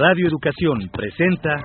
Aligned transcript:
Radio 0.00 0.28
Educación 0.28 0.78
presenta 0.96 1.62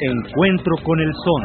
Encuentro 0.00 0.74
con 0.82 0.98
el 0.98 1.12
Son. 1.12 1.42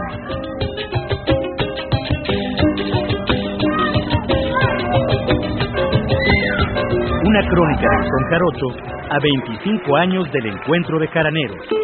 Una 7.26 7.50
crónica 7.50 7.90
del 7.90 8.04
Son 8.08 8.24
Jarocho 8.30 8.68
a 9.10 9.20
25 9.20 9.98
años 9.98 10.32
del 10.32 10.46
encuentro 10.46 10.98
de 10.98 11.10
caraneros. 11.10 11.81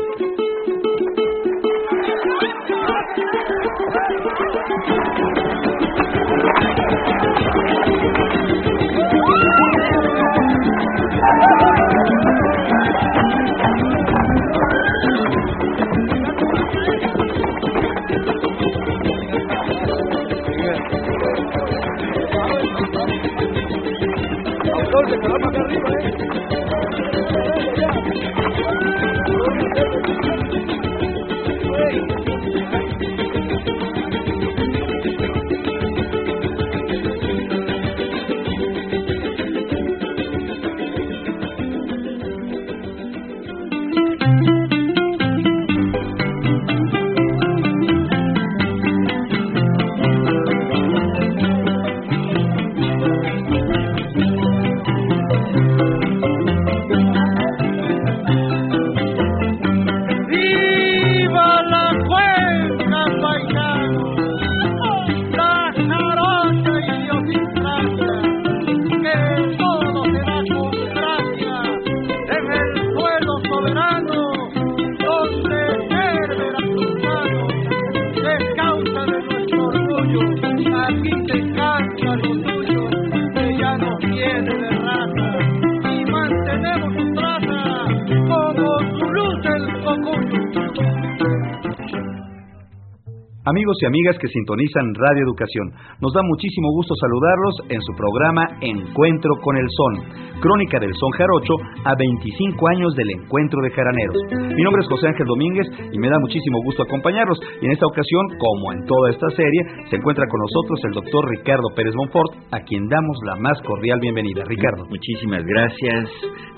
Amigos 93.48 93.78
y 93.80 93.86
amigas 93.86 94.18
que 94.20 94.28
sintonizan 94.28 94.94
Radio 94.94 95.24
Educación, 95.24 95.72
nos 96.02 96.12
da 96.12 96.20
muchísimo 96.22 96.68
gusto 96.76 96.94
saludarlos 97.00 97.56
en 97.72 97.80
su 97.80 97.96
programa 97.96 98.44
Encuentro 98.60 99.40
con 99.40 99.56
el 99.56 99.64
Son 99.72 100.28
Crónica 100.42 100.80
del 100.80 100.94
Son 100.94 101.12
Jarocho 101.12 101.56
a 101.86 101.96
25 101.96 102.68
años 102.68 102.94
del 102.96 103.10
encuentro 103.10 103.62
de 103.64 103.72
jaraneros. 103.72 104.18
Mi 104.54 104.64
nombre 104.64 104.84
es 104.84 104.90
José 104.90 105.08
Ángel 105.08 105.26
Domínguez 105.26 105.66
y 105.94 105.98
me 105.98 106.10
da 106.10 106.20
muchísimo 106.20 106.60
gusto 106.66 106.84
acompañarlos. 106.84 107.40
Y 107.62 107.66
en 107.66 107.72
esta 107.72 107.88
ocasión, 107.88 108.28
como 108.38 108.74
en 108.74 108.86
toda 108.86 109.10
esta 109.12 109.30
serie, 109.32 109.62
se 109.90 109.96
encuentra 109.96 110.28
con 110.28 110.42
nosotros 110.42 110.80
el 110.84 110.92
doctor 110.92 111.30
Ricardo 111.30 111.70
Pérez 111.74 111.96
Monfort, 111.96 112.52
a 112.52 112.60
quien 112.68 112.88
damos 112.88 113.18
la 113.26 113.36
más 113.38 113.62
cordial 113.64 114.00
bienvenida. 114.00 114.44
Ricardo. 114.46 114.86
Muchísimas 114.90 115.44
gracias, 115.44 116.12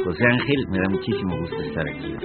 José 0.03 0.25
Ángel. 0.25 0.59
Me 0.71 0.79
da 0.79 0.89
muchísimo 0.89 1.37
gusto 1.37 1.61
estar 1.61 1.85
aquí. 1.87 2.17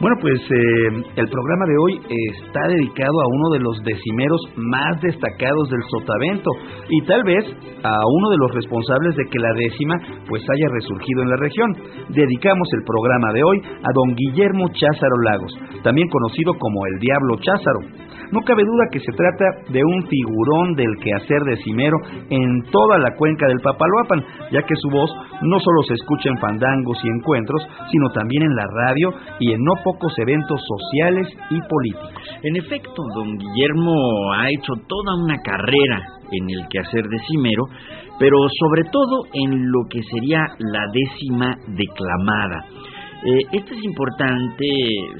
Bueno, 0.00 0.16
pues 0.20 0.38
eh, 0.38 1.02
el 1.16 1.28
programa 1.28 1.64
de 1.66 1.76
hoy 1.76 2.00
está 2.30 2.60
dedicado 2.68 3.20
a 3.20 3.26
uno 3.26 3.50
de 3.50 3.58
los 3.60 3.82
decimeros 3.98 4.40
más 4.56 5.00
destacados 5.02 5.68
del 5.70 5.82
Sotavento 5.90 6.50
y 6.88 7.06
tal 7.06 7.22
vez 7.22 7.44
a 7.82 7.94
uno 7.94 8.30
de 8.30 8.38
los 8.38 8.54
responsables 8.54 9.14
de 9.14 9.24
que 9.30 9.38
la 9.38 9.52
décima 9.54 9.94
pues 10.26 10.42
haya 10.42 10.66
resuelto 10.70 10.88
surgido 10.88 11.22
en 11.22 11.30
la 11.30 11.36
región. 11.36 11.70
Dedicamos 12.08 12.68
el 12.72 12.82
programa 12.84 13.32
de 13.32 13.44
hoy 13.44 13.58
a 13.60 13.90
don 13.92 14.14
Guillermo 14.16 14.66
Cházaro 14.72 15.16
Lagos, 15.22 15.52
también 15.84 16.08
conocido 16.08 16.54
como 16.58 16.86
el 16.86 16.98
Diablo 16.98 17.36
Cházaro. 17.40 18.07
No 18.30 18.40
cabe 18.42 18.62
duda 18.62 18.88
que 18.92 19.00
se 19.00 19.12
trata 19.12 19.72
de 19.72 19.80
un 19.82 20.06
figurón 20.06 20.74
del 20.74 20.96
quehacer 21.00 21.40
decimero 21.44 21.96
en 22.28 22.62
toda 22.70 22.98
la 22.98 23.14
cuenca 23.16 23.46
del 23.46 23.60
Papaloapan, 23.60 24.24
ya 24.52 24.62
que 24.62 24.76
su 24.76 24.90
voz 24.90 25.10
no 25.42 25.58
solo 25.60 25.82
se 25.86 25.94
escucha 25.94 26.28
en 26.28 26.38
fandangos 26.38 26.98
y 27.04 27.08
encuentros, 27.08 27.62
sino 27.90 28.10
también 28.10 28.42
en 28.42 28.54
la 28.54 28.66
radio 28.66 29.14
y 29.40 29.52
en 29.52 29.64
no 29.64 29.72
pocos 29.82 30.12
eventos 30.18 30.60
sociales 30.60 31.28
y 31.50 31.60
políticos. 31.68 32.12
En 32.42 32.56
efecto, 32.56 33.02
don 33.14 33.38
Guillermo 33.38 34.32
ha 34.34 34.48
hecho 34.48 34.74
toda 34.86 35.16
una 35.24 35.36
carrera 35.42 36.02
en 36.30 36.50
el 36.50 36.68
quehacer 36.68 37.04
decimero, 37.08 37.64
pero 38.18 38.36
sobre 38.60 38.82
todo 38.90 39.24
en 39.32 39.70
lo 39.70 39.88
que 39.88 40.02
sería 40.02 40.44
la 40.58 40.84
décima 40.92 41.56
declamada. 41.68 42.64
Eh, 43.24 43.40
esto 43.52 43.74
es 43.74 43.84
importante 43.84 44.66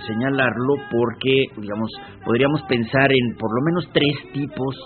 señalarlo 0.06 0.74
porque, 0.90 1.46
digamos, 1.56 1.90
podríamos 2.24 2.62
pensar 2.62 3.10
en 3.10 3.36
por 3.36 3.50
lo 3.54 3.62
menos 3.64 3.90
tres 3.92 4.32
tipos 4.32 4.76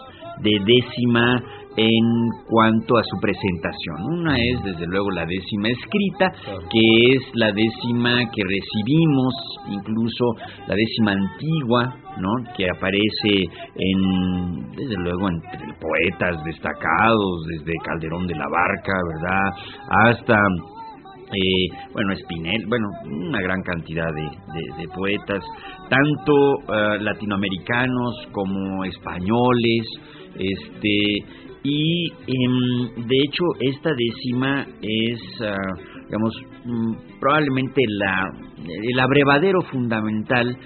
de 0.41 0.59
décima 0.65 1.43
en 1.77 2.05
cuanto 2.49 2.97
a 2.97 3.03
su 3.05 3.19
presentación. 3.21 4.21
Una 4.21 4.37
es, 4.37 4.63
desde 4.65 4.87
luego, 4.87 5.11
la 5.11 5.25
décima 5.25 5.69
escrita, 5.69 6.33
que 6.71 7.17
es 7.17 7.23
la 7.35 7.53
décima 7.53 8.31
que 8.31 8.43
recibimos, 8.43 9.35
incluso 9.69 10.25
la 10.67 10.75
décima 10.75 11.13
antigua, 11.13 11.97
¿no? 12.19 12.31
que 12.57 12.69
aparece 12.69 13.49
en, 13.77 14.71
desde 14.77 14.97
luego, 14.97 15.29
entre 15.29 15.75
poetas 15.81 16.45
destacados, 16.45 17.47
desde 17.49 17.73
Calderón 17.85 18.27
de 18.27 18.35
la 18.35 18.49
Barca, 18.49 18.93
¿verdad? 19.15 19.51
Hasta 20.09 20.37
eh, 21.33 21.69
bueno, 21.93 22.15
Spinel, 22.17 22.67
bueno, 22.67 22.89
una 23.05 23.41
gran 23.41 23.63
cantidad 23.63 24.09
de, 24.13 24.89
poetas, 24.89 25.43
tanto 25.89 26.61
eh, 26.69 26.99
latinoamericanos 27.01 28.29
como 28.33 28.85
españoles, 28.85 29.87
este, 30.35 31.25
y 31.65 32.13
em, 32.27 33.07
de 33.07 33.17
hecho 33.25 33.45
esta 33.61 33.91
décima 33.95 34.67
es, 34.83 35.21
ah, 35.43 35.57
digamos, 36.07 36.35
mm, 36.65 37.21
probablemente 37.21 37.83
la, 37.89 38.31
el 38.91 39.01
abrevadero 39.01 39.63
fundamental 39.63 40.57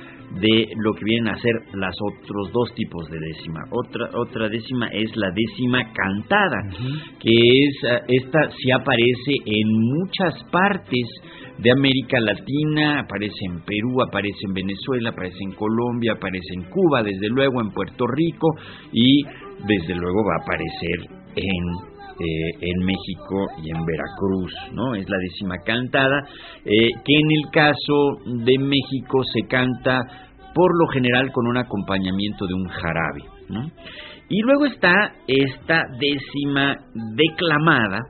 de 0.41 0.69
lo 0.77 0.93
que 0.95 1.05
vienen 1.05 1.35
a 1.35 1.39
ser 1.39 1.55
las 1.75 1.95
otros 2.01 2.53
dos 2.53 2.75
tipos 2.75 3.09
de 3.09 3.19
décima. 3.19 3.61
Otra 3.71 4.11
otra 4.15 4.49
décima 4.49 4.89
es 4.89 5.15
la 5.17 5.31
décima 5.31 5.93
cantada, 5.93 6.63
que 7.21 7.31
es 7.31 7.85
ah, 7.85 8.03
esta 8.09 8.51
sí 8.51 8.71
aparece 8.71 9.35
en 9.45 9.69
muchas 9.69 10.35
partes 10.51 11.09
de 11.59 11.71
América 11.73 12.21
Latina, 12.21 13.01
aparece 13.01 13.47
en 13.47 13.61
Perú, 13.65 14.03
aparece 14.07 14.41
en 14.47 14.55
Venezuela, 14.55 15.11
aparece 15.11 15.39
en 15.41 15.53
Colombia, 15.53 16.13
aparece 16.13 16.55
en 16.55 16.65
Cuba, 16.65 17.03
desde 17.03 17.29
luego 17.29 17.61
en 17.63 17.71
Puerto 17.71 18.07
Rico 18.07 18.49
y 18.93 19.23
desde 19.67 19.95
luego 19.95 20.23
va 20.25 20.35
a 20.35 20.43
aparecer 20.43 21.11
en 21.37 21.97
eh, 22.19 22.51
en 22.63 22.83
México 22.83 23.45
y 23.63 23.69
en 23.69 23.85
Veracruz, 23.85 24.51
¿no? 24.73 24.95
Es 24.95 25.07
la 25.07 25.19
décima 25.19 25.57
cantada, 25.67 26.27
eh, 26.65 26.89
que 27.05 27.15
en 27.15 27.31
el 27.31 27.51
caso 27.53 28.17
de 28.25 28.59
México 28.59 29.23
se 29.35 29.43
canta 29.47 30.26
por 30.57 30.73
lo 30.75 30.87
general 30.87 31.31
con 31.33 31.47
un 31.47 31.59
acompañamiento 31.59 32.47
de 32.47 32.55
un 32.55 32.67
jarabe, 32.67 33.23
¿no? 33.51 33.71
Y 34.31 34.41
luego 34.41 34.65
está 34.65 35.13
esta 35.29 35.83
décima 36.01 36.75
declamada, 37.15 38.01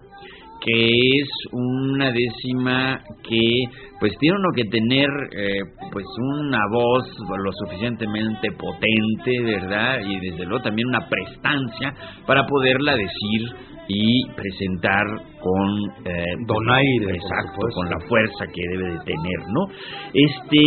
que 0.65 0.87
es 0.87 1.29
una 1.51 2.13
décima 2.13 3.01
que 3.29 3.65
pues 3.99 4.13
tiene 4.21 4.37
uno 4.39 4.49
que 4.55 4.65
tener 4.65 5.09
eh, 5.37 5.59
pues 5.91 6.05
una 6.39 6.61
voz 6.73 7.05
lo 7.19 7.53
suficientemente 7.65 8.53
potente, 8.53 9.43
¿verdad? 9.43 9.99
Y 10.07 10.21
desde 10.21 10.47
luego 10.47 10.63
también 10.63 10.87
una 10.89 11.09
prestancia 11.09 11.95
para 12.29 12.47
poderla 12.47 12.93
decir 12.93 13.43
y 13.89 14.25
presentar 14.35 15.05
con 15.41 15.69
eh, 16.05 16.25
donaire, 16.47 17.17
exacto, 17.17 17.59
con 17.75 17.91
la 17.91 18.01
fuerza 18.09 18.47
que 18.47 18.63
debe 18.71 18.93
de 18.93 19.01
tener, 19.01 19.41
¿no? 19.49 19.67
Este 20.15 20.63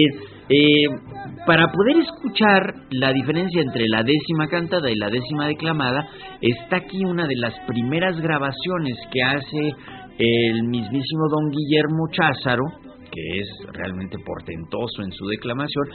eh, 0.50 0.88
para 1.50 1.66
poder 1.72 1.98
escuchar 1.98 2.76
la 2.92 3.12
diferencia 3.12 3.64
entre 3.64 3.86
la 3.88 4.04
décima 4.04 4.48
cantada 4.48 4.88
y 4.92 4.96
la 4.96 5.10
décima 5.10 5.48
declamada, 5.48 6.08
está 6.42 6.76
aquí 6.76 7.04
una 7.04 7.26
de 7.26 7.36
las 7.38 7.56
primeras 7.66 8.22
grabaciones 8.22 8.96
que 9.12 9.24
hace 9.24 9.74
el 10.20 10.64
mismísimo 10.66 11.28
don 11.28 11.50
Guillermo 11.50 12.08
Cházaro, 12.12 12.66
que 13.12 13.40
es 13.40 13.48
realmente 13.74 14.18
portentoso 14.26 15.04
en 15.04 15.12
su 15.12 15.26
declamación, 15.28 15.86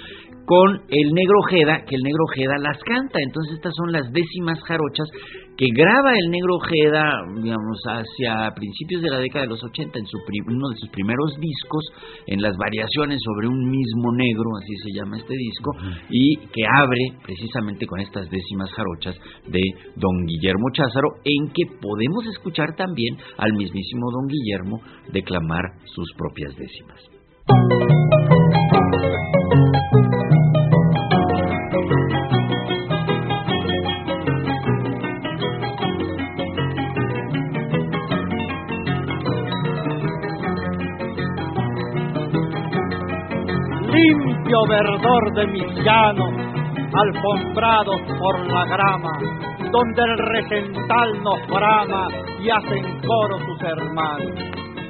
con 0.47 0.83
el 0.89 1.13
negro 1.13 1.39
Ojeda, 1.47 1.85
que 1.87 1.97
el 1.97 2.03
negro 2.03 2.25
Ojeda 2.31 2.55
las 2.59 2.79
canta. 2.83 3.19
Entonces 3.23 3.55
estas 3.55 3.75
son 3.75 3.93
las 3.93 4.13
décimas 4.13 4.59
jarochas 4.67 5.09
que 5.57 5.67
graba 5.73 6.11
el 6.19 6.31
negro 6.31 6.57
Ojeda, 6.57 7.15
digamos, 7.43 7.79
hacia 7.87 8.51
principios 8.55 9.03
de 9.03 9.11
la 9.11 9.21
década 9.21 9.45
de 9.45 9.51
los 9.51 9.63
80, 9.63 9.99
en 9.99 10.07
su 10.07 10.19
uno 10.49 10.69
de 10.71 10.77
sus 10.77 10.91
primeros 10.91 11.39
discos, 11.39 11.85
en 12.27 12.43
las 12.43 12.57
variaciones 12.57 13.21
sobre 13.23 13.49
un 13.49 13.71
mismo 13.71 14.13
negro, 14.17 14.45
así 14.61 14.75
se 14.83 14.99
llama 14.99 15.17
este 15.17 15.35
disco, 15.35 15.71
y 16.11 16.37
que 16.49 16.63
abre 16.67 17.23
precisamente 17.23 17.87
con 17.87 18.01
estas 18.01 18.29
décimas 18.31 18.71
jarochas 18.73 19.17
de 19.47 19.61
don 19.97 20.27
Guillermo 20.27 20.67
Cházaro, 20.73 21.09
en 21.25 21.53
que 21.53 21.67
podemos 21.81 22.27
escuchar 22.27 22.75
también 22.77 23.17
al 23.39 23.53
mismísimo 23.53 24.11
don 24.11 24.27
Guillermo 24.27 24.81
declamar 25.13 25.63
sus 25.85 26.13
propias 26.17 26.57
décimas. 26.57 27.14
Limpio 43.95 44.67
verdor 44.69 45.35
de 45.35 45.47
mis 45.49 45.85
llanos, 45.85 46.33
alfombrados 46.93 48.01
por 48.19 48.53
la 48.53 48.65
grama, 48.65 49.19
donde 49.71 50.03
el 50.03 50.19
regental 50.19 51.23
nos 51.23 51.47
brama 51.49 52.09
y 52.41 52.51
hacen 52.51 53.01
coro 53.07 53.39
sus 53.47 53.61
hermanos. 53.63 54.44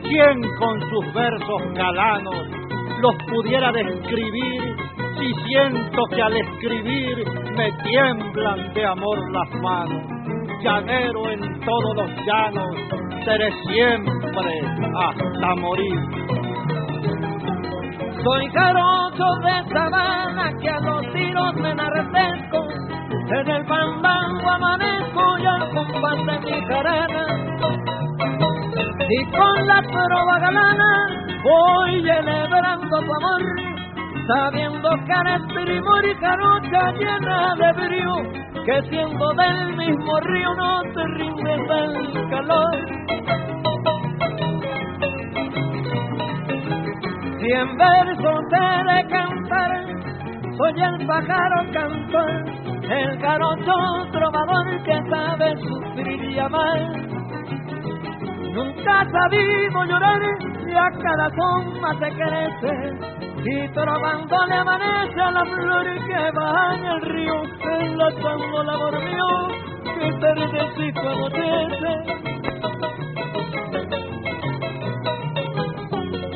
¿Quién 0.04 0.40
con 0.58 0.80
sus 0.90 1.14
versos 1.14 1.62
galanos 1.74 2.46
los 3.00 3.14
pudiera 3.30 3.72
describir 3.72 4.76
si 5.18 5.34
siento 5.46 6.04
que 6.10 6.22
al 6.22 6.36
escribir 6.36 7.24
me 7.56 7.72
tiemblan 7.82 8.74
de 8.74 8.86
amor 8.86 9.18
las 9.32 9.50
manos? 9.62 10.02
Llanero 10.62 11.30
en 11.30 11.60
todos 11.60 11.96
los 11.96 12.10
llanos, 12.26 12.76
seré 13.24 13.50
siempre 13.66 14.60
hasta 14.94 15.54
morir. 15.56 16.00
Soy 18.22 18.46
jarocho 18.52 19.24
de 19.42 19.74
sabana 19.74 20.52
que 20.60 20.68
a 20.68 20.80
los 20.80 21.12
tiros 21.12 21.54
me 21.56 21.70
enardezco. 21.70 22.58
En 23.30 23.48
el 23.48 23.66
pandango 23.66 24.50
amanezco 24.50 25.38
y 25.38 25.46
al 25.46 25.70
compás 25.70 26.26
de 26.26 26.50
mi 26.50 26.66
jarana. 26.66 27.53
Y 29.00 29.24
con 29.30 29.66
la 29.66 29.82
trova 29.82 30.38
galana 30.38 31.08
voy 31.42 32.02
celebrando 32.02 33.00
tu 33.00 33.12
amor. 33.14 33.42
Sabiendo 34.26 34.88
que 35.04 35.12
eres 35.12 35.42
primor 35.52 36.04
y 36.06 36.14
jarocha 36.14 36.92
llena 36.92 37.54
de 37.56 37.72
brío. 37.72 38.44
Que 38.64 38.82
siendo 38.88 39.34
del 39.34 39.76
mismo 39.76 40.20
río 40.20 40.54
no 40.54 40.82
te 40.94 41.04
rindes 41.18 41.68
del 41.68 42.30
calor. 42.30 43.04
Cien 47.44 47.76
versos 47.76 48.40
te 48.48 48.56
de 48.56 49.08
cantar, 49.10 49.84
soy 50.56 50.80
el 50.80 51.06
pájaro 51.06 51.72
cantor, 51.74 52.44
el 52.90 53.18
carocho 53.20 54.08
trovador 54.12 54.82
que 54.82 54.98
sabe 55.10 55.54
sufrir 55.58 56.24
y 56.30 56.38
amar. 56.38 57.03
Nunca 58.54 59.00
ha 59.00 59.10
sabido 59.10 59.84
llorar 59.84 60.22
y 60.22 60.76
a 60.76 60.88
cada 61.02 61.28
soma 61.30 61.92
se 61.98 62.08
crece, 62.14 62.72
y 63.44 63.68
trovando 63.72 64.46
le 64.46 64.54
amanece 64.54 65.20
a 65.20 65.30
la 65.32 65.44
flor 65.44 65.86
que 66.06 66.30
baña 66.30 66.94
el 66.94 67.00
río, 67.00 67.42
enlazando 67.80 68.62
la 68.62 68.76
mío 69.00 69.48
que 69.98 70.12
tardecito 70.20 71.00
anochece. 71.00 72.24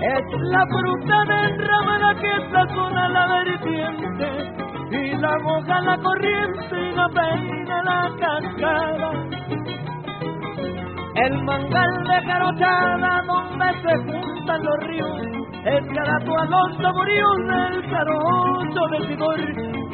Es 0.02 0.40
la 0.40 0.66
fruta 0.66 1.24
derramada 1.24 2.14
que 2.20 2.32
sazona 2.50 3.08
la 3.10 3.26
vertiente 3.26 4.28
y 4.90 5.16
la 5.18 5.38
moja 5.38 5.80
la 5.82 5.96
corriente 5.98 6.80
y 6.80 6.96
la 6.96 7.08
peina 7.10 7.82
la 7.84 8.10
cascada. 8.18 9.37
El 11.24 11.42
mangal 11.42 12.04
de 12.04 12.26
carochada 12.26 13.22
donde 13.26 13.66
se 13.82 13.96
juntan 14.04 14.62
los 14.62 14.78
ríos 14.86 15.20
es 15.64 15.86
cada 15.92 16.16
a 16.16 16.44
los 16.44 16.76
saboríos 16.80 17.36
del 17.38 17.90
carocho 17.90 18.80
de 18.92 19.06
vigor 19.08 19.40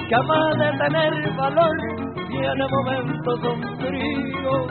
que 0.07 0.15
ama 0.15 0.51
de 0.59 0.79
tener 0.79 1.37
valor 1.37 1.77
tiene 2.29 2.69
momentos 2.71 3.41
sombríos. 3.41 4.67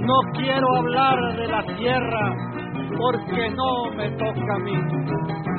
No 0.00 0.20
quiero 0.34 0.76
hablar 0.76 1.36
de 1.36 1.46
la 1.48 1.62
tierra 1.76 2.54
porque 2.98 3.50
no 3.50 3.90
me 3.96 4.10
toca 4.10 4.54
a 4.54 4.58
mí. 4.58 4.74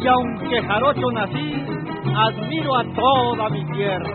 Y 0.02 0.08
aunque 0.08 0.62
jarocho 0.62 1.12
nací, 1.12 1.75
admiro 2.16 2.76
a 2.76 2.84
toda 2.96 3.50
mi 3.50 3.66
tierra, 3.74 4.12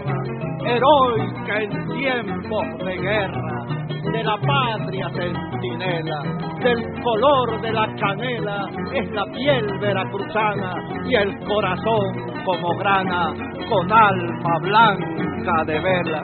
heroica 0.64 1.60
en 1.60 1.70
tiempos 1.88 2.64
de 2.84 2.96
guerra, 2.96 3.66
de 4.12 4.24
la 4.24 4.36
patria 4.38 5.08
centinela, 5.10 6.22
del 6.62 7.02
color 7.02 7.60
de 7.60 7.72
la 7.72 7.86
canela, 7.96 8.68
es 8.94 9.10
la 9.12 9.24
piel 9.26 9.78
veracruzana 9.78 10.74
y 11.06 11.14
el 11.14 11.38
corazón 11.46 12.42
como 12.44 12.76
grana, 12.78 13.32
con 13.68 13.92
alma 13.92 14.58
blanca 14.60 15.64
de 15.66 15.80
vela. 15.80 16.22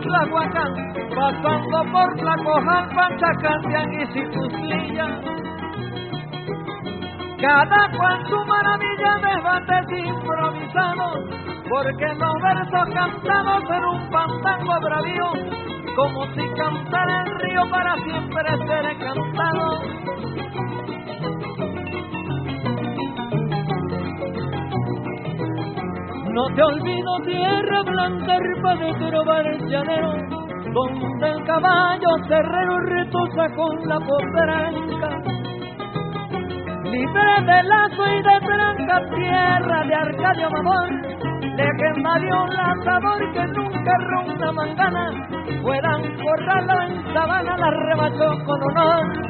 Matlahuacán, 0.00 0.72
pasando 1.14 1.92
por 1.92 2.22
la 2.22 2.36
Cojal, 2.36 2.88
Pachacán, 2.94 3.92
y 3.92 4.06
Situslilla. 4.06 5.20
Cada 7.38 7.90
cual 7.98 8.26
su 8.26 8.44
maravilla 8.46 9.18
debates 9.18 10.06
improvisados, 10.06 11.18
porque 11.68 12.06
los 12.14 12.34
versos 12.42 12.94
cantados 12.94 13.64
en 13.70 13.84
un 13.84 14.10
pantango 14.10 14.80
bravío, 14.80 15.32
como 15.94 16.26
si 16.34 16.48
cantara 16.56 17.24
el 17.24 17.40
río 17.40 17.62
para 17.70 17.94
siempre 17.96 18.56
ser 18.66 18.98
cantado. 18.98 20.09
No 26.40 26.46
te 26.54 26.62
olvido 26.62 27.18
tierra 27.26 27.82
blanca, 27.82 28.34
herba 28.34 28.74
de 28.76 28.94
trobar 28.94 29.46
el 29.46 29.68
llanero, 29.68 30.12
donde 30.72 31.28
el 31.32 31.44
caballo 31.44 32.08
cerrero 32.28 32.78
retosa 32.80 33.46
con 33.54 33.86
la 33.86 34.00
potranca. 34.00 35.10
Libre 36.84 37.42
de 37.44 37.62
lazo 37.64 38.06
y 38.06 38.22
de 38.22 38.40
tranca, 38.40 39.00
tierra 39.14 39.84
de 39.84 39.94
Arcadio 39.94 40.46
Amor, 40.46 40.88
legendario 41.58 42.46
lanzador 42.46 43.32
que 43.34 43.46
nunca 43.48 43.92
ronda 43.98 44.52
mangana, 44.52 45.10
fueran 45.60 46.04
en 46.06 47.12
sabana, 47.12 47.56
la 47.58 47.70
rebachó 47.70 48.44
con 48.46 48.62
honor. 48.62 49.29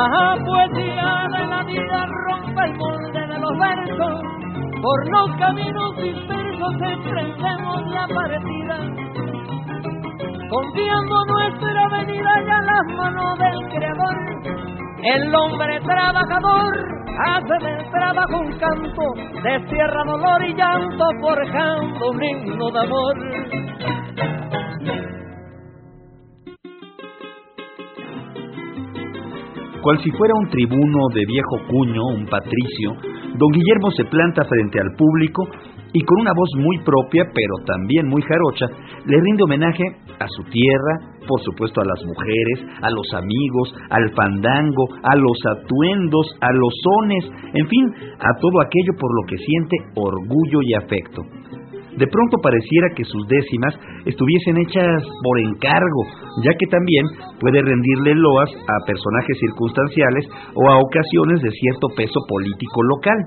La 0.00 0.34
poesía 0.46 1.28
de 1.28 1.46
la 1.46 1.62
vida 1.64 2.06
rompe 2.06 2.64
el 2.64 2.74
molde 2.78 3.20
de 3.20 3.38
los 3.38 3.58
versos, 3.58 4.22
por 4.80 5.10
los 5.10 5.36
caminos 5.36 5.96
dispersos 5.96 6.74
emprendemos 6.80 7.86
la 7.92 8.08
partida, 8.08 8.78
confiando 10.48 11.24
nuestra 11.26 11.88
venida 11.90 12.32
ya 12.46 12.56
en 12.56 12.66
las 12.66 12.86
manos 12.96 13.38
del 13.40 13.68
Creador, 13.68 14.16
el 15.02 15.34
hombre 15.34 15.80
trabajador 15.80 17.00
hacen 17.26 17.68
el 17.68 17.90
trabajo 17.90 18.38
un 18.38 18.58
canto, 18.58 19.02
destierra 19.42 20.04
dolor 20.06 20.44
y 20.46 20.54
llanto, 20.54 21.04
forjando 21.20 22.10
un 22.10 22.24
himno 22.24 22.70
de 22.70 22.80
amor. 22.80 23.69
Cual 29.82 29.98
si 30.02 30.10
fuera 30.10 30.34
un 30.34 30.48
tribuno 30.50 31.08
de 31.14 31.24
viejo 31.24 31.56
cuño, 31.68 32.06
un 32.08 32.26
patricio, 32.26 32.92
don 33.38 33.50
Guillermo 33.50 33.90
se 33.96 34.04
planta 34.04 34.44
frente 34.44 34.78
al 34.78 34.94
público 34.96 35.48
y 35.92 36.00
con 36.02 36.20
una 36.20 36.32
voz 36.32 36.50
muy 36.56 36.78
propia, 36.84 37.24
pero 37.34 37.54
también 37.66 38.06
muy 38.06 38.20
jarocha, 38.22 38.66
le 39.06 39.20
rinde 39.20 39.42
homenaje 39.42 39.84
a 40.18 40.26
su 40.28 40.44
tierra, 40.44 41.16
por 41.26 41.40
supuesto 41.40 41.80
a 41.80 41.84
las 41.84 42.04
mujeres, 42.04 42.60
a 42.82 42.90
los 42.90 43.12
amigos, 43.14 43.74
al 43.88 44.10
fandango, 44.14 44.84
a 45.02 45.16
los 45.16 45.38
atuendos, 45.48 46.26
a 46.40 46.52
los 46.52 46.74
sones, 46.84 47.24
en 47.54 47.66
fin, 47.66 47.86
a 48.20 48.36
todo 48.38 48.60
aquello 48.60 48.92
por 48.98 49.10
lo 49.14 49.26
que 49.26 49.38
siente 49.38 49.76
orgullo 49.96 50.60
y 50.62 50.74
afecto. 50.74 51.22
De 51.96 52.06
pronto 52.06 52.38
pareciera 52.42 52.88
que 52.94 53.04
sus 53.04 53.26
décimas 53.26 53.74
estuviesen 54.06 54.56
hechas 54.58 55.02
por 55.22 55.38
encargo, 55.40 56.02
ya 56.42 56.52
que 56.58 56.66
también 56.70 57.04
puede 57.40 57.62
rendirle 57.62 58.14
loas 58.14 58.50
a 58.50 58.86
personajes 58.86 59.38
circunstanciales 59.38 60.28
o 60.54 60.70
a 60.70 60.78
ocasiones 60.78 61.42
de 61.42 61.50
cierto 61.50 61.88
peso 61.96 62.20
político 62.28 62.82
local. 62.82 63.18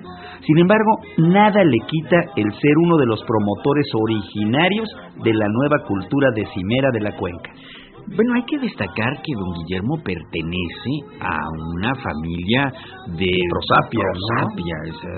Sin 0.45 0.57
embargo, 0.59 0.91
nada 1.17 1.63
le 1.63 1.77
quita 1.87 2.17
el 2.35 2.51
ser 2.53 2.77
uno 2.85 2.97
de 2.97 3.05
los 3.05 3.21
promotores 3.23 3.87
originarios 3.93 4.89
de 5.23 5.33
la 5.33 5.47
nueva 5.47 5.85
cultura 5.87 6.29
decimera 6.35 6.89
de 6.93 7.01
la 7.01 7.15
cuenca. 7.15 7.51
Bueno, 8.07 8.33
hay 8.35 8.43
que 8.43 8.59
destacar 8.59 9.21
que 9.23 9.33
don 9.33 9.53
Guillermo 9.53 9.95
pertenece 10.03 10.93
a 11.19 11.49
una 11.73 11.95
familia 11.95 12.71
de 13.15 13.31
prosapia, 13.49 14.03
prosapia 14.11 14.75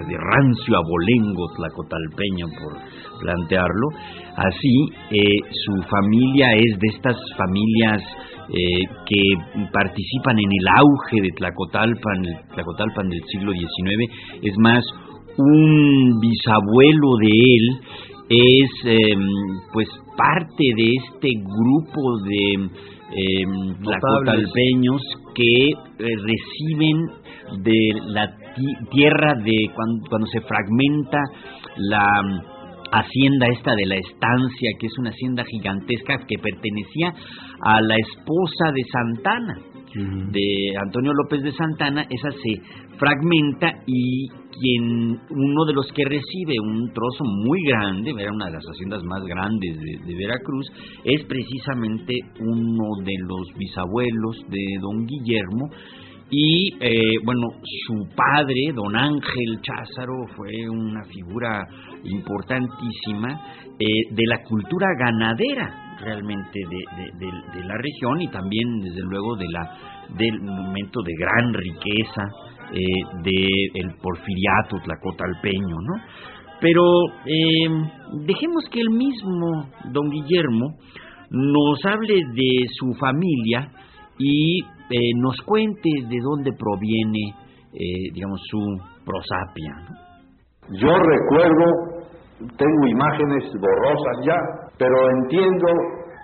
de 0.07 0.17
rancio 0.17 0.77
abolengo 0.77 1.47
tlacotalpeño, 1.57 2.45
por 2.61 2.77
plantearlo. 3.19 3.87
Así, 4.37 4.85
eh, 5.11 5.39
su 5.65 5.81
familia 5.89 6.53
es 6.53 6.79
de 6.79 6.87
estas 6.93 7.17
familias 7.37 8.01
eh, 8.49 8.85
que 9.09 9.67
participan 9.73 10.37
en 10.37 10.51
el 10.51 10.67
auge 10.77 11.21
de 11.21 11.29
Tlacotalpan, 11.35 12.21
Tlacotalpan 12.53 13.09
del 13.09 13.23
siglo 13.25 13.51
XIX. 13.51 14.43
Es 14.43 14.53
más, 14.59 14.83
un 15.37 16.19
bisabuelo 16.21 17.17
de 17.21 17.29
él 17.29 17.81
es 18.29 18.69
em, 18.83 19.19
pues 19.71 19.87
parte 20.17 20.63
de 20.75 20.91
este 20.95 21.29
grupo 21.43 22.19
de 22.23 22.69
eh, 23.11 23.45
tlacotalpeños 23.83 25.01
que 25.35 25.69
eh, 25.69 25.73
reciben 25.99 26.97
de 27.63 27.91
la 28.07 28.27
tierra 28.89 29.35
de 29.43 29.69
cuando, 29.75 30.25
se 30.27 30.41
fragmenta 30.41 31.21
la 31.77 32.21
mm, 32.23 32.41
hacienda 32.91 33.47
esta 33.51 33.75
de 33.75 33.85
la 33.85 33.95
estancia, 33.95 34.71
que 34.79 34.87
es 34.87 34.97
una 34.97 35.09
hacienda 35.11 35.43
gigantesca 35.43 36.17
que 36.27 36.37
pertenecía 36.39 37.13
a 37.61 37.81
la 37.81 37.95
esposa 37.97 38.71
de 38.73 38.83
Santana, 38.91 39.59
de 39.95 40.73
Antonio 40.81 41.13
López 41.13 41.41
de 41.41 41.53
Santana, 41.53 42.05
esa 42.09 42.31
se 42.31 42.61
fragmenta 42.97 43.71
y 43.85 44.27
quien 44.59 45.19
uno 45.29 45.65
de 45.65 45.73
los 45.73 45.87
que 45.93 46.03
recibe 46.05 46.55
un 46.61 46.91
trozo 46.93 47.23
muy 47.23 47.61
grande, 47.63 48.13
era 48.17 48.31
una 48.31 48.47
de 48.47 48.53
las 48.53 48.65
haciendas 48.65 49.03
más 49.03 49.23
grandes 49.25 49.77
de, 49.79 50.15
Veracruz, 50.15 50.67
es 51.03 51.23
precisamente 51.25 52.13
uno 52.39 53.03
de 53.03 53.13
los 53.27 53.47
bisabuelos 53.57 54.37
de 54.49 54.77
don 54.81 55.05
Guillermo, 55.05 55.69
y 56.29 56.73
eh, 56.79 57.19
bueno, 57.23 57.47
su 57.85 58.07
padre, 58.15 58.71
don 58.73 58.95
Ángel 58.95 59.61
Cházaro, 59.61 60.25
fue 60.35 60.67
una 60.69 61.03
figura 61.05 61.63
importantísima 62.03 63.41
eh, 63.79 63.85
de 64.11 64.23
la 64.25 64.41
cultura 64.43 64.87
ganadera 64.97 65.97
realmente 65.99 66.59
de, 66.59 67.63
la 67.63 67.77
región 67.77 68.21
y 68.21 68.27
también 68.27 68.79
desde 68.81 69.01
luego 69.01 69.35
de 69.35 69.45
la 69.49 69.77
del 70.17 70.41
momento 70.41 71.01
de 71.01 71.13
gran 71.17 71.53
riqueza 71.53 72.23
eh, 72.73 72.81
del 73.23 73.95
porfiriato 74.01 74.77
tlacotalpeño, 74.83 75.75
¿no? 75.81 76.03
Pero 76.61 76.83
eh, 77.25 77.67
dejemos 78.25 78.65
que 78.71 78.81
el 78.81 78.89
mismo 78.89 79.69
don 79.91 80.09
Guillermo 80.09 80.77
nos 81.29 81.85
hable 81.85 82.15
de 82.33 82.65
su 82.71 82.93
familia 82.93 83.69
y 84.17 84.63
eh, 84.89 85.11
nos 85.17 85.35
cuente 85.45 85.89
de 86.09 86.17
dónde 86.21 86.51
proviene, 86.57 87.33
eh, 87.73 88.11
digamos, 88.13 88.39
su 88.49 88.59
prosapia. 89.05 89.73
Yo 90.71 90.89
recuerdo, 90.89 91.65
tengo 92.57 92.87
imágenes 92.87 93.43
borrosas 93.59 94.25
ya, 94.25 94.37
pero 94.77 94.95
entiendo 95.21 95.67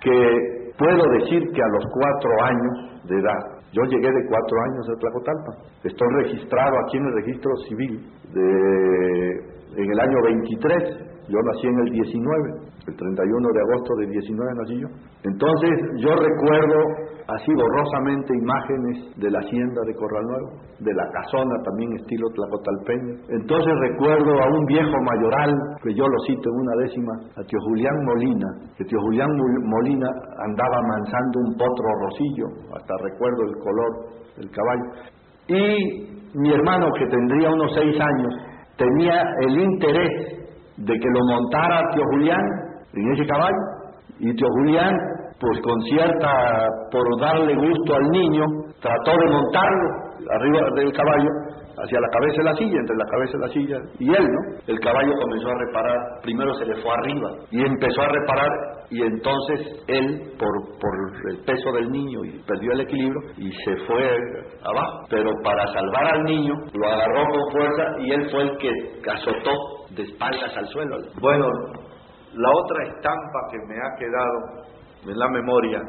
que 0.01 0.73
puedo 0.77 1.03
decir 1.19 1.43
que 1.53 1.61
a 1.61 1.67
los 1.67 1.85
cuatro 1.93 2.43
años 2.43 3.03
de 3.07 3.19
edad 3.19 3.61
yo 3.73 3.83
llegué 3.83 4.11
de 4.11 4.27
cuatro 4.27 4.57
años 4.67 4.89
a 4.89 4.99
Tlacotalpa. 4.99 5.51
Estoy 5.83 6.07
registrado 6.23 6.75
aquí 6.83 6.97
en 6.97 7.05
el 7.05 7.13
registro 7.13 7.55
civil 7.67 8.05
de, 8.33 9.81
en 9.81 9.91
el 9.91 9.99
año 9.99 10.21
23. 10.23 11.10
Yo 11.31 11.39
nací 11.39 11.67
en 11.67 11.79
el 11.79 11.89
19, 11.95 12.91
el 12.91 12.95
31 12.95 13.47
de 13.55 13.61
agosto 13.63 13.95
del 14.03 14.09
19 14.11 14.51
nací 14.51 14.75
yo. 14.83 14.87
Entonces 15.23 15.71
yo 16.03 16.11
recuerdo 16.11 16.75
así 17.31 17.51
borrosamente 17.55 18.35
imágenes 18.35 19.15
de 19.15 19.31
la 19.31 19.39
hacienda 19.39 19.79
de 19.87 19.95
Corral 19.95 20.25
Nuevo, 20.27 20.49
de 20.79 20.93
la 20.93 21.07
casona 21.07 21.55
también 21.63 21.93
estilo 21.93 22.27
tlacotalpeño. 22.35 23.13
Entonces 23.31 23.73
recuerdo 23.79 24.43
a 24.43 24.47
un 24.51 24.65
viejo 24.65 24.97
mayoral, 25.07 25.55
que 25.83 25.93
yo 25.95 26.03
lo 26.03 26.19
cito 26.27 26.49
en 26.51 26.55
una 26.67 26.75
décima, 26.83 27.13
a 27.39 27.43
tío 27.47 27.59
Julián 27.63 27.95
Molina, 28.03 28.47
que 28.75 28.83
tío 28.83 28.99
Julián 28.99 29.31
Molina 29.63 30.07
andaba 30.43 30.81
mansando 30.83 31.39
un 31.47 31.55
potro 31.55 31.87
rosillo, 32.03 32.75
hasta 32.75 32.93
recuerdo 33.07 33.41
el 33.47 33.55
color 33.63 33.91
del 34.35 34.51
caballo. 34.51 34.85
Y 35.47 36.11
mi 36.35 36.51
hermano, 36.51 36.87
que 36.99 37.07
tendría 37.07 37.49
unos 37.51 37.71
seis 37.73 37.95
años, 37.95 38.33
tenía 38.75 39.21
el 39.47 39.59
interés 39.61 40.40
de 40.85 40.93
que 40.93 41.09
lo 41.13 41.25
montara 41.25 41.81
tío 41.93 42.03
Julián 42.11 42.41
en 42.93 43.11
ese 43.13 43.25
caballo. 43.25 43.57
Y 44.19 44.33
tío 44.35 44.47
Julián 44.59 44.95
pues 45.41 45.59
con 45.61 45.81
cierta, 45.81 46.67
por 46.91 47.19
darle 47.19 47.55
gusto 47.55 47.95
al 47.95 48.11
niño, 48.11 48.45
trató 48.79 49.11
de 49.17 49.31
montarlo 49.31 49.89
arriba 50.29 50.59
del 50.75 50.93
caballo 50.93 51.29
hacia 51.77 51.99
la 51.99 52.09
cabeza 52.09 52.37
de 52.37 52.43
la 52.43 52.55
silla, 52.55 52.79
entre 52.79 52.95
la 52.97 53.05
cabeza 53.05 53.31
de 53.33 53.47
la 53.47 53.53
silla 53.53 53.77
y 53.99 54.09
él, 54.09 54.23
¿no? 54.23 54.59
El 54.67 54.79
caballo 54.79 55.13
comenzó 55.21 55.49
a 55.49 55.59
reparar, 55.65 55.97
primero 56.21 56.53
se 56.55 56.65
le 56.65 56.81
fue 56.81 56.91
arriba 56.91 57.29
y 57.51 57.65
empezó 57.65 58.01
a 58.01 58.07
reparar 58.07 58.49
y 58.89 59.01
entonces 59.01 59.83
él, 59.87 60.33
por, 60.37 60.77
por 60.77 61.31
el 61.31 61.37
peso 61.45 61.71
del 61.71 61.89
niño, 61.89 62.25
y 62.25 62.43
perdió 62.45 62.73
el 62.73 62.81
equilibrio 62.81 63.21
y 63.37 63.49
se 63.49 63.77
fue 63.87 64.03
abajo. 64.63 65.05
Pero 65.09 65.31
para 65.43 65.65
salvar 65.67 66.13
al 66.13 66.23
niño, 66.23 66.53
lo 66.73 66.87
agarró 66.89 67.23
con 67.31 67.51
fuerza 67.51 67.83
y 67.99 68.11
él 68.11 68.29
fue 68.29 68.41
el 68.41 68.57
que 68.57 69.09
azotó 69.09 69.51
de 69.95 70.03
espaldas 70.03 70.57
al 70.57 70.67
suelo. 70.67 70.97
Bueno, 71.21 71.47
la 72.33 72.49
otra 72.49 72.83
estampa 72.87 73.39
que 73.49 73.57
me 73.67 73.75
ha 73.75 73.95
quedado 73.97 74.71
en 75.07 75.17
la 75.17 75.27
memoria, 75.29 75.79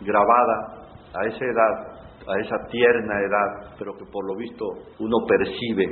grabada 0.00 0.82
a 1.14 1.26
esa 1.26 1.44
edad, 1.44 1.91
a 2.26 2.40
esa 2.40 2.56
tierna 2.70 3.14
edad, 3.20 3.74
pero 3.78 3.92
que 3.96 4.04
por 4.10 4.26
lo 4.26 4.36
visto 4.36 4.64
uno 4.98 5.16
percibe 5.26 5.84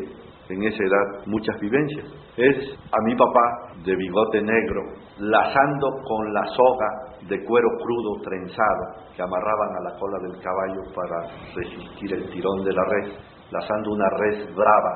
en 0.48 0.62
esa 0.64 0.82
edad 0.82 1.26
muchas 1.26 1.58
vivencias. 1.60 2.06
Es 2.36 2.56
a 2.90 3.04
mi 3.04 3.14
papá 3.14 3.74
de 3.84 3.94
bigote 3.94 4.42
negro, 4.42 4.82
lazando 5.18 5.88
con 6.04 6.32
la 6.32 6.44
soga 6.46 6.88
de 7.28 7.44
cuero 7.44 7.68
crudo 7.78 8.22
trenzado 8.22 9.12
que 9.14 9.22
amarraban 9.22 9.76
a 9.76 9.90
la 9.90 9.98
cola 9.98 10.18
del 10.22 10.42
caballo 10.42 10.80
para 10.94 11.22
resistir 11.54 12.14
el 12.14 12.30
tirón 12.30 12.64
de 12.64 12.72
la 12.72 12.84
res, 12.84 13.14
lazando 13.50 13.90
una 13.92 14.08
res 14.18 14.54
brava 14.54 14.94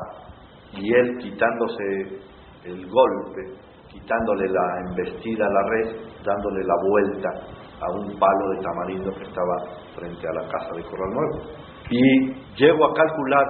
y 0.73 0.93
él 0.93 1.19
quitándose 1.19 1.85
el 2.65 2.89
golpe 2.89 3.65
quitándole 3.95 4.49
la 4.49 4.81
embestida 4.89 5.47
a 5.47 5.51
la 5.51 5.63
red, 5.69 5.97
dándole 6.25 6.65
la 6.65 6.75
vuelta 6.83 7.29
a 7.81 7.91
un 7.93 8.19
palo 8.19 8.51
de 8.51 8.63
tamarindo 8.63 9.11
que 9.13 9.25
estaba 9.25 9.57
frente 9.95 10.27
a 10.27 10.43
la 10.43 10.49
casa 10.49 10.71
de 10.75 10.83
Corral 10.83 11.11
Nuevo. 11.11 11.51
Y 11.91 12.33
llego 12.57 12.85
a 12.87 12.95
calcular 12.95 13.47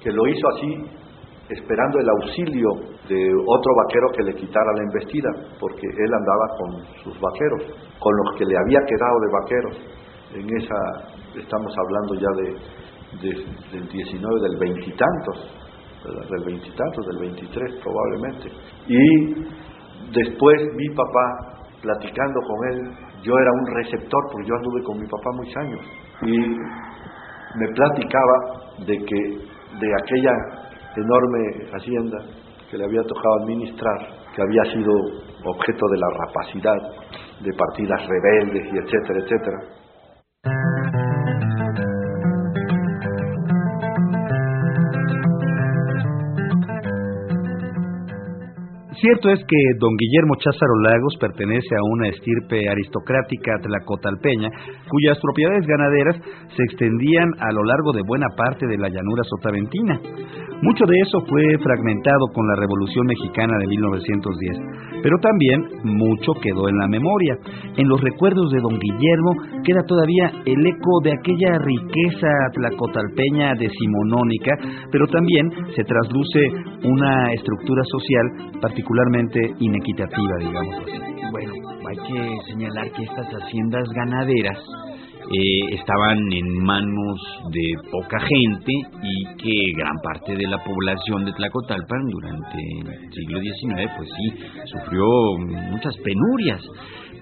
que 0.00 0.10
lo 0.10 0.26
hizo 0.26 0.48
así 0.48 1.04
esperando 1.48 1.98
el 1.98 2.08
auxilio 2.08 2.70
de 3.08 3.28
otro 3.46 3.72
vaquero 3.84 4.08
que 4.16 4.22
le 4.22 4.34
quitara 4.34 4.72
la 4.76 4.82
embestida, 4.82 5.30
porque 5.60 5.86
él 5.86 6.10
andaba 6.14 6.46
con 6.58 6.84
sus 7.02 7.20
vaqueros, 7.20 7.62
con 7.98 8.12
los 8.16 8.36
que 8.38 8.44
le 8.44 8.56
había 8.56 8.80
quedado 8.86 9.20
de 9.20 9.32
vaqueros. 9.32 9.76
En 10.34 10.56
esa, 10.56 11.38
estamos 11.38 11.74
hablando 11.78 12.14
ya 12.14 12.28
de, 12.36 13.78
del 13.78 13.88
19, 13.88 14.40
del 14.40 14.58
veintitantos, 14.58 15.50
del 16.30 16.44
veintitantos, 16.44 17.06
del 17.06 17.18
23 17.18 17.80
probablemente. 17.82 18.50
Y 18.88 19.34
después 20.12 20.62
mi 20.74 20.88
papá, 20.94 21.68
platicando 21.82 22.40
con 22.40 22.72
él, 22.72 23.13
yo 23.24 23.32
era 23.38 23.50
un 23.52 23.66
receptor 23.74 24.20
porque 24.30 24.48
yo 24.48 24.54
anduve 24.54 24.82
con 24.84 25.00
mi 25.00 25.06
papá 25.06 25.30
muchos 25.32 25.56
años 25.56 25.80
y 26.22 26.38
me 27.58 27.68
platicaba 27.74 28.36
de 28.86 28.96
que 28.98 29.20
de 29.80 29.88
aquella 30.02 30.32
enorme 30.96 31.40
hacienda 31.72 32.18
que 32.70 32.76
le 32.76 32.84
había 32.84 33.02
tocado 33.02 33.42
administrar, 33.42 33.98
que 34.34 34.42
había 34.42 34.64
sido 34.72 34.92
objeto 35.44 35.86
de 35.90 35.98
la 35.98 36.06
rapacidad 36.26 36.76
de 37.40 37.52
partidas 37.56 38.00
rebeldes 38.06 38.66
y 38.72 38.76
etcétera, 38.78 39.20
etcétera. 39.20 39.83
Cierto 49.04 49.28
es 49.28 49.40
que 49.46 49.60
don 49.78 49.92
Guillermo 49.98 50.32
Cházaro 50.40 50.80
Lagos 50.80 51.12
pertenece 51.20 51.76
a 51.76 51.84
una 51.92 52.08
estirpe 52.08 52.66
aristocrática 52.70 53.52
tlacotalpeña 53.60 54.48
cuyas 54.88 55.20
propiedades 55.20 55.66
ganaderas 55.66 56.16
se 56.56 56.62
extendían 56.64 57.28
a 57.38 57.52
lo 57.52 57.64
largo 57.64 57.92
de 57.92 58.00
buena 58.00 58.28
parte 58.34 58.66
de 58.66 58.78
la 58.78 58.88
llanura 58.88 59.22
sotaventina. 59.28 60.00
Mucho 60.62 60.86
de 60.86 60.96
eso 60.96 61.20
fue 61.28 61.44
fragmentado 61.60 62.32
con 62.32 62.48
la 62.48 62.56
Revolución 62.56 63.04
Mexicana 63.04 63.52
de 63.58 63.66
1910, 63.66 65.02
pero 65.02 65.18
también 65.20 65.60
mucho 65.84 66.32
quedó 66.40 66.70
en 66.70 66.78
la 66.78 66.88
memoria. 66.88 67.36
En 67.76 67.86
los 67.86 68.00
recuerdos 68.00 68.50
de 68.52 68.60
don 68.60 68.78
Guillermo 68.80 69.60
queda 69.64 69.84
todavía 69.86 70.32
el 70.46 70.64
eco 70.64 71.04
de 71.04 71.12
aquella 71.12 71.58
riqueza 71.60 72.32
tlacotalpeña 72.54 73.52
decimonónica, 73.60 74.56
pero 74.90 75.06
también 75.08 75.50
se 75.76 75.84
trasluce 75.84 76.40
una 76.88 77.34
estructura 77.34 77.82
social 77.84 78.56
particular 78.62 78.93
particularmente 78.94 79.54
inequitativa, 79.60 80.36
digamos 80.38 80.74
así. 80.82 80.98
Bueno, 81.30 81.52
hay 81.88 81.96
que 81.96 82.52
señalar 82.52 82.90
que 82.92 83.02
estas 83.02 83.26
haciendas 83.26 83.88
ganaderas 83.94 84.58
eh, 85.32 85.74
estaban 85.74 86.18
en 86.32 86.64
manos 86.64 87.20
de 87.50 87.90
poca 87.90 88.20
gente 88.20 88.72
y 89.02 89.24
que 89.36 89.72
gran 89.76 89.96
parte 90.02 90.36
de 90.36 90.46
la 90.46 90.58
población 90.62 91.24
de 91.24 91.32
Tlacotalpan 91.32 92.08
durante 92.10 92.58
el 92.58 93.12
siglo 93.12 93.40
XIX, 93.40 93.90
pues 93.96 94.08
sí, 94.10 94.44
sufrió 94.66 95.06
muchas 95.70 95.96
penurias. 95.98 96.62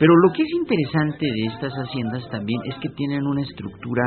Pero 0.02 0.16
lo 0.16 0.32
que 0.32 0.42
es 0.42 0.50
interesante 0.50 1.24
de 1.24 1.46
estas 1.46 1.72
haciendas 1.74 2.28
también 2.28 2.58
es 2.64 2.74
que 2.82 2.88
tienen 2.88 3.24
una 3.24 3.40
estructura, 3.40 4.02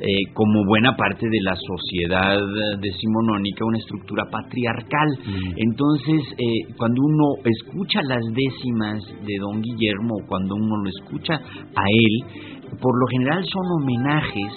eh, 0.00 0.32
como 0.32 0.64
buena 0.64 0.96
parte 0.96 1.28
de 1.28 1.40
la 1.42 1.54
sociedad 1.54 2.38
decimonónica, 2.80 3.66
una 3.66 3.76
estructura 3.76 4.24
patriarcal. 4.30 5.08
Mm. 5.26 5.52
Entonces, 5.58 6.22
eh, 6.38 6.72
cuando 6.78 7.02
uno 7.04 7.24
escucha 7.44 8.00
las 8.04 8.24
décimas 8.32 9.04
de 9.26 9.36
don 9.38 9.60
Guillermo, 9.60 10.14
cuando 10.26 10.54
uno 10.54 10.78
lo 10.82 10.88
escucha 10.88 11.34
a 11.34 11.84
él, 11.84 12.70
por 12.80 12.98
lo 12.98 13.06
general 13.08 13.44
son 13.44 13.82
homenajes 13.82 14.52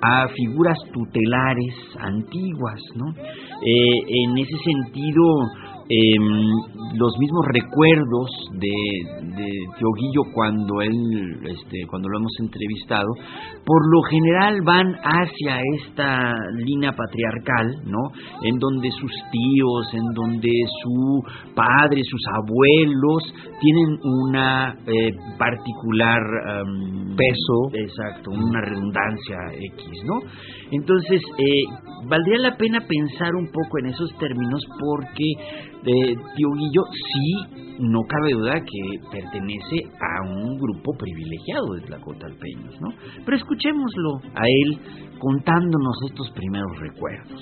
a 0.00 0.28
figuras 0.28 0.78
tutelares 0.94 1.74
antiguas, 2.00 2.80
¿no? 2.96 3.12
Eh, 3.12 4.24
en 4.24 4.38
ese 4.38 4.56
sentido, 4.64 5.22
Em, 5.94 6.24
los 6.94 7.12
mismos 7.18 7.44
recuerdos 7.52 8.30
de, 8.52 8.72
de 9.36 9.50
Teoguillo 9.78 10.32
cuando 10.32 10.80
él, 10.80 11.38
este, 11.44 11.86
cuando 11.86 12.08
lo 12.08 12.18
hemos 12.18 12.32
entrevistado, 12.40 13.08
por 13.66 13.80
lo 13.92 14.02
general 14.02 14.60
van 14.64 14.94
hacia 15.02 15.60
esta 15.76 16.32
línea 16.64 16.92
patriarcal, 16.92 17.82
¿no? 17.84 18.10
En 18.42 18.58
donde 18.58 18.90
sus 18.90 19.12
tíos, 19.30 19.92
en 19.92 20.04
donde 20.14 20.50
su 20.82 21.22
padre, 21.54 22.02
sus 22.04 22.22
abuelos 22.40 23.34
tienen 23.60 23.98
una 24.02 24.74
eh, 24.86 25.12
particular 25.38 26.22
em, 26.22 27.16
peso, 27.16 27.70
exacto, 27.74 28.30
una 28.30 28.62
redundancia 28.62 29.36
X, 29.74 29.86
¿no? 30.06 30.20
Entonces, 30.70 31.20
eh, 31.36 31.64
valdría 32.08 32.38
la 32.38 32.56
pena 32.56 32.80
pensar 32.80 33.34
un 33.34 33.46
poco 33.46 33.78
en 33.80 33.86
esos 33.86 34.10
términos 34.18 34.64
porque 34.80 35.72
de 35.84 36.16
Tío 36.36 36.48
Guillo 36.56 36.82
sí, 36.92 37.76
no 37.80 38.00
cabe 38.02 38.32
duda 38.32 38.60
que 38.60 38.98
pertenece 39.10 39.76
a 40.00 40.28
un 40.28 40.56
grupo 40.58 40.92
privilegiado 40.96 41.74
de 41.74 41.80
tlacotalpeños, 41.82 42.80
¿no? 42.80 42.88
Pero 43.24 43.36
escuchémoslo 43.36 44.18
a 44.34 44.44
él 44.46 44.78
contándonos 45.18 45.96
estos 46.08 46.30
primeros 46.32 46.78
recuerdos. 46.78 47.40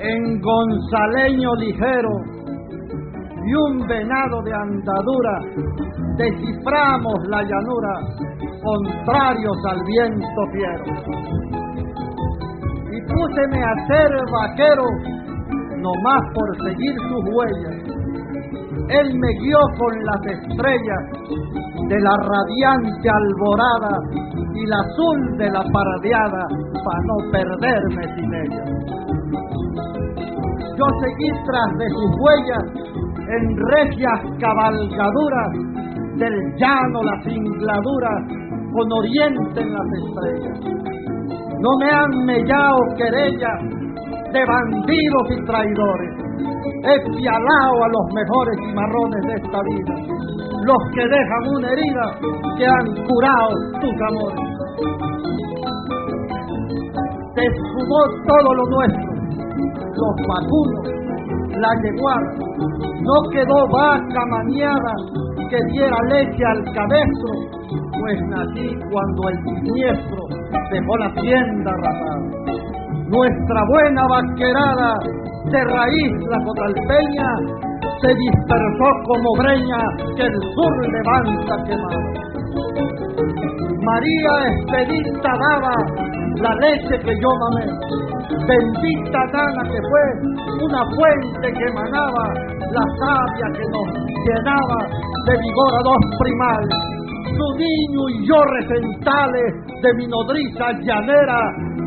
En 0.00 0.40
Gonzaleño 0.40 1.54
ligero 1.60 2.10
y 3.46 3.54
un 3.54 3.86
venado 3.86 4.42
de 4.42 4.52
andadura 4.52 5.91
desciframos 6.16 7.14
la 7.28 7.42
llanura, 7.42 7.94
contrarios 8.62 9.56
al 9.70 9.82
viento 9.84 10.42
fiero. 10.52 10.84
Y 12.90 13.00
púseme 13.12 13.62
a 13.62 13.86
ser 13.86 14.10
vaquero, 14.30 14.84
no 15.78 15.92
más 16.02 16.22
por 16.34 16.68
seguir 16.68 16.94
sus 17.08 17.24
huellas. 17.34 17.92
Él 18.88 19.18
me 19.18 19.28
guió 19.40 19.58
con 19.78 20.04
las 20.04 20.26
estrellas 20.26 21.02
de 21.88 22.00
la 22.00 22.16
radiante 22.16 23.08
alborada 23.08 23.98
y 24.54 24.66
la 24.66 24.76
azul 24.80 25.38
de 25.38 25.50
la 25.50 25.62
paradeada 25.72 26.46
para 26.84 27.00
no 27.06 27.16
perderme 27.30 28.02
sin 28.16 28.34
ella. 28.34 28.64
Yo 30.76 30.86
seguí 31.00 31.30
tras 31.46 31.78
de 31.78 31.88
sus 31.90 32.10
huellas 32.18 32.64
en 33.28 33.56
regias 33.56 34.20
cabalgaduras 34.40 35.72
del 36.22 36.54
llano 36.56 37.02
las 37.02 37.24
cingladuras 37.24 38.22
con 38.72 38.92
oriente 38.92 39.60
en 39.60 39.72
las 39.72 39.88
estrellas. 39.98 40.58
No 41.58 41.70
me 41.80 41.90
han 41.90 42.10
mellado 42.24 42.78
querellas 42.96 43.58
de 44.32 44.42
bandidos 44.46 45.26
y 45.30 45.44
traidores. 45.44 46.12
He 46.84 46.96
pialado 47.16 47.74
a 47.84 47.88
los 47.88 48.06
mejores 48.14 48.56
cimarrones 48.66 49.22
de 49.26 49.34
esta 49.34 49.60
vida, 49.66 49.94
los 50.62 50.82
que 50.94 51.02
dejan 51.02 51.42
una 51.56 51.68
herida 51.70 52.06
que 52.56 52.66
han 52.66 52.86
curado 53.06 53.50
tus 53.80 53.96
amores. 54.10 54.42
Se 57.34 57.42
esfumó 57.42 58.00
todo 58.26 58.54
lo 58.54 58.64
nuestro, 58.76 59.10
los 60.02 60.14
vacunos, 60.28 60.84
la 61.58 61.70
yeguada, 61.82 62.30
no 63.02 63.30
quedó 63.30 63.68
vaca 63.72 64.22
maniada 64.30 65.22
que 65.52 65.58
diera 65.70 65.96
leche 66.08 66.44
al 66.46 66.64
cabestro, 66.72 67.32
pues 68.00 68.18
nací 68.28 68.72
cuando 68.90 69.28
el 69.28 69.36
siniestro 69.44 70.20
dejó 70.70 70.96
la 70.96 71.12
tienda 71.12 71.70
rapada. 71.76 72.56
Nuestra 73.08 73.60
buena 73.68 74.02
vaquerada 74.08 74.94
de 75.52 75.64
raíz 75.64 76.12
la 76.30 76.38
cotalpeña 76.46 77.28
se 78.00 78.08
dispersó 78.08 78.88
como 79.04 79.28
breña 79.36 79.80
que 80.16 80.22
el 80.22 80.40
sur 80.54 80.72
levanta 80.88 81.54
quemada. 81.68 82.22
María 83.84 84.32
Expedita 84.52 85.32
daba 85.36 85.74
la 86.40 86.54
leche 86.60 86.98
que 86.98 87.14
yo 87.20 87.30
mamé, 87.40 87.66
bendita 88.46 89.20
nana 89.32 89.62
que 89.64 89.80
fue 89.90 90.04
una 90.64 90.82
fuente 90.96 91.52
que 91.52 91.64
emanaba 91.68 92.24
la 92.72 92.84
savia 92.98 93.46
que 93.52 93.64
nos 93.68 93.88
llenaba 94.24 94.78
de 95.26 95.34
vigor 95.38 95.72
a 95.74 95.82
dos 95.84 96.02
primales, 96.18 96.78
su 97.36 97.46
niño 97.58 98.08
y 98.08 98.26
yo 98.26 98.42
recentales 98.44 99.54
de 99.82 99.94
mi 99.94 100.06
nodriza 100.06 100.72
llanera 100.80 101.40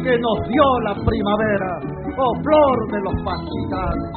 que 0.03 0.17
nos 0.19 0.37
dio 0.47 0.79
la 0.83 0.93
primavera, 0.93 1.79
oh 2.17 2.33
flor 2.43 2.91
de 2.91 2.99
los 3.01 3.15
pastizales. 3.23 4.11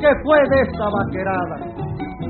¿Qué 0.00 0.08
fue 0.24 0.38
de 0.48 0.62
esta 0.62 0.88
vaquerada, 0.88 1.56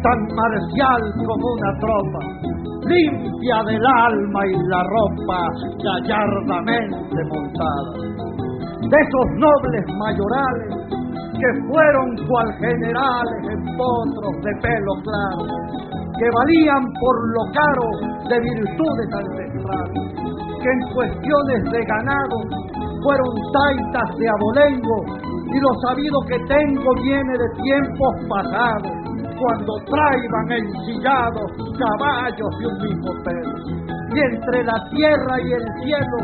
tan 0.03 0.19
marcial 0.35 1.01
como 1.25 1.53
una 1.53 1.79
tropa, 1.79 2.41
limpia 2.91 3.57
del 3.67 3.87
alma 3.87 4.41
y 4.47 4.55
la 4.69 4.83
ropa 4.83 5.41
gallardamente 5.79 7.21
montada? 7.31 7.93
De 8.83 8.97
esos 8.99 9.27
nobles 9.39 9.85
mayorales 9.99 10.91
que 11.41 11.51
fueron 11.73 12.09
cual 12.29 12.49
generales 12.61 13.41
en 13.49 13.61
potros 13.77 14.35
de 14.45 14.53
pelo 14.61 14.93
claro, 15.09 15.47
que 16.19 16.29
valían 16.37 16.85
por 17.01 17.17
lo 17.33 17.43
caro 17.57 17.87
de 18.29 18.37
virtudes 18.41 19.09
ancestrales, 19.15 20.05
que 20.61 20.69
en 20.69 20.81
cuestiones 20.93 21.61
de 21.73 21.81
ganado 21.87 22.37
fueron 23.03 23.33
taitas 23.57 24.17
de 24.19 24.27
abolengo 24.29 24.99
y 25.49 25.61
lo 25.61 25.73
sabido 25.89 26.21
que 26.29 26.39
tengo 26.47 26.91
viene 27.03 27.33
de 27.33 27.49
tiempos 27.63 28.13
pasados, 28.29 29.00
cuando 29.41 29.73
traiban 29.89 30.53
ensillados 30.53 31.51
caballos 31.81 32.51
de 32.61 32.67
un 32.67 32.79
mismo 32.83 33.11
pelo. 33.25 33.57
Y 34.13 34.21
entre 34.21 34.65
la 34.65 34.77
tierra 34.91 35.41
y 35.41 35.53
el 35.53 35.65
cielo 35.83 36.19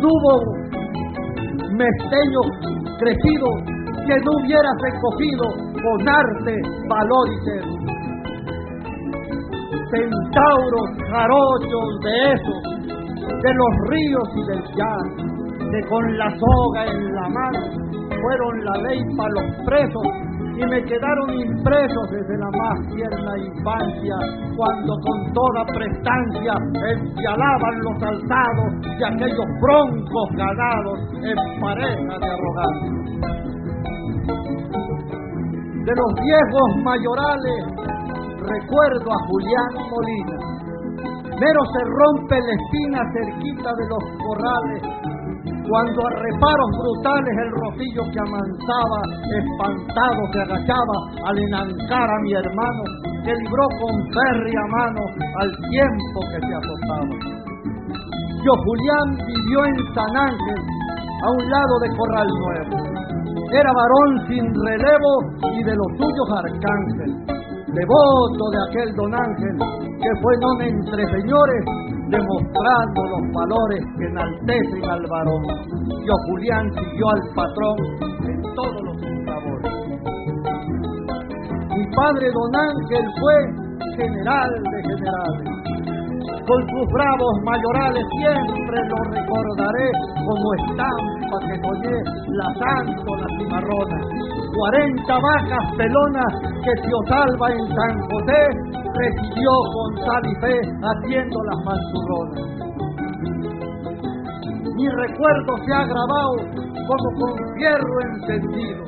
no 0.00 0.08
hubo 0.08 0.34
mesteño 1.72 2.40
crecido 2.98 3.46
que 4.06 4.16
no 4.24 4.32
hubieras 4.36 4.74
recogido 4.82 5.44
con 5.72 6.08
arte, 6.08 6.54
valor 6.88 7.28
y 7.32 7.44
ser. 7.44 7.64
Centauros 9.90 10.90
jarochos 11.08 12.00
de 12.02 12.32
esos, 12.32 12.62
de 13.42 13.54
los 13.54 13.72
ríos 13.88 14.28
y 14.34 14.42
del 14.48 14.62
llano, 14.76 15.70
que 15.70 15.88
con 15.88 16.18
la 16.18 16.28
soga 16.30 16.86
en 16.86 17.14
la 17.14 17.28
mano 17.28 17.60
fueron 18.20 18.64
la 18.64 18.76
ley 18.88 19.00
para 19.16 19.30
los 19.30 19.64
presos 19.64 20.33
y 20.56 20.66
me 20.66 20.84
quedaron 20.84 21.30
impresos 21.30 22.10
desde 22.10 22.38
la 22.38 22.50
más 22.50 22.94
tierna 22.94 23.38
infancia, 23.38 24.16
cuando 24.56 24.94
con 25.00 25.32
toda 25.32 25.64
prestancia 25.66 26.52
empialaban 26.94 27.80
los 27.82 28.02
alzados 28.02 28.98
de 28.98 29.04
aquellos 29.04 29.46
broncos 29.60 30.28
ganados 30.36 30.98
en 31.22 31.60
pareja 31.60 32.18
de 32.18 32.26
arrogancia. 32.26 32.92
De 35.84 35.92
los 35.96 36.14
viejos 36.14 36.76
mayorales 36.82 37.64
recuerdo 38.40 39.12
a 39.12 39.18
Julián 39.26 39.72
Molina. 39.90 40.38
Mero 41.40 41.60
se 41.72 41.84
rompe 41.84 42.36
la 42.40 42.54
espina 42.54 43.02
cerquita 43.12 43.70
de 43.74 43.88
los 43.88 44.02
corrales 44.24 44.82
cuando 45.68 45.98
a 46.06 46.10
reparos 46.10 46.70
brutales 46.76 47.34
el 47.40 47.50
rocillo 47.56 48.02
que 48.12 48.20
amansaba, 48.20 49.00
espantado 49.32 50.20
se 50.32 50.40
agachaba 50.42 50.96
al 51.24 51.38
enancar 51.38 52.04
a 52.04 52.18
mi 52.20 52.32
hermano, 52.34 52.82
que 53.24 53.32
libró 53.32 53.64
con 53.80 53.94
férrea 54.12 54.64
mano 54.68 55.02
al 55.40 55.50
tiempo 55.70 56.18
que 56.32 56.38
se 56.44 56.52
azotaba. 56.52 57.16
Yo 58.44 58.52
Julián 58.52 59.08
vivió 59.24 59.64
en 59.64 59.76
San 59.94 60.12
Ángel, 60.16 60.60
a 61.24 61.30
un 61.32 61.50
lado 61.50 61.74
de 61.80 61.88
Corral 61.96 62.28
Nuevo. 62.28 62.76
Era 63.52 63.72
varón 63.72 64.28
sin 64.28 64.44
relevo 64.66 65.12
y 65.56 65.62
de 65.64 65.74
los 65.76 65.88
suyos 65.96 66.28
arcángel, 66.28 67.12
devoto 67.72 68.44
de 68.52 68.58
aquel 68.68 68.94
don 68.96 69.14
Ángel, 69.14 69.56
que 69.96 70.10
fue 70.20 70.34
non 70.44 70.60
entre 70.60 71.02
señores 71.08 71.93
demostrando 72.14 73.00
los 73.10 73.32
valores 73.32 73.82
que 73.98 74.04
enaltecen 74.06 74.84
al 74.90 75.02
varón. 75.10 75.42
Yo 76.06 76.14
Julián 76.26 76.70
siguió 76.74 77.06
al 77.10 77.22
patrón 77.34 77.78
en 78.24 78.42
todos 78.54 78.82
los 78.82 78.96
sabores. 79.26 79.72
Mi 81.74 81.84
padre 81.96 82.30
don 82.32 82.54
Ángel 82.54 83.04
fue 83.20 83.36
general 83.96 84.50
de 84.70 84.82
generales. 84.82 85.54
Con 86.46 86.60
sus 86.68 86.86
bravos 86.92 87.34
mayorales 87.44 88.04
siempre 88.18 88.78
lo 88.88 88.96
recordaré 89.10 89.90
como 90.26 90.54
estampa 90.54 91.23
que 91.40 91.54
soñé 91.60 91.96
las 92.38 92.54
la 92.58 93.28
cimarrona. 93.38 93.98
Cuarenta 94.56 95.14
vacas 95.18 95.76
pelonas 95.76 96.32
que 96.62 96.72
salva 97.08 97.48
en 97.50 97.66
San 97.74 97.94
José 98.08 98.40
recibió 98.94 99.50
con 99.74 99.88
sal 100.06 100.22
y 100.24 100.34
fe 100.40 100.56
haciendo 100.82 101.38
las 101.44 101.64
mansurronas. 101.64 102.64
Mi 104.76 104.88
recuerdo 104.88 105.56
se 105.64 105.72
ha 105.72 105.84
grabado 105.84 106.36
como 106.86 107.08
con 107.18 107.32
fierro 107.56 108.00
encendido. 108.00 108.84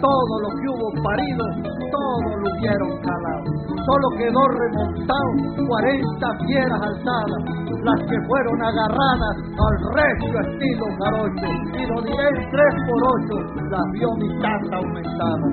Todo 0.00 0.40
lo 0.42 0.48
que 0.48 0.68
hubo 0.68 0.88
parido, 1.02 1.44
todo 1.90 2.36
lo 2.36 2.46
hubieron 2.58 2.92
calado. 3.00 3.48
Solo 3.86 4.08
quedó 4.18 4.42
remontado 4.48 5.30
cuarenta 5.68 6.28
fieras 6.46 6.80
alzadas, 6.82 7.65
las 7.82 8.00
que 8.08 8.16
fueron 8.26 8.62
agarradas 8.62 9.36
al 9.56 9.76
recio 9.94 10.40
estilo 10.40 10.86
jarocho. 11.00 11.48
Y 11.74 11.86
lo 11.86 12.02
diré 12.02 12.28
tres 12.50 12.74
por 12.88 13.00
ocho, 13.02 13.36
las 13.70 13.86
vio 13.92 14.08
mi 14.16 14.28
tata 14.40 14.76
aumentada. 14.76 15.46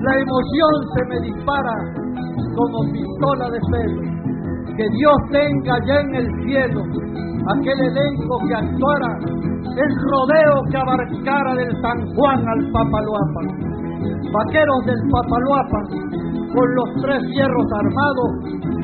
La 0.00 0.16
emoción 0.16 0.72
se 0.94 1.04
me 1.08 1.20
dispara 1.20 1.74
como 2.56 2.92
pistola 2.92 3.50
de 3.50 3.60
pelo. 3.70 4.02
Que 4.76 4.88
Dios 4.96 5.16
tenga 5.30 5.78
ya 5.86 6.00
en 6.00 6.14
el 6.14 6.26
cielo 6.44 6.80
aquel 7.48 7.80
elenco 7.80 8.38
que 8.48 8.54
actuara 8.54 9.18
el 9.76 9.92
rodeo 10.10 10.62
que 10.70 10.76
abarcara 10.76 11.54
del 11.54 11.70
San 11.80 12.14
Juan 12.14 12.48
al 12.48 12.72
Papaloapan. 12.72 13.69
Vaqueros 14.32 14.86
del 14.86 15.00
Papaloapan, 15.10 15.84
con 16.54 16.74
los 16.74 16.88
tres 17.02 17.22
hierros 17.32 17.66
armados, 17.84 18.30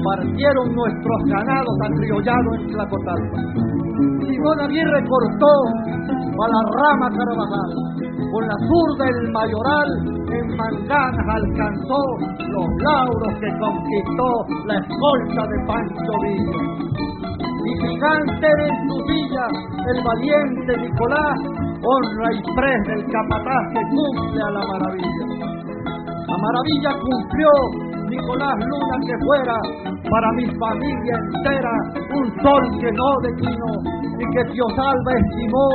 partieron 0.04 0.74
nuestros 0.74 1.18
ganados 1.26 1.76
acriollados 1.84 2.52
en 2.60 2.66
Tlacotalpa. 2.68 3.38
Simón 4.26 4.60
Aguirre 4.60 5.02
cortó 5.08 5.52
a 6.36 6.46
la 6.48 6.60
rama 6.78 7.08
Carvajal, 7.10 7.72
con 8.30 8.46
la 8.46 8.56
zurda 8.68 9.04
el 9.08 9.32
mayoral 9.32 10.16
en 10.32 10.56
Manganas 10.56 11.26
alcanzó 11.28 12.00
los 12.38 12.66
lauros 12.82 13.34
que 13.40 13.48
conquistó 13.58 14.28
la 14.66 14.78
escolta 14.78 15.42
de 15.46 15.66
Pancho 15.66 16.12
Villa. 16.22 16.76
Y 17.66 17.88
gigante 17.88 18.46
en 18.46 18.88
su 18.88 18.96
villa, 19.06 19.46
el 19.86 20.04
valiente 20.04 20.76
Nicolás, 20.78 21.38
honra 21.82 22.32
y 22.32 22.42
pres 22.54 22.82
del 22.86 23.04
capataz 23.10 23.64
que 23.72 23.82
cumple 23.90 24.42
a 24.42 24.50
la 24.50 24.66
maravilla. 24.66 25.55
La 26.26 26.36
maravilla 26.36 26.90
cumplió 26.98 27.50
Nicolás 28.10 28.56
Luna 28.58 28.96
que 29.06 29.16
fuera 29.26 29.56
para 30.10 30.28
mi 30.34 30.46
familia 30.58 31.14
entera 31.22 31.72
un 32.14 32.26
sol 32.42 32.62
que 32.80 32.90
no 32.90 33.08
declinó 33.22 33.72
y 34.18 34.24
que 34.34 34.42
Dios 34.50 34.70
salva 34.74 35.12
estimó 35.22 35.66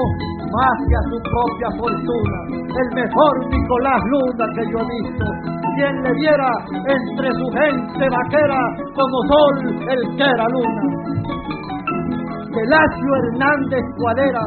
más 0.51 0.75
que 0.87 0.95
a 0.95 1.03
su 1.07 1.17
propia 1.23 1.69
fortuna. 1.79 2.39
El 2.67 2.87
mejor 2.95 3.33
Nicolás 3.47 4.01
Luna 4.11 4.45
que 4.55 4.63
yo 4.71 4.77
he 4.79 4.87
visto, 4.91 5.25
quien 5.75 6.03
le 6.03 6.11
viera 6.19 6.51
entre 6.83 7.31
su 7.31 7.47
gente 7.55 8.03
vaquera 8.11 8.61
como 8.91 9.17
sol 9.31 9.55
el 9.87 10.01
que 10.17 10.23
era 10.23 10.47
luna. 10.51 10.83
Gelacio 12.51 13.11
Hernández 13.23 13.83
Cuadera, 13.95 14.43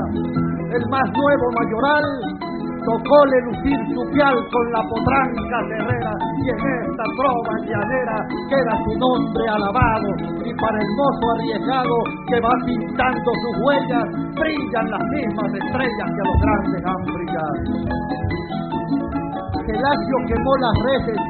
el 0.69 0.85
más 0.91 1.09
nuevo 1.17 1.47
mayoral, 1.57 2.05
tocóle 2.85 3.37
lucir 3.49 3.81
su 3.95 4.03
pial 4.13 4.37
con 4.53 4.65
la 4.73 4.83
potranca 4.89 5.59
terrera 5.69 6.13
y 6.45 6.51
en 6.53 6.61
esta 6.61 7.05
trova 7.17 7.55
llanera 7.65 8.17
queda 8.49 8.75
su 8.85 8.93
nombre 8.99 9.45
alabado 9.49 10.09
y 10.45 10.53
para 10.61 10.79
el 10.79 10.91
mozo 10.97 11.25
arriesgado 11.35 11.97
que 12.29 12.41
va 12.41 12.53
pintando 12.65 13.31
sus 13.41 13.55
huellas 13.65 14.05
brillan 14.37 14.87
las 14.91 15.05
mismas 15.17 15.51
estrellas 15.65 16.09
que 16.13 16.21
a 16.21 16.29
los 16.29 16.39
grandes 16.45 16.83
han 16.85 17.03
brillado. 17.15 17.59
Gelacio 19.65 20.17
quemó 20.29 20.53
las 20.61 20.77
redes 20.85 21.21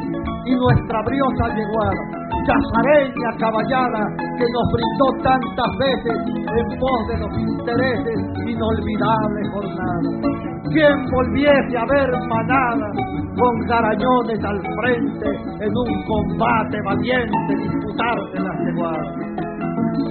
y 0.46 0.56
nuestra 0.56 0.98
briosa 1.06 1.54
yeguada, 1.54 2.02
chazareña 2.46 3.30
caballada 3.38 4.02
que 4.18 4.46
nos 4.50 4.66
brindó 4.74 5.06
tantas 5.22 5.70
veces 5.78 6.16
en 6.26 6.78
pos 6.80 7.00
de 7.08 7.16
los 7.18 7.32
intereses 7.38 8.18
inolvidables 8.44 9.50
jornadas 9.52 10.33
quien 10.72 10.96
volviese 11.11 11.77
a 11.77 11.85
ver 11.87 12.11
manada 12.29 12.88
con 13.37 13.61
garañones 13.66 14.40
al 14.44 14.61
frente 14.81 15.29
en 15.61 15.72
un 15.77 16.05
combate 16.07 16.79
valiente 16.85 17.55
disputarse 17.57 18.38
las 18.40 18.57
yeguadas. 18.64 19.35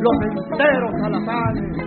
Los 0.04 0.18
enteros 0.22 0.94
alazanes, 1.04 1.78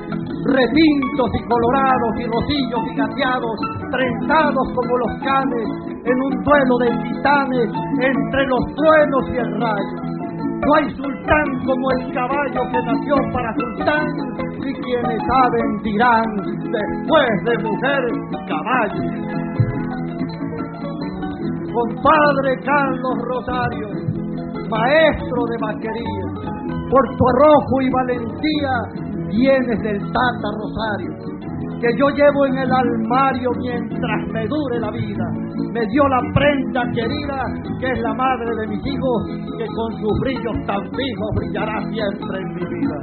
retintos 0.52 1.30
y 1.34 1.48
colorados 1.48 2.12
y 2.18 2.24
rosillos 2.24 2.80
y 2.92 2.96
gateados, 2.96 3.56
trenzados 3.90 4.68
como 4.74 4.96
los 4.98 5.12
canes 5.20 5.68
en 6.04 6.22
un 6.22 6.44
duelo 6.44 6.76
de 6.80 6.90
titanes 7.02 7.68
entre 8.00 8.46
los 8.46 8.64
truenos 8.74 9.24
y 9.32 9.36
el 9.36 9.60
rayo. 9.60 10.15
No 10.64 10.74
hay 10.74 10.90
sultán 10.96 11.46
como 11.64 11.90
el 11.92 12.12
caballo 12.14 12.60
que 12.72 12.82
nació 12.82 13.14
para 13.32 13.54
sultán 13.54 14.06
y 14.58 14.72
quienes 14.72 15.20
saben 15.28 15.82
dirán 15.82 16.24
después 16.72 17.30
de 17.44 17.58
mujer 17.62 18.02
caballo. 18.48 19.36
Compadre 21.72 22.56
Carlos 22.64 23.18
Rosario, 23.28 23.88
maestro 24.70 25.44
de 25.50 25.56
vaquería, 25.60 26.26
por 26.90 27.16
tu 27.16 27.28
arrojo 27.28 27.82
y 27.82 27.90
valentía 27.90 28.72
vienes 29.28 29.82
del 29.82 29.98
Tata 30.00 30.48
Rosario, 30.56 31.35
que 31.80 31.88
yo 31.98 32.08
llevo 32.10 32.46
en 32.46 32.58
el 32.58 32.70
almario 32.72 33.50
mientras 33.58 34.28
me 34.32 34.46
dure 34.46 34.80
la 34.80 34.90
vida. 34.90 35.24
Me 35.72 35.86
dio 35.86 36.08
la 36.08 36.20
prenda 36.32 36.82
querida, 36.94 37.44
que 37.80 37.86
es 37.92 37.98
la 38.00 38.14
madre 38.14 38.54
de 38.60 38.66
mis 38.68 38.86
hijos, 38.86 39.26
que 39.58 39.66
con 39.66 39.92
sus 40.00 40.20
brillos 40.20 40.56
tan 40.66 40.82
fijos 40.90 41.30
brillará 41.36 41.80
siempre 41.90 42.38
en 42.40 42.54
mi 42.54 42.64
vida. 42.64 42.96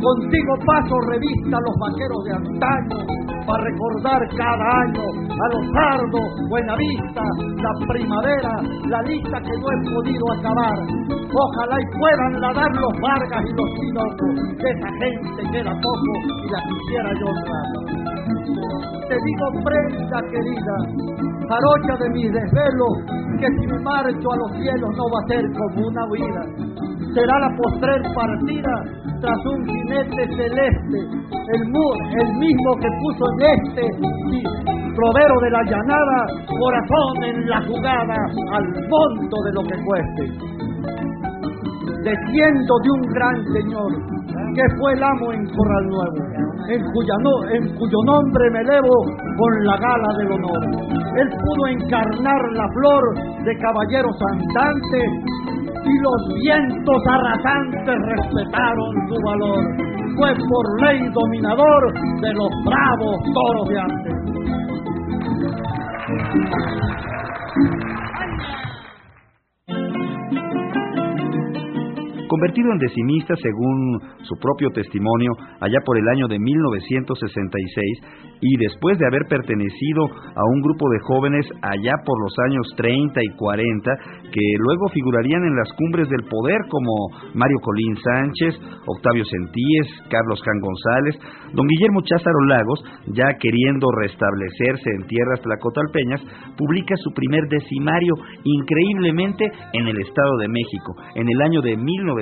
Contigo 0.00 0.54
paso 0.66 0.98
revista 1.10 1.58
los 1.60 1.76
vaqueros 1.78 2.24
de 2.24 2.32
antaño, 2.32 3.29
para 3.50 3.64
recordar 3.64 4.20
cada 4.36 4.66
año 4.86 5.02
a 5.26 5.46
los 5.54 5.66
sardos, 5.74 6.48
Buenavista, 6.48 7.22
la 7.56 7.72
primavera, 7.88 8.52
la 8.86 9.02
lista 9.02 9.40
que 9.40 9.54
no 9.58 9.66
he 9.66 9.78
podido 9.90 10.24
acabar. 10.38 10.78
Ojalá 11.10 11.76
y 11.80 11.98
puedan 11.98 12.40
ladar 12.40 12.70
los 12.74 12.92
Vargas 13.00 13.44
y 13.44 13.52
los 13.54 13.70
Pinocos, 13.80 14.34
que 14.58 14.70
esa 14.70 14.88
gente 15.02 15.42
queda 15.50 15.72
poco 15.82 16.12
y 16.44 16.50
la 16.50 16.60
quisiera 16.68 17.10
yo 17.18 17.28
Te 19.08 19.16
digo, 19.24 19.64
prenda 19.64 20.20
querida, 20.30 20.76
jarocha 21.48 22.04
de 22.04 22.10
mis 22.10 22.32
desvelos, 22.32 22.94
que 23.40 23.46
si 23.46 23.66
me 23.66 23.78
marcho 23.80 24.32
a 24.32 24.36
los 24.36 24.52
cielos 24.52 24.90
no 24.96 25.04
va 25.10 25.18
a 25.24 25.28
ser 25.28 25.44
como 25.58 25.88
una 25.88 26.04
huida. 26.06 26.69
Será 27.14 27.38
la 27.40 27.50
postrer 27.56 28.02
partida 28.14 28.74
tras 29.20 29.46
un 29.46 29.66
jinete 29.66 30.26
celeste, 30.36 30.98
el, 31.52 32.38
mismo 32.38 32.70
que 32.80 32.88
puso 33.02 33.24
en 33.32 33.40
este, 33.58 33.82
sí, 34.30 34.42
de 34.42 35.50
la 35.50 35.62
llanada, 35.64 36.26
corazón 36.46 37.24
en 37.24 37.48
la 37.48 37.60
jugada, 37.62 38.16
al 38.52 38.64
monto 38.88 39.36
de 39.44 39.52
lo 39.52 39.62
que 39.62 39.76
cueste. 39.84 40.22
Desciendo 42.04 42.74
de 42.84 42.90
un 42.90 43.02
gran 43.12 43.44
señor, 43.52 43.92
que 44.54 44.62
fue 44.78 44.92
el 44.92 45.02
amo 45.02 45.32
en 45.32 45.46
Corral 45.50 45.86
Nuevo, 45.88 46.30
en, 46.68 47.74
cuyo 47.76 47.98
nombre 48.04 48.50
me 48.52 48.60
elevo 48.60 49.04
con 49.36 49.64
la 49.64 49.76
gala 49.76 50.16
del 50.18 50.32
honor. 50.32 50.62
Él 51.16 51.28
pudo 51.28 51.66
encarnar 51.66 52.42
la 52.52 52.68
flor 52.68 53.14
de 53.44 53.58
caballeros 53.58 54.16
andantes 54.30 55.40
y 55.84 55.98
los 56.00 56.28
vientos 56.42 57.02
arrasantes 57.08 57.96
respetaron 58.16 59.08
su 59.08 59.16
valor. 59.24 59.64
Fue 60.16 60.34
por 60.34 60.82
ley 60.82 61.00
dominador 61.12 61.92
de 62.20 62.34
los 62.34 62.50
bravos 62.64 63.16
toros 63.34 63.68
de 63.68 63.80
antes. 63.80 64.14
Convertido 72.30 72.70
en 72.70 72.78
decimista 72.78 73.34
según 73.42 73.98
su 74.22 74.38
propio 74.38 74.70
testimonio 74.70 75.32
allá 75.58 75.82
por 75.84 75.98
el 75.98 76.08
año 76.08 76.28
de 76.28 76.38
1966 76.38 78.38
y 78.40 78.56
después 78.56 78.98
de 78.98 79.06
haber 79.06 79.26
pertenecido 79.28 80.06
a 80.06 80.42
un 80.54 80.62
grupo 80.62 80.88
de 80.88 81.00
jóvenes 81.00 81.44
allá 81.60 81.98
por 82.06 82.22
los 82.22 82.32
años 82.46 82.66
30 82.76 83.20
y 83.20 83.36
40 83.36 83.90
que 84.30 84.46
luego 84.62 84.88
figurarían 84.94 85.42
en 85.42 85.56
las 85.56 85.72
cumbres 85.74 86.08
del 86.08 86.22
poder 86.30 86.62
como 86.70 87.10
Mario 87.34 87.58
Colín 87.62 87.96
Sánchez, 87.98 88.54
Octavio 88.86 89.24
Sentíes, 89.24 89.90
Carlos 90.08 90.40
Jan 90.46 90.60
González, 90.62 91.18
don 91.52 91.66
Guillermo 91.66 92.00
Cházaro 92.02 92.46
Lagos, 92.46 92.80
ya 93.10 93.26
queriendo 93.40 93.88
restablecerse 94.00 94.86
en 94.86 95.06
tierras 95.08 95.42
tlacotalpeñas, 95.42 96.22
publica 96.56 96.94
su 96.96 97.10
primer 97.10 97.42
decimario 97.50 98.14
increíblemente 98.44 99.50
en 99.72 99.88
el 99.88 99.98
Estado 99.98 100.36
de 100.38 100.48
México, 100.48 100.94
en 101.16 101.28
el 101.28 101.42
año 101.42 101.60
de 101.60 101.76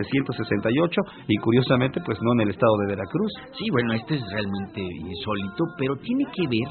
1968 0.06 1.00
y 1.28 1.36
curiosamente 1.38 2.00
pues 2.04 2.18
no 2.22 2.32
en 2.32 2.40
el 2.40 2.50
Estado 2.50 2.76
de 2.78 2.94
Veracruz. 2.94 3.32
Sí, 3.58 3.66
bueno, 3.70 3.92
este 3.94 4.16
es 4.16 4.22
realmente 4.30 4.80
insólito, 4.80 5.64
pero 5.76 5.96
tiene 5.96 6.24
que 6.32 6.46
ver 6.46 6.68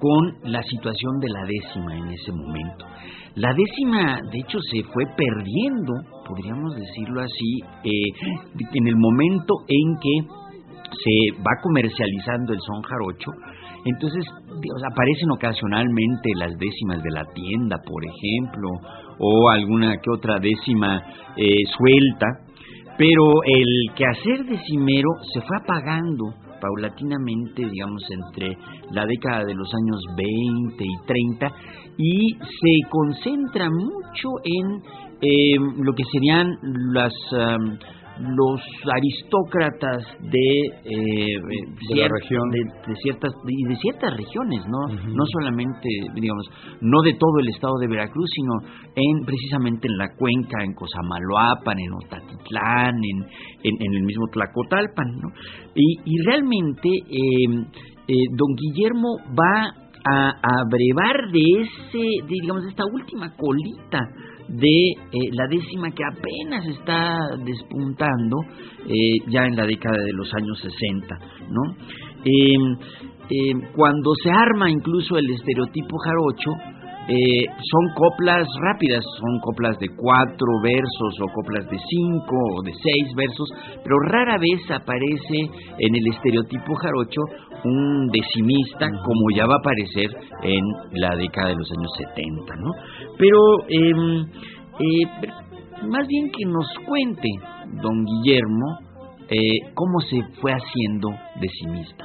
con 0.00 0.50
la 0.50 0.62
situación 0.62 1.20
de 1.20 1.28
la 1.28 1.44
décima 1.44 1.96
en 1.96 2.08
ese 2.08 2.32
momento. 2.32 2.86
La 3.36 3.52
décima, 3.54 4.18
de 4.32 4.38
hecho, 4.38 4.58
se 4.60 4.82
fue 4.82 5.04
perdiendo, 5.16 5.92
podríamos 6.26 6.74
decirlo 6.74 7.20
así, 7.20 7.60
eh, 7.84 8.68
en 8.74 8.88
el 8.88 8.96
momento 8.96 9.54
en 9.68 9.96
que 10.00 10.40
se 10.90 11.38
va 11.38 11.52
comercializando 11.62 12.52
el 12.52 12.58
son 12.60 12.82
jarocho, 12.82 13.30
entonces 13.84 14.24
aparecen 14.90 15.30
ocasionalmente 15.30 16.30
las 16.36 16.56
décimas 16.58 17.02
de 17.02 17.10
la 17.10 17.24
tienda, 17.32 17.76
por 17.86 18.02
ejemplo, 18.04 18.68
o 19.18 19.48
alguna 19.48 19.96
que 19.96 20.10
otra 20.10 20.38
décima 20.38 21.02
eh, 21.36 21.64
suelta, 21.78 22.26
pero 22.96 23.42
el 23.44 23.94
quehacer 23.94 24.44
decimero 24.44 25.08
se 25.32 25.40
fue 25.40 25.56
apagando 25.56 26.34
paulatinamente, 26.60 27.64
digamos, 27.64 28.02
entre 28.10 28.56
la 28.92 29.06
década 29.06 29.44
de 29.44 29.54
los 29.54 29.68
años 29.74 30.00
20 30.16 30.84
y 30.84 31.06
30 31.06 31.52
y 31.96 32.34
se 32.34 32.88
concentra 32.90 33.68
mucho 33.70 34.28
en 34.44 34.82
eh, 35.22 35.56
lo 35.82 35.92
que 35.94 36.04
serían 36.12 36.48
las 36.92 37.12
los 38.20 38.60
aristócratas 38.92 40.04
de, 40.20 40.60
eh, 40.84 41.40
de, 41.94 42.08
región. 42.08 42.50
de, 42.50 42.94
ciertas 43.02 43.32
y 43.46 43.64
de 43.64 43.76
ciertas 43.76 44.16
regiones 44.16 44.60
no 44.66 44.88
no 44.88 45.24
solamente 45.32 45.88
digamos 46.14 46.46
no 46.80 47.00
de 47.02 47.14
todo 47.14 47.40
el 47.40 47.48
estado 47.48 47.78
de 47.78 47.88
Veracruz 47.88 48.28
sino 48.34 48.52
en 48.94 49.24
precisamente 49.24 49.88
en 49.88 49.96
la 49.96 50.08
cuenca 50.16 50.62
en 50.62 50.74
Cosamaloapan 50.74 51.78
en 51.78 51.92
Otatitlán 51.92 52.94
en, 52.96 53.26
en, 53.62 53.94
el 53.94 54.02
mismo 54.02 54.26
Tlacotalpan 54.28 55.08
¿no? 55.20 55.28
y, 55.74 55.96
y 56.04 56.22
realmente 56.24 56.88
eh, 56.88 57.46
eh, 58.08 58.14
don 58.36 58.54
Guillermo 58.54 59.16
va 59.38 59.74
a, 60.04 60.30
a 60.30 60.64
brevar 60.70 61.30
de 61.32 61.62
ese 61.62 61.98
de, 61.98 62.34
digamos 62.40 62.64
de 62.64 62.70
esta 62.70 62.84
última 62.92 63.34
colita 63.36 64.00
de 64.50 64.90
eh, 64.90 65.30
la 65.32 65.46
décima 65.46 65.90
que 65.92 66.02
apenas 66.04 66.66
está 66.66 67.36
despuntando 67.44 68.36
eh, 68.86 69.18
ya 69.28 69.44
en 69.44 69.54
la 69.54 69.64
década 69.64 70.02
de 70.02 70.12
los 70.12 70.32
años 70.34 70.58
60, 70.60 71.18
¿no? 71.48 71.76
Em, 72.24 73.60
cuando 73.76 74.12
se 74.24 74.30
arma 74.30 74.68
incluso 74.68 75.16
el 75.16 75.30
estereotipo 75.30 75.96
jarocho, 75.98 76.50
eh, 77.08 77.46
son 77.46 77.94
coplas 77.94 78.46
rápidas, 78.60 79.02
son 79.18 79.40
coplas 79.40 79.78
de 79.78 79.88
cuatro 79.96 80.60
versos 80.62 81.20
o 81.20 81.26
coplas 81.32 81.68
de 81.70 81.78
cinco 81.78 82.36
o 82.54 82.62
de 82.62 82.72
seis 82.72 83.14
versos, 83.16 83.48
pero 83.82 83.98
rara 83.98 84.36
vez 84.38 84.60
aparece 84.70 85.50
en 85.78 85.94
el 85.94 86.06
estereotipo 86.12 86.74
jarocho 86.74 87.22
un 87.64 88.08
decimista 88.08 88.88
como 88.88 89.30
ya 89.34 89.46
va 89.46 89.54
a 89.54 89.58
aparecer 89.58 90.10
en 90.42 90.64
la 90.92 91.16
década 91.16 91.48
de 91.48 91.56
los 91.56 91.70
años 91.70 91.92
70, 92.14 92.56
¿no? 92.56 92.70
Pero 93.18 93.38
em, 93.68 94.26
eh, 94.78 95.86
más 95.88 96.06
bien 96.06 96.30
que 96.30 96.44
nos 96.46 96.66
cuente 96.86 97.28
don 97.82 98.04
Guillermo 98.04 98.78
eh, 99.28 99.72
cómo 99.74 100.00
se 100.00 100.20
fue 100.40 100.52
haciendo 100.52 101.10
decimista. 101.40 102.04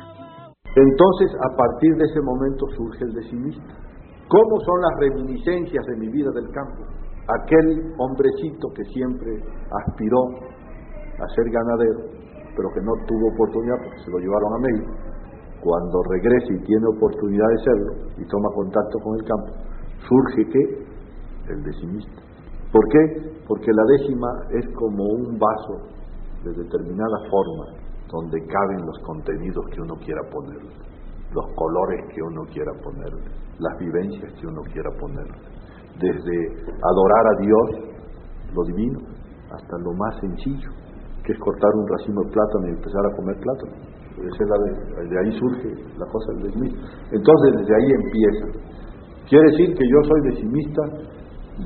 Entonces, 0.76 1.32
a 1.39 1.56
partir 1.56 1.91
de 1.96 2.06
ese 2.06 2.22
momento 2.22 2.65
surge 2.76 3.06
el 3.06 3.13
decimista 3.13 3.86
¿Cómo 4.28 4.60
son 4.65 4.82
las 4.82 4.94
reminiscencias 5.00 5.86
de 5.86 5.98
mi 5.98 6.10
vida 6.10 6.32
del 6.32 6.50
campo? 6.50 6.82
Aquel 7.30 7.94
hombrecito 8.00 8.70
que 8.74 8.84
siempre 8.86 9.38
aspiró 9.86 10.18
a 11.22 11.28
ser 11.36 11.46
ganadero, 11.46 12.10
pero 12.58 12.70
que 12.74 12.82
no 12.82 12.94
tuvo 13.06 13.30
oportunidad 13.30 13.78
porque 13.84 14.02
se 14.02 14.10
lo 14.10 14.18
llevaron 14.18 14.50
a 14.50 14.60
México. 14.65 15.14
Cuando 15.65 15.97
regresa 16.04 16.54
y 16.54 16.63
tiene 16.63 16.86
oportunidad 16.95 17.47
de 17.49 17.63
serlo 17.65 17.93
y 18.21 18.25
toma 18.30 18.49
contacto 18.54 18.99
con 19.01 19.17
el 19.17 19.25
campo, 19.25 19.51
surge 20.06 20.45
que 20.45 20.62
el 21.49 21.63
decimista. 21.63 22.21
¿Por 22.71 22.86
qué? 22.89 23.34
Porque 23.47 23.73
la 23.73 23.84
décima 23.97 24.28
es 24.51 24.65
como 24.75 25.04
un 25.04 25.39
vaso 25.39 25.89
de 26.43 26.54
determinada 26.54 27.17
forma 27.32 27.82
donde 28.13 28.45
caben 28.45 28.86
los 28.86 28.99
contenidos 29.08 29.65
que 29.73 29.82
uno 29.82 29.95
quiera 30.06 30.21
poner, 30.30 30.62
los 31.34 31.45
colores 31.56 32.13
que 32.13 32.21
uno 32.21 32.43
quiera 32.54 32.71
poner 32.84 33.10
las 33.58 33.80
vivencias 33.80 34.34
que 34.39 34.45
uno 34.45 34.62
quiera 34.71 34.91
poner, 34.99 35.25
desde 35.97 36.36
adorar 36.78 37.25
a 37.25 37.41
Dios, 37.41 37.89
lo 38.54 38.63
divino, 38.65 38.99
hasta 39.49 39.78
lo 39.80 39.93
más 39.93 40.19
sencillo, 40.19 40.69
que 41.23 41.34
es 41.34 41.39
cortar 41.39 41.71
un 41.73 41.88
racimo 41.88 42.21
de 42.21 42.32
plátano 42.32 42.67
y 42.67 42.69
empezar 42.69 43.01
a 43.01 43.15
comer 43.15 43.36
plátano. 43.39 43.95
De, 44.21 45.19
ahí 45.19 45.32
surge 45.39 45.69
la 45.97 46.06
cosa 46.08 46.34
del 46.34 46.43
decimista. 46.43 46.80
Entonces, 47.12 47.49
desde 47.60 47.75
ahí 47.75 47.89
empieza. 47.91 48.45
Quiere 49.28 49.45
decir 49.51 49.75
que 49.75 49.84
yo 49.84 49.99
soy 50.08 50.21
decimista 50.32 50.82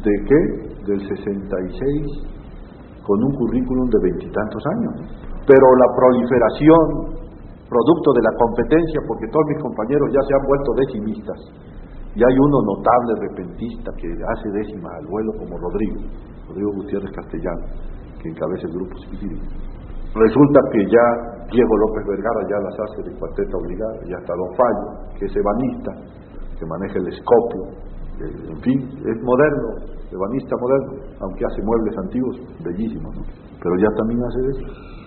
de 0.03 0.13
qué? 0.25 0.41
Del 0.85 1.01
66, 1.07 2.29
con 3.05 3.23
un 3.23 3.33
currículum 3.35 3.89
de 3.89 3.99
veintitantos 4.01 4.63
años. 4.77 5.11
Pero 5.45 5.65
la 5.77 5.89
proliferación, 5.95 7.19
producto 7.69 8.13
de 8.13 8.21
la 8.21 8.33
competencia, 8.37 8.99
porque 9.07 9.27
todos 9.31 9.45
mis 9.49 9.61
compañeros 9.61 10.09
ya 10.13 10.21
se 10.25 10.33
han 10.33 10.45
vuelto 10.47 10.69
decimistas, 10.77 11.39
y 12.15 12.21
hay 12.23 12.35
uno 12.37 12.57
notable 12.65 13.29
repentista 13.29 13.91
que 13.97 14.09
hace 14.09 14.49
décima 14.49 14.89
al 14.97 15.05
vuelo 15.05 15.31
como 15.37 15.57
Rodrigo, 15.57 16.01
Rodrigo 16.47 16.71
Gutiérrez 16.81 17.11
Castellano, 17.11 17.65
que 18.21 18.29
encabeza 18.29 18.65
el 18.67 18.73
grupo 18.73 18.97
civil. 18.97 19.39
Resulta 20.15 20.59
que 20.73 20.85
ya 20.89 21.38
Diego 21.51 21.73
López 21.77 22.05
Vergara 22.05 22.41
ya 22.49 22.57
las 22.61 22.75
hace 22.79 23.09
de 23.09 23.17
cuarteta 23.17 23.57
obligada, 23.57 23.97
ya 24.05 24.17
está 24.17 24.33
Don 24.33 24.51
Fallo, 24.55 24.87
que 25.17 25.25
es 25.25 25.33
ebanista, 25.35 25.91
que 26.57 26.65
maneja 26.65 26.99
el 26.99 27.07
escopio, 27.07 27.89
en 28.19 28.59
fin, 28.61 28.79
es 28.99 29.17
moderno, 29.23 29.69
ebanista 30.11 30.55
moderno, 30.59 30.93
aunque 31.21 31.45
hace 31.45 31.61
muebles 31.63 31.97
antiguos, 31.97 32.35
bellísimos, 32.63 33.15
pero 33.61 33.75
ya 33.79 33.89
también 33.97 34.19
hace 34.23 34.39
eso. 34.51 34.98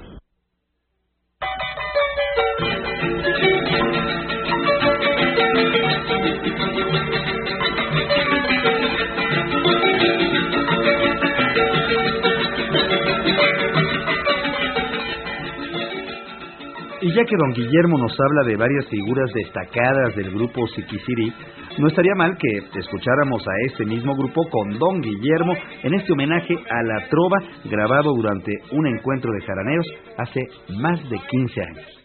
Ya 17.14 17.24
que 17.24 17.36
don 17.36 17.52
Guillermo 17.52 17.98
nos 17.98 18.16
habla 18.18 18.42
de 18.44 18.56
varias 18.56 18.86
figuras 18.88 19.30
destacadas 19.32 20.14
del 20.16 20.30
grupo 20.32 20.66
Siquisiri, 20.68 21.32
no 21.78 21.88
estaría 21.88 22.14
mal 22.16 22.36
que 22.36 22.78
escucháramos 22.78 23.42
a 23.46 23.52
este 23.66 23.84
mismo 23.84 24.14
grupo 24.14 24.42
con 24.50 24.78
don 24.78 25.00
Guillermo 25.00 25.54
en 25.82 25.94
este 25.94 26.12
homenaje 26.12 26.54
a 26.54 26.82
la 26.82 27.08
trova 27.08 27.38
grabado 27.64 28.14
durante 28.14 28.52
un 28.72 28.86
encuentro 28.86 29.32
de 29.32 29.40
jaraneros 29.44 29.86
hace 30.18 30.40
más 30.80 31.00
de 31.10 31.18
15 31.28 31.62
años. 31.62 31.98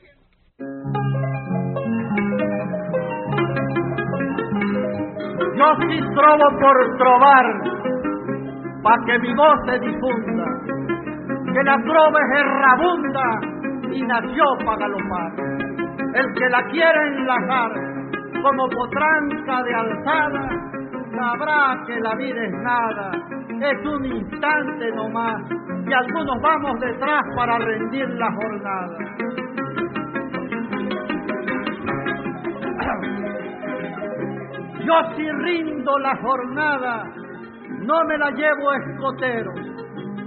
Yo 5.57 5.65
sí 5.89 5.99
trovo 6.15 6.47
por 6.59 6.97
trovar, 6.97 7.45
pa' 8.83 9.05
que 9.05 9.19
mi 9.19 9.33
voz 9.35 9.55
se 9.65 9.79
difunda, 9.79 10.45
que 11.53 11.63
la 11.63 11.77
trova 11.83 12.19
es 12.19 12.39
errabunda 12.39 13.56
y 13.93 14.01
nació 14.03 14.43
para 14.65 14.77
galopar. 14.77 15.33
El 16.13 16.33
que 16.33 16.49
la 16.49 16.63
quiere 16.71 17.07
enlazar 17.07 17.71
como 18.41 18.69
potranca 18.69 19.63
de 19.63 19.73
alzada, 19.73 20.49
sabrá 21.15 21.83
que 21.85 21.99
la 21.99 22.15
vida 22.15 22.43
es 22.45 22.53
nada, 22.53 23.11
es 23.49 23.85
un 23.85 24.05
instante 24.05 24.91
nomás, 24.91 25.41
y 25.85 25.93
algunos 25.93 26.41
vamos 26.41 26.79
detrás 26.79 27.23
para 27.35 27.57
rendir 27.59 28.09
la 28.09 28.31
jornada. 28.31 28.97
Yo 34.85 34.93
si 35.15 35.29
rindo 35.29 35.99
la 35.99 36.15
jornada, 36.17 37.03
no 37.81 38.03
me 38.05 38.17
la 38.17 38.31
llevo 38.31 38.73
escotero, 38.73 39.53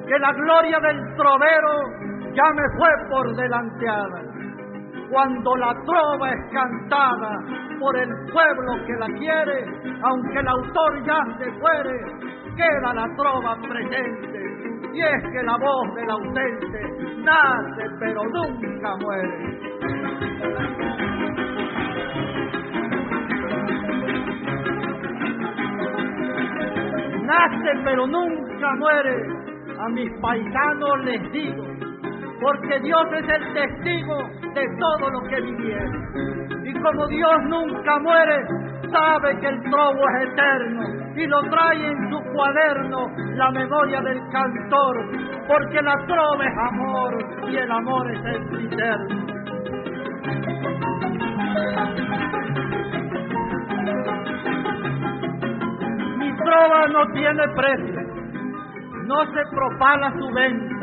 que 0.07 0.19
la 0.19 0.33
gloria 0.33 0.81
del 0.81 1.15
trovero 1.17 2.10
ya 2.35 2.53
me 2.55 2.63
fue 2.79 2.89
por 3.11 3.37
delanteada. 3.37 4.23
Cuando 5.11 5.57
la 5.57 5.75
trova 5.85 6.31
es 6.31 6.53
cantada 6.53 7.39
por 7.81 7.97
el 7.97 8.09
pueblo 8.33 8.85
que 8.87 8.93
la 8.95 9.07
quiere, 9.19 9.65
aunque 10.03 10.39
el 10.39 10.49
autor 10.49 11.05
ya 11.05 11.21
se 11.39 11.51
fuere, 11.59 11.99
queda 12.57 12.95
la 12.95 13.09
trova 13.17 13.57
presente. 13.69 14.41
Y 14.93 15.01
es 15.03 15.23
que 15.33 15.43
la 15.43 15.57
voz 15.57 15.95
del 15.95 16.11
ausente 16.11 16.81
nace 17.25 17.91
pero 17.99 18.23
nunca 18.25 18.97
muere. 18.97 19.61
nace 27.31 27.81
pero 27.85 28.07
nunca 28.07 28.75
muere. 28.77 29.17
A 29.79 29.89
mis 29.89 30.11
paisanos 30.21 31.05
les 31.05 31.33
digo, 31.33 31.65
porque 32.41 32.81
Dios 32.81 33.03
es 33.13 33.29
el 33.29 33.53
testigo 33.53 34.17
de 34.55 34.67
todo 34.79 35.11
lo 35.11 35.23
que 35.29 35.41
viviera. 35.41 35.91
Y 36.65 36.73
como 36.81 37.07
Dios 37.09 37.37
nunca 37.49 37.99
muere, 37.99 38.47
sabe 38.91 39.39
que 39.41 39.47
el 39.47 39.63
trobo 39.71 40.09
es 40.09 40.29
eterno 40.31 40.83
y 41.17 41.27
lo 41.27 41.43
trae 41.51 41.87
en 41.87 42.11
su 42.11 42.21
cuaderno 42.33 43.07
la 43.35 43.51
memoria 43.51 44.01
del 44.01 44.21
cantor, 44.31 44.97
porque 45.49 45.83
la 45.83 45.97
trova 46.07 46.45
es 46.45 46.59
amor 46.59 47.15
y 47.49 47.57
el 47.57 47.71
amor 47.71 48.11
es 48.11 48.25
el 48.25 48.73
eterno. 48.73 49.41
trova 56.51 56.89
no 56.89 57.07
tiene 57.13 57.43
precio, 57.55 58.01
no 59.07 59.25
se 59.27 59.43
propala 59.55 60.13
su 60.19 60.29
venta. 60.35 60.80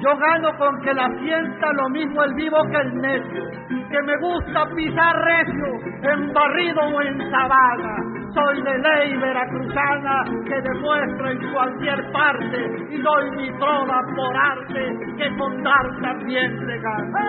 Yo 0.00 0.16
gano 0.16 0.56
con 0.56 0.80
que 0.80 0.94
la 0.94 1.10
sienta 1.18 1.72
lo 1.74 1.90
mismo 1.90 2.24
el 2.24 2.32
vivo 2.32 2.56
que 2.70 2.76
el 2.78 2.94
necio, 3.02 3.44
que 3.90 4.02
me 4.02 4.16
gusta 4.16 4.64
pisar 4.74 5.14
recio, 5.14 5.66
en 6.10 6.32
barrido 6.32 6.80
o 6.80 7.02
en 7.02 7.30
sabana. 7.30 7.96
Soy 8.32 8.62
de 8.62 8.78
ley 8.78 9.16
veracruzana 9.18 10.24
que 10.46 10.60
demuestro 10.62 11.30
en 11.30 11.52
cualquier 11.52 12.12
parte 12.12 12.66
y 12.90 13.02
doy 13.02 13.30
mi 13.32 13.50
trova 13.58 14.00
por 14.16 14.36
arte 14.36 14.96
que 15.18 15.36
con 15.36 15.62
dar 15.62 16.00
también 16.00 16.58
se 16.58 16.78
gana. 16.78 17.20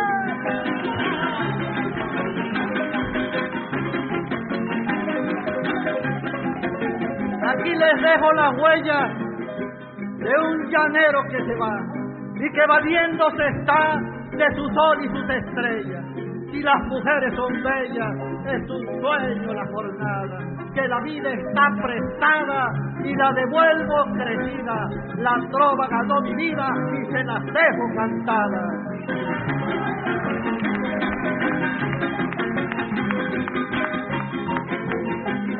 Aquí 7.50 7.76
les 7.76 8.02
dejo 8.02 8.32
la 8.32 8.50
huella 8.52 9.08
de 10.20 10.40
un 10.40 10.70
llanero 10.70 11.24
que 11.30 11.44
se 11.44 11.56
va 11.56 12.01
y 12.42 12.52
que 12.52 12.66
valiéndose 12.68 13.48
está 13.60 14.00
de 14.32 14.56
su 14.56 14.68
sol 14.74 14.98
y 15.04 15.08
sus 15.10 15.30
estrellas. 15.30 16.06
Si 16.52 16.62
las 16.62 16.84
mujeres 16.88 17.34
son 17.36 17.54
bellas, 17.64 18.12
es 18.46 18.70
un 18.70 19.02
sueño 19.02 19.54
la 19.54 19.66
jornada, 19.68 20.40
que 20.74 20.88
la 20.88 21.00
vida 21.02 21.30
está 21.30 21.70
prestada 21.82 22.68
y 23.04 23.16
la 23.16 23.32
devuelvo 23.32 24.06
crecida. 24.18 24.90
La 25.18 25.36
trova 25.52 25.88
ganó 25.88 26.22
mi 26.22 26.36
vida 26.36 26.68
y 27.00 27.12
se 27.12 27.24
las 27.24 27.44
dejo 27.46 27.96
cantada. 27.96 28.62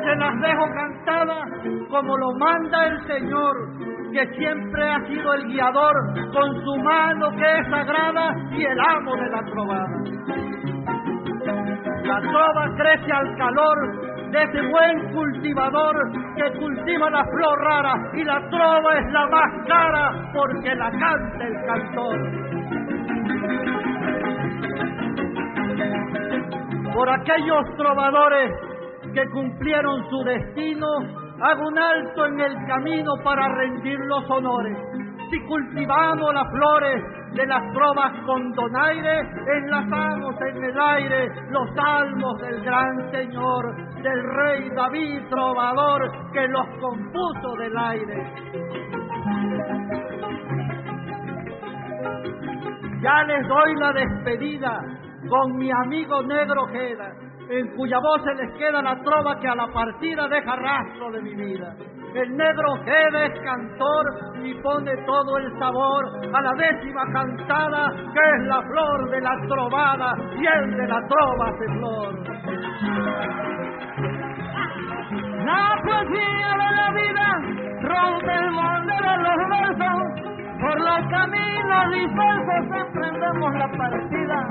se 0.04 0.16
las 0.16 0.40
dejo 0.40 0.64
cantadas 0.74 1.48
como 1.88 2.16
lo 2.18 2.32
manda 2.38 2.86
el 2.86 3.06
Señor, 3.06 3.54
que 4.12 4.26
siempre 4.36 4.90
ha 4.90 5.00
sido 5.06 5.34
el 5.34 5.44
guiador 5.46 5.94
con 6.32 6.64
su 6.64 6.76
mano 6.76 7.30
que 7.30 7.60
es 7.60 7.68
sagrada 7.70 8.34
y 8.52 8.64
el 8.64 8.78
amo 8.78 9.16
de 9.16 9.30
la 9.30 9.42
trovada. 9.44 9.98
La 12.04 12.20
trova 12.20 12.74
crece 12.76 13.12
al 13.12 13.36
calor 13.36 14.12
de 14.30 14.42
ese 14.42 14.66
buen 14.68 15.12
cultivador 15.12 15.94
que 16.36 16.58
cultiva 16.58 17.10
la 17.10 17.24
flor 17.24 17.58
rara 17.60 17.94
y 18.14 18.24
la 18.24 18.40
trova 18.50 18.98
es 18.98 19.12
la 19.12 19.26
más 19.28 19.66
cara 19.66 20.30
porque 20.34 20.74
la 20.74 20.90
canta 20.90 21.44
el 21.44 21.66
cantor. 21.66 22.18
Por 26.94 27.08
aquellos 27.08 27.76
trovadores 27.76 28.52
que 29.14 29.26
cumplieron 29.30 30.08
su 30.10 30.22
destino, 30.24 31.21
hago 31.40 31.68
un 31.68 31.78
alto 31.78 32.26
en 32.26 32.40
el 32.40 32.66
camino 32.66 33.12
para 33.24 33.48
rendir 33.48 33.98
los 34.00 34.28
honores. 34.30 34.76
Si 35.30 35.40
cultivamos 35.46 36.34
las 36.34 36.50
flores 36.50 37.02
de 37.32 37.46
las 37.46 37.72
trovas 37.72 38.12
con 38.26 38.52
donaire, 38.52 39.20
enlazamos 39.20 40.34
en 40.42 40.64
el 40.64 40.80
aire 40.80 41.28
los 41.50 41.74
salmos 41.74 42.38
del 42.40 42.62
gran 42.62 43.10
Señor, 43.10 44.02
del 44.02 44.22
rey 44.34 44.68
David 44.76 45.22
trovador 45.30 46.32
que 46.32 46.46
los 46.48 46.66
compuso 46.80 47.54
del 47.58 47.78
aire. 47.78 48.34
Ya 53.00 53.24
les 53.24 53.48
doy 53.48 53.74
la 53.76 53.92
despedida 53.92 54.80
con 55.28 55.56
mi 55.56 55.70
amigo 55.72 56.22
negro 56.22 56.66
Jeda 56.66 57.21
en 57.52 57.76
cuya 57.76 57.98
voz 57.98 58.22
se 58.24 58.34
les 58.34 58.50
queda 58.56 58.80
la 58.80 58.96
trova 59.02 59.38
que 59.38 59.48
a 59.48 59.54
la 59.54 59.66
partida 59.66 60.26
deja 60.26 60.56
rastro 60.56 61.10
de 61.10 61.20
mi 61.20 61.34
vida. 61.34 61.74
El 62.14 62.36
negro 62.36 62.74
Gede 62.84 63.26
es 63.26 63.40
cantor 63.40 64.06
y 64.42 64.54
pone 64.62 64.96
todo 65.04 65.36
el 65.36 65.58
sabor 65.58 66.04
a 66.32 66.40
la 66.40 66.52
décima 66.54 67.02
cantada 67.12 67.90
que 67.90 68.36
es 68.36 68.46
la 68.46 68.62
flor 68.62 69.10
de 69.10 69.20
la 69.20 69.36
trovada 69.48 70.14
y 70.34 70.46
el 70.46 70.76
de 70.76 70.88
la 70.88 71.00
trova 71.08 71.48
hace 71.48 71.66
flor. 71.78 72.14
La 75.44 75.82
poesía 75.84 76.50
de 76.62 76.70
la 76.76 76.90
vida 76.92 77.28
rompe 77.82 78.34
el 78.34 78.50
molde 78.50 78.94
de 78.94 79.16
los 79.18 79.38
versos, 79.50 80.04
por 80.60 80.80
los 80.80 81.10
caminos 81.10 81.90
dispersos 81.92 82.62
emprendemos 82.86 83.54
la 83.54 83.68
partida 83.76 84.48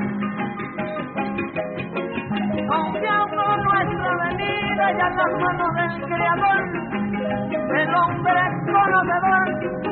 confiando 2.68 3.44
nuestra 3.58 4.12
venida 4.28 4.92
ya 4.98 5.08
en 5.08 5.16
las 5.18 5.34
manos 5.40 5.70
del 5.76 5.94
Creador. 6.06 6.62
El 7.78 7.96
hombre 7.96 8.42
conocedor 8.66 9.48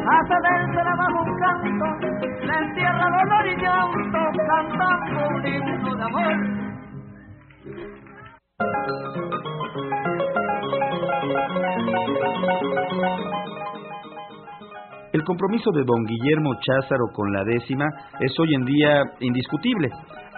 hace 0.09 0.35
del 0.47 0.63
trabajo 0.71 1.17
un 1.23 1.31
canto, 1.39 1.87
le 2.45 2.55
entierra 2.57 3.07
dolor 3.09 3.45
y 3.47 3.55
llanto, 3.61 4.19
cantando 4.47 5.27
un 5.29 5.47
himno 5.47 5.95
de 5.95 6.03
amor. 6.03 6.59
El 15.11 15.23
compromiso 15.23 15.71
de 15.71 15.83
don 15.83 16.05
Guillermo 16.05 16.53
Cházaro 16.61 17.05
con 17.13 17.33
la 17.33 17.43
décima 17.43 17.85
es 18.19 18.31
hoy 18.39 18.53
en 18.53 18.65
día 18.65 19.03
indiscutible. 19.19 19.89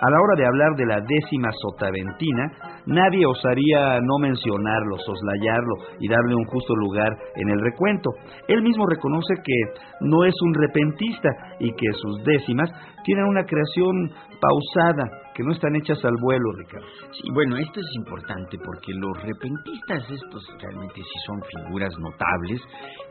A 0.01 0.09
la 0.09 0.17
hora 0.17 0.35
de 0.35 0.47
hablar 0.47 0.75
de 0.75 0.85
la 0.87 0.99
décima 0.99 1.49
sotaventina, 1.61 2.49
nadie 2.87 3.23
osaría 3.23 3.99
no 4.01 4.17
mencionarlo, 4.17 4.97
soslayarlo 4.97 5.75
y 5.99 6.07
darle 6.07 6.33
un 6.33 6.45
justo 6.45 6.73
lugar 6.75 7.15
en 7.35 7.49
el 7.49 7.61
recuento. 7.61 8.09
Él 8.47 8.63
mismo 8.63 8.87
reconoce 8.87 9.35
que 9.43 9.53
no 10.01 10.25
es 10.25 10.33
un 10.41 10.55
repentista 10.55 11.29
y 11.59 11.71
que 11.73 11.85
sus 11.93 12.23
décimas 12.23 12.71
tienen 13.03 13.25
una 13.25 13.45
creación 13.45 14.09
pausada, 14.41 15.05
que 15.35 15.43
no 15.43 15.51
están 15.51 15.75
hechas 15.75 16.03
al 16.03 16.17
vuelo, 16.19 16.51
Ricardo. 16.57 16.87
Sí, 17.13 17.29
bueno, 17.31 17.57
esto 17.57 17.79
es 17.79 17.95
importante 17.95 18.57
porque 18.57 18.93
los 18.93 19.21
repentistas, 19.21 20.09
estos 20.09 20.43
realmente 20.59 20.95
sí 20.95 21.19
son 21.27 21.39
figuras 21.43 21.93
notables, 21.99 22.59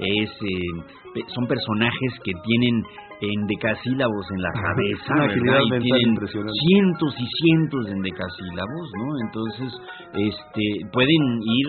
es, 0.01 0.31
eh, 0.31 1.23
son 1.29 1.47
personajes 1.47 2.19
que 2.25 2.33
tienen 2.43 2.83
en 3.21 3.47
decasílabos 3.47 4.27
en 4.33 4.43
la 4.43 4.53
cabeza, 4.53 5.15
¿verdad? 5.15 5.61
Y 5.67 5.81
tienen 5.81 6.17
cientos 6.17 7.15
y 7.19 7.27
cientos 7.27 7.85
de 7.87 7.95
decasílabos, 8.01 8.87
¿no? 8.97 9.07
Entonces, 9.27 9.81
este, 10.15 10.65
pueden 10.93 11.23
ir 11.45 11.69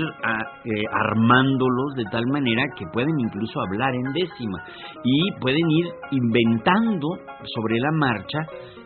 eh, 0.66 0.84
armándolos 0.92 1.96
de 1.98 2.06
tal 2.12 2.26
manera 2.28 2.64
que 2.78 2.86
pueden 2.94 3.20
incluso 3.20 3.60
hablar 3.62 3.94
en 3.96 4.14
décima 4.14 4.64
y 5.04 5.32
pueden 5.40 5.70
ir 5.70 5.86
inventando 6.12 7.08
sobre 7.56 7.80
la 7.80 7.92
marcha 7.92 8.40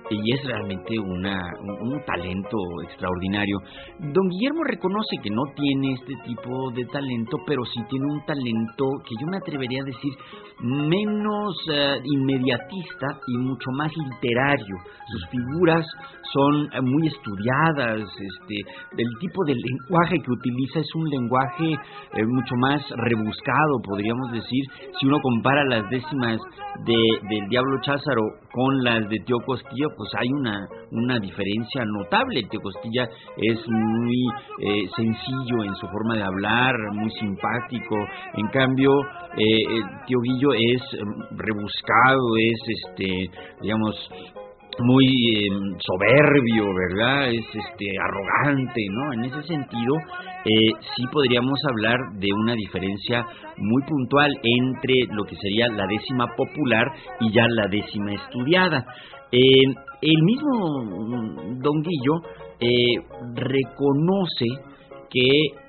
y 0.09 0.33
es 0.33 0.43
realmente 0.45 0.99
una, 0.99 1.41
un, 1.61 2.03
talento 2.05 2.57
extraordinario. 2.83 3.57
Don 3.99 4.29
Guillermo 4.29 4.63
reconoce 4.63 5.17
que 5.23 5.29
no 5.29 5.43
tiene 5.55 5.93
este 5.93 6.13
tipo 6.25 6.71
de 6.75 6.85
talento, 6.85 7.37
pero 7.45 7.63
sí 7.65 7.79
tiene 7.89 8.05
un 8.05 8.25
talento 8.25 8.85
que 9.03 9.15
yo 9.19 9.27
me 9.27 9.37
atrevería 9.37 9.81
a 9.81 9.85
decir 9.85 10.13
menos 10.61 11.55
eh, 11.71 11.99
inmediatista 12.03 13.07
y 13.27 13.37
mucho 13.37 13.71
más 13.71 13.91
literario. 13.95 14.75
Sus 15.07 15.29
figuras 15.29 15.85
son 16.33 16.65
eh, 16.65 16.81
muy 16.81 17.07
estudiadas, 17.07 18.01
este, 18.01 18.55
el 18.97 19.09
tipo 19.19 19.43
de 19.45 19.55
lenguaje 19.55 20.19
que 20.19 20.31
utiliza 20.31 20.79
es 20.79 20.95
un 20.95 21.09
lenguaje 21.09 21.71
eh, 21.71 22.25
mucho 22.25 22.55
más 22.57 22.81
rebuscado, 22.89 23.81
podríamos 23.83 24.31
decir, 24.31 24.63
si 24.99 25.07
uno 25.07 25.19
compara 25.21 25.63
las 25.65 25.89
décimas 25.89 26.39
de, 26.85 26.95
del 27.29 27.49
Diablo 27.49 27.79
Cházaro 27.81 28.21
con 28.51 28.83
las 28.83 29.09
de 29.09 29.19
Tío 29.25 29.37
Costilla, 29.45 29.87
pues 29.95 30.09
hay 30.19 30.29
una, 30.31 30.67
una 30.91 31.19
diferencia 31.19 31.83
notable. 31.85 32.43
Tío 32.49 32.61
Costilla 32.61 33.07
es 33.37 33.59
muy 33.67 34.27
eh, 34.61 34.87
sencillo 34.95 35.63
en 35.63 35.75
su 35.75 35.87
forma 35.87 36.15
de 36.15 36.23
hablar, 36.23 36.75
muy 36.93 37.09
simpático, 37.11 37.95
en 38.35 38.47
cambio, 38.47 38.91
Tío 40.07 40.19
Guillo 40.21 40.53
es 40.53 40.81
rebuscado, 41.31 42.37
es, 42.37 42.61
este, 42.67 43.29
digamos, 43.61 44.09
muy 44.79 45.05
em, 45.05 45.77
soberbio, 45.79 46.65
¿verdad? 46.73 47.29
Es 47.29 47.45
este 47.53 47.85
arrogante, 47.99 48.81
¿no? 48.91 49.13
En 49.13 49.25
ese 49.25 49.43
sentido, 49.43 49.95
eh, 50.45 50.71
sí 50.95 51.03
podríamos 51.11 51.59
hablar 51.69 51.97
de 52.19 52.27
una 52.33 52.53
diferencia 52.53 53.25
muy 53.57 53.81
puntual 53.83 54.31
entre 54.43 55.15
lo 55.15 55.23
que 55.23 55.35
sería 55.35 55.67
la 55.69 55.87
décima 55.87 56.27
popular 56.35 56.91
y 57.21 57.31
ya 57.31 57.47
la 57.47 57.67
décima 57.67 58.13
estudiada. 58.13 58.85
El 59.31 60.23
mismo 60.23 60.83
mm, 60.83 61.59
Don 61.61 61.81
Guillo 61.81 62.21
eh, 62.59 62.95
reconoce 63.35 64.45
que 65.15 65.21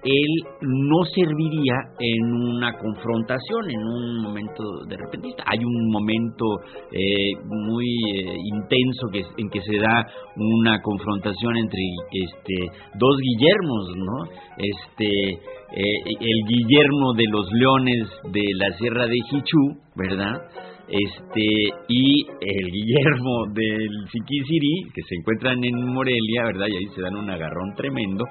él 0.02 0.32
no 0.61 1.04
serviría 1.14 1.74
en 2.00 2.32
una 2.32 2.76
confrontación, 2.78 3.70
en 3.70 3.78
un 3.78 4.22
momento 4.22 4.64
de 4.88 4.96
repentista. 4.96 5.44
Hay 5.46 5.59
un 5.64 5.90
momento 5.90 6.44
eh, 6.90 7.32
muy 7.44 7.86
eh, 8.12 8.36
intenso 8.42 9.07
que, 9.12 9.20
en 9.20 9.48
que 9.48 9.61
se 9.61 9.78
da 9.78 10.04
una 10.34 10.82
confrontación 10.82 11.57
entre 11.59 11.80
este, 12.11 12.54
dos 12.98 13.16
Guillermos, 13.20 13.92
¿no? 13.96 14.24
Este, 14.59 15.30
eh, 15.30 16.00
el 16.20 16.44
Guillermo 16.48 17.12
de 17.14 17.24
los 17.30 17.46
Leones 17.52 18.09
de 18.32 18.42
la 18.57 18.76
Sierra 18.78 19.07
de 19.07 19.16
Hichú, 19.16 19.78
¿verdad? 19.94 20.42
Este 20.89 21.45
y 21.89 22.26
el 22.41 22.70
Guillermo 22.72 23.47
del 23.53 23.91
Siquisiri, 24.11 24.91
que 24.95 25.03
se 25.03 25.16
encuentran 25.16 25.62
en 25.64 25.93
Morelia, 25.93 26.45
¿verdad? 26.45 26.66
Y 26.68 26.76
ahí 26.76 26.87
se 26.95 27.03
dan 27.03 27.16
un 27.16 27.28
agarrón 27.30 27.74
tremendo. 27.76 28.24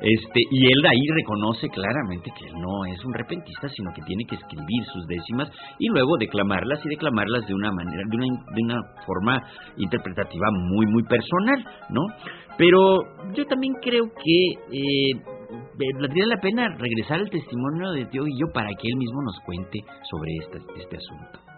Este, 0.00 0.40
y 0.50 0.66
él 0.66 0.86
ahí 0.86 1.06
reconoce 1.14 1.68
claramente 1.68 2.30
que 2.38 2.46
él 2.46 2.54
no 2.54 2.86
es 2.86 3.04
un 3.04 3.12
repentista, 3.12 3.68
sino 3.68 3.90
que 3.94 4.02
tiene 4.02 4.24
que 4.24 4.36
escribir 4.36 4.84
sus 4.92 5.06
décimas 5.06 5.50
y 5.78 5.88
luego 5.88 6.16
declamarlas 6.18 6.84
y 6.84 6.88
declamarlas 6.88 7.46
de 7.46 7.54
una 7.54 7.70
manera, 7.70 8.02
de 8.08 8.16
una, 8.16 8.26
de 8.26 8.62
una 8.62 8.80
forma 9.06 9.42
interpretativa 9.76 10.48
muy, 10.52 10.86
muy 10.86 11.02
personal, 11.02 11.64
¿no? 11.90 12.02
Pero 12.56 12.98
yo 13.34 13.46
también 13.46 13.74
creo 13.82 14.04
que 14.04 14.76
eh, 14.76 15.12
valdría 15.98 16.26
la 16.26 16.40
pena 16.40 16.68
regresar 16.78 17.20
al 17.20 17.30
testimonio 17.30 17.90
de 17.92 18.06
Tío 18.06 18.24
Guillo 18.24 18.46
para 18.52 18.68
que 18.68 18.88
él 18.88 18.96
mismo 18.96 19.22
nos 19.22 19.38
cuente 19.44 19.78
sobre 20.10 20.32
este, 20.42 20.58
este 20.80 20.96
asunto. 20.96 21.49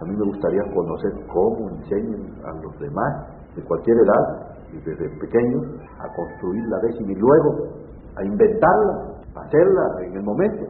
A 0.00 0.04
mí 0.04 0.16
me 0.16 0.24
gustaría 0.24 0.62
conocer 0.74 1.12
cómo 1.32 1.70
enseñan 1.70 2.22
a 2.44 2.52
los 2.62 2.78
demás 2.78 3.28
de 3.54 3.62
cualquier 3.62 3.96
edad 3.98 4.56
y 4.72 4.76
desde 4.78 5.08
pequeños 5.20 5.62
a 5.98 6.08
construir 6.14 6.64
la 6.68 6.78
décima 6.80 7.12
y 7.12 7.14
luego 7.14 7.68
a 8.16 8.24
inventarla, 8.24 9.14
a 9.36 9.40
hacerla 9.40 9.82
en 10.04 10.16
el 10.16 10.22
momento. 10.22 10.64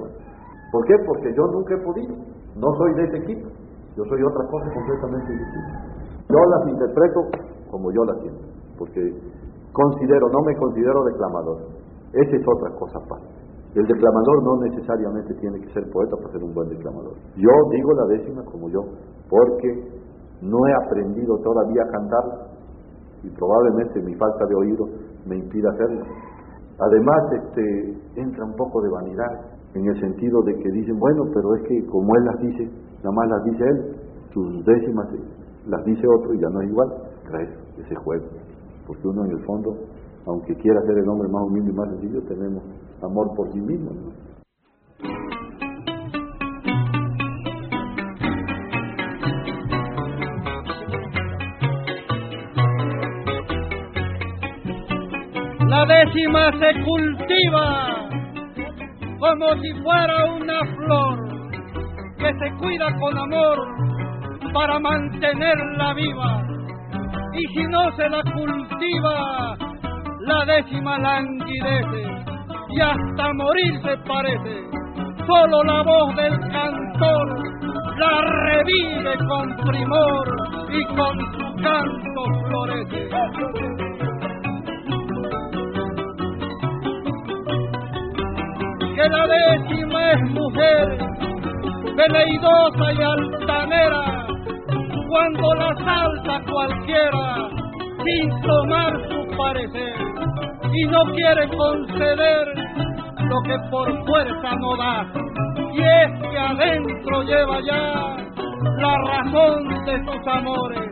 ¿Por 0.72 0.84
qué? 0.86 0.94
Porque 1.06 1.32
yo 1.34 1.46
nunca 1.52 1.74
he 1.74 1.84
podido. 1.84 2.14
No 2.56 2.68
soy 2.76 2.94
de 2.94 3.04
ese 3.04 3.16
equipo. 3.18 3.48
Yo 3.96 4.04
soy 4.04 4.22
otra 4.22 4.46
cosa 4.48 4.72
completamente 4.72 5.32
distinta. 5.32 5.84
Yo 6.28 6.38
las 6.48 6.68
interpreto 6.68 7.20
como 7.70 7.92
yo 7.92 8.04
las 8.04 8.18
siento. 8.20 8.40
Porque 8.78 9.00
considero, 9.72 10.28
no 10.28 10.40
me 10.42 10.56
considero 10.56 11.04
declamador. 11.04 11.58
Esa 12.12 12.36
es 12.36 12.42
otra 12.46 12.70
cosa 12.78 12.98
aparte. 13.04 13.31
El 13.74 13.86
declamador 13.86 14.42
no 14.44 14.56
necesariamente 14.68 15.34
tiene 15.34 15.58
que 15.60 15.72
ser 15.72 15.90
poeta 15.90 16.16
para 16.16 16.32
ser 16.32 16.44
un 16.44 16.52
buen 16.52 16.68
declamador. 16.68 17.14
Yo 17.36 17.50
digo 17.70 17.92
la 17.94 18.06
décima 18.06 18.44
como 18.44 18.68
yo, 18.68 18.80
porque 19.30 20.02
no 20.42 20.58
he 20.66 20.72
aprendido 20.84 21.38
todavía 21.38 21.82
a 21.82 21.90
cantar 21.90 22.24
y 23.22 23.30
probablemente 23.30 24.02
mi 24.02 24.14
falta 24.14 24.44
de 24.46 24.54
oído 24.54 24.84
me 25.26 25.36
impida 25.36 25.70
hacerlo. 25.70 26.04
Además, 26.78 27.18
este, 27.32 28.20
entra 28.20 28.44
un 28.44 28.56
poco 28.56 28.82
de 28.82 28.90
vanidad 28.90 29.40
en 29.74 29.86
el 29.86 30.00
sentido 30.00 30.42
de 30.42 30.54
que 30.54 30.70
dicen, 30.70 30.98
bueno, 30.98 31.24
pero 31.32 31.54
es 31.54 31.62
que 31.62 31.86
como 31.86 32.14
él 32.16 32.24
las 32.24 32.40
dice, 32.40 32.64
nada 32.98 33.12
más 33.12 33.28
las 33.30 33.44
dice 33.44 33.64
él, 33.64 33.96
sus 34.34 34.64
décimas 34.64 35.08
las 35.66 35.84
dice 35.84 36.02
otro 36.18 36.34
y 36.34 36.40
ya 36.40 36.48
no 36.48 36.60
es 36.60 36.68
igual. 36.68 36.88
Trae 37.30 37.48
ese 37.78 37.94
juego, 37.94 38.26
porque 38.86 39.08
uno 39.08 39.24
en 39.24 39.30
el 39.30 39.44
fondo, 39.44 39.76
aunque 40.26 40.54
quiera 40.56 40.80
ser 40.82 40.98
el 40.98 41.08
hombre 41.08 41.28
más 41.28 41.42
humilde 41.46 41.70
y 41.70 41.74
más 41.74 41.88
sencillo, 41.90 42.22
tenemos 42.22 42.62
amor 43.04 43.34
por 43.36 43.52
sí 43.52 43.60
mismo. 43.60 43.90
La 55.68 55.86
décima 55.86 56.52
se 56.58 56.84
cultiva 56.84 58.08
como 59.18 59.54
si 59.62 59.72
fuera 59.82 60.32
una 60.34 60.60
flor 60.76 61.18
que 62.18 62.32
se 62.38 62.56
cuida 62.58 62.86
con 63.00 63.16
amor 63.16 63.58
para 64.52 64.78
mantenerla 64.78 65.94
viva. 65.94 66.42
Y 67.32 67.46
si 67.54 67.64
no 67.68 67.90
se 67.96 68.08
la 68.08 68.22
cultiva, 68.22 69.56
la 70.20 70.44
décima 70.44 70.98
languidece 70.98 72.11
y 72.74 72.80
hasta 72.80 73.32
morir 73.34 73.80
se 73.82 73.96
parece. 74.08 74.64
Solo 75.26 75.62
la 75.64 75.82
voz 75.82 76.16
del 76.16 76.38
cantor 76.50 77.52
la 77.98 78.20
revive 78.46 79.16
con 79.28 79.56
primor 79.66 80.28
y 80.70 80.84
con 80.96 81.18
su 81.32 81.62
canto 81.62 82.22
florece. 82.48 83.08
Que 88.94 89.08
la 89.08 89.26
décima 89.26 90.12
es 90.12 90.30
mujer, 90.30 90.98
veleidosa 91.96 92.92
y 92.92 93.02
altanera, 93.02 94.26
cuando 95.08 95.54
la 95.54 95.74
salta 95.76 96.42
cualquiera 96.50 97.48
sin 98.04 98.42
tomar 98.42 98.92
su 99.08 99.36
parecer 99.36 99.94
y 100.74 100.84
no 100.86 101.04
quiere 101.14 101.48
conceder 101.56 102.61
lo 103.32 103.42
que 103.44 103.58
por 103.70 103.88
fuerza 104.04 104.56
no 104.60 104.76
da. 104.76 105.06
Y 105.72 105.80
es 105.80 106.30
que 106.30 106.38
adentro 106.38 107.22
lleva 107.22 107.60
ya 107.62 108.16
la 108.78 108.94
razón 109.08 109.68
de 109.86 110.04
sus 110.04 110.26
amores. 110.26 110.90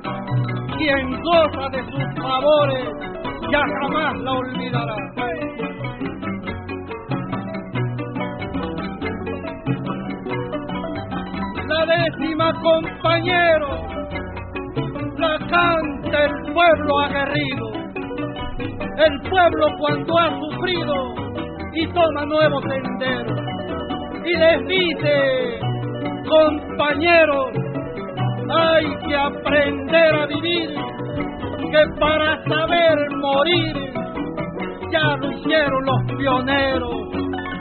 Quien 0.78 1.22
goza 1.22 1.68
de 1.68 1.84
sus 1.84 2.22
favores 2.22 2.88
ya 3.52 3.60
jamás 3.82 4.16
la 4.20 4.32
olvidará. 4.32 4.96
La 11.68 11.86
décima 11.86 12.52
compañero 12.62 13.68
la 15.18 15.38
canta 15.38 16.24
el 16.24 16.52
pueblo 16.54 17.00
aguerrido 17.00 17.80
el 19.00 19.20
pueblo 19.30 19.66
cuando 19.78 20.18
ha 20.18 20.28
sufrido 20.40 21.29
y 21.72 21.86
toma 21.92 22.24
nuevos 22.26 22.62
senderos 22.64 23.40
y 24.24 24.36
les 24.36 24.66
dice, 24.66 25.60
compañeros, 26.28 27.50
Hay 28.52 28.84
que 29.06 29.16
aprender 29.16 30.14
a 30.14 30.26
vivir, 30.26 30.70
que 31.70 32.00
para 32.00 32.42
saber 32.48 32.98
morir 33.18 33.76
ya 34.90 35.16
lo 35.18 35.32
hicieron 35.32 35.84
los 35.84 36.18
pioneros 36.18 36.96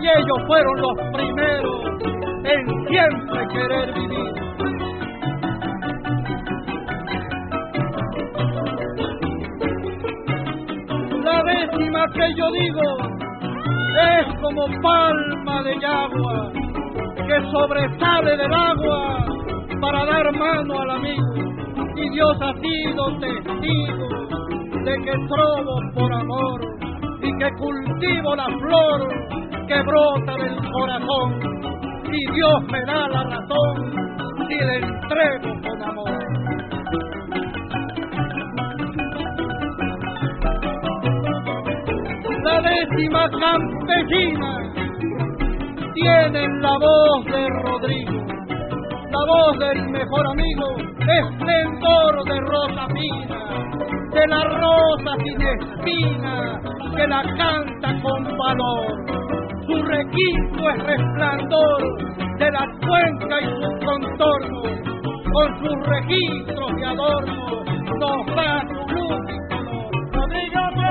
y 0.01 0.07
ellos 0.07 0.47
fueron 0.47 0.81
los 0.81 0.95
primeros 1.13 1.85
en 2.43 2.87
siempre 2.87 3.47
querer 3.53 3.93
vivir. 3.93 4.33
La 11.23 11.43
décima 11.43 12.05
que 12.13 12.33
yo 12.35 12.51
digo 12.51 13.18
es 13.95 14.41
como 14.41 14.65
palma 14.81 15.63
de 15.63 15.85
agua 15.85 16.51
que 17.15 17.51
sobresale 17.51 18.37
del 18.37 18.53
agua 18.53 19.25
para 19.81 20.05
dar 20.05 20.31
mano 20.37 20.79
al 20.79 20.91
amigo. 20.91 21.33
Y 21.95 22.09
Dios 22.09 22.37
ha 22.41 22.53
sido 22.53 23.19
testigo 23.19 24.07
de 24.83 24.95
que 25.03 25.11
trobo 25.27 25.79
por 25.93 26.13
amor 26.13 26.61
y 27.21 27.37
que 27.37 27.49
cultivo 27.57 28.35
la 28.35 28.45
flor 28.45 29.09
que 29.67 29.81
brota 29.83 30.35
del 30.37 30.71
corazón. 30.71 31.39
Y 32.11 32.33
Dios 32.33 32.63
me 32.71 32.81
da 32.85 33.07
la 33.09 33.23
razón 33.23 34.09
y 34.49 34.55
le 34.55 34.77
entrego 34.77 35.61
con 35.61 35.83
amor. 35.83 36.19
La 42.43 42.61
décima 42.61 43.29
campesina 43.89 44.73
tiene 45.93 46.47
la 46.61 46.77
voz 46.79 47.25
de 47.25 47.47
Rodrigo 47.63 48.29
la 49.11 49.25
voz 49.25 49.57
del 49.57 49.89
mejor 49.89 50.27
amigo, 50.27 50.75
esplendor 50.99 52.23
de 52.25 52.39
rosa 52.41 52.87
fina, 52.93 53.39
de 54.13 54.27
la 54.27 54.43
rosa 54.43 55.15
sin 55.23 55.41
espina, 55.41 56.61
que 56.95 57.07
la 57.07 57.23
canta 57.23 58.01
con 58.03 58.23
valor. 58.37 58.85
Su 59.65 59.81
requinto 59.81 60.69
es 60.69 60.83
resplandor 60.83 62.37
de 62.37 62.51
la 62.51 62.67
cuenca 62.85 63.41
y 63.41 63.45
sus 63.45 63.83
contornos, 63.83 64.67
con 65.33 65.59
sus 65.59 65.87
registros 65.87 66.75
de 66.75 66.85
adorno, 66.85 67.63
nos 67.97 68.35
da 68.35 68.61
su 68.61 68.93
luz 68.93 69.21
y 69.31 70.51
color. 70.51 70.88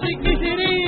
Siquisirí 0.00 0.84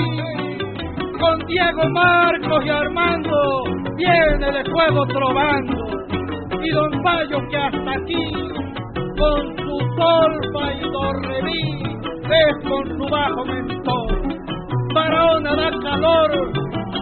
con 1.20 1.38
Diego 1.46 1.88
Marcos 1.90 2.64
y 2.64 2.70
Armando 2.70 3.64
viene 3.96 4.52
de 4.52 4.64
fuego 4.70 5.06
trovando 5.06 5.86
y 6.62 6.70
Don 6.70 7.02
Payo 7.02 7.38
que 7.48 7.56
hasta 7.56 7.90
aquí 7.92 8.32
con 9.18 9.56
su 9.58 9.78
solfa 9.96 10.72
y 10.72 11.42
mi 11.42 11.82
es 12.30 12.68
con 12.68 12.98
su 12.98 13.08
bajo 13.10 13.44
mentor. 13.44 14.20
Barahona 14.94 15.54
da 15.56 15.70
calor 15.82 16.52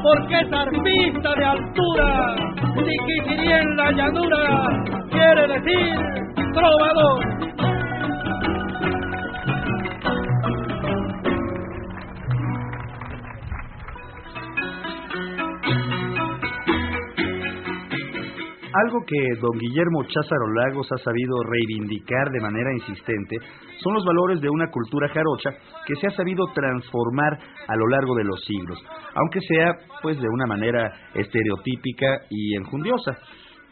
porque 0.03 0.41
es 0.41 0.53
artista 0.53 1.35
de 1.35 1.45
altura 1.45 2.37
Siquisirí 2.77 3.53
en 3.53 3.77
la 3.77 3.91
llanura 3.93 4.85
quiere 5.11 5.49
decir 5.49 5.95
trovador 6.53 7.48
Algo 18.85 19.05
que 19.07 19.17
don 19.41 19.59
Guillermo 19.59 20.05
Cházaro 20.05 20.53
Lagos 20.55 20.87
ha 20.93 20.99
sabido 20.99 21.43
reivindicar 21.43 22.31
de 22.31 22.41
manera 22.41 22.73
insistente 22.75 23.37
son 23.83 23.95
los 23.95 24.05
valores 24.05 24.41
de 24.41 24.51
una 24.51 24.71
cultura 24.71 25.09
jarocha 25.09 25.51
que 25.87 25.97
se 25.97 26.07
ha 26.07 26.11
sabido 26.11 26.45
transformar 26.55 27.39
a 27.67 27.77
lo 27.77 27.89
largo 27.89 28.15
de 28.15 28.25
los 28.25 28.45
siglos, 28.45 28.79
aunque 29.15 29.41
sea 29.41 29.73
pues 30.03 30.21
de 30.21 30.29
una 30.29 30.47
manera 30.47 30.93
estereotípica 31.15 32.23
y 32.31 32.57
enjundiosa. 32.57 33.19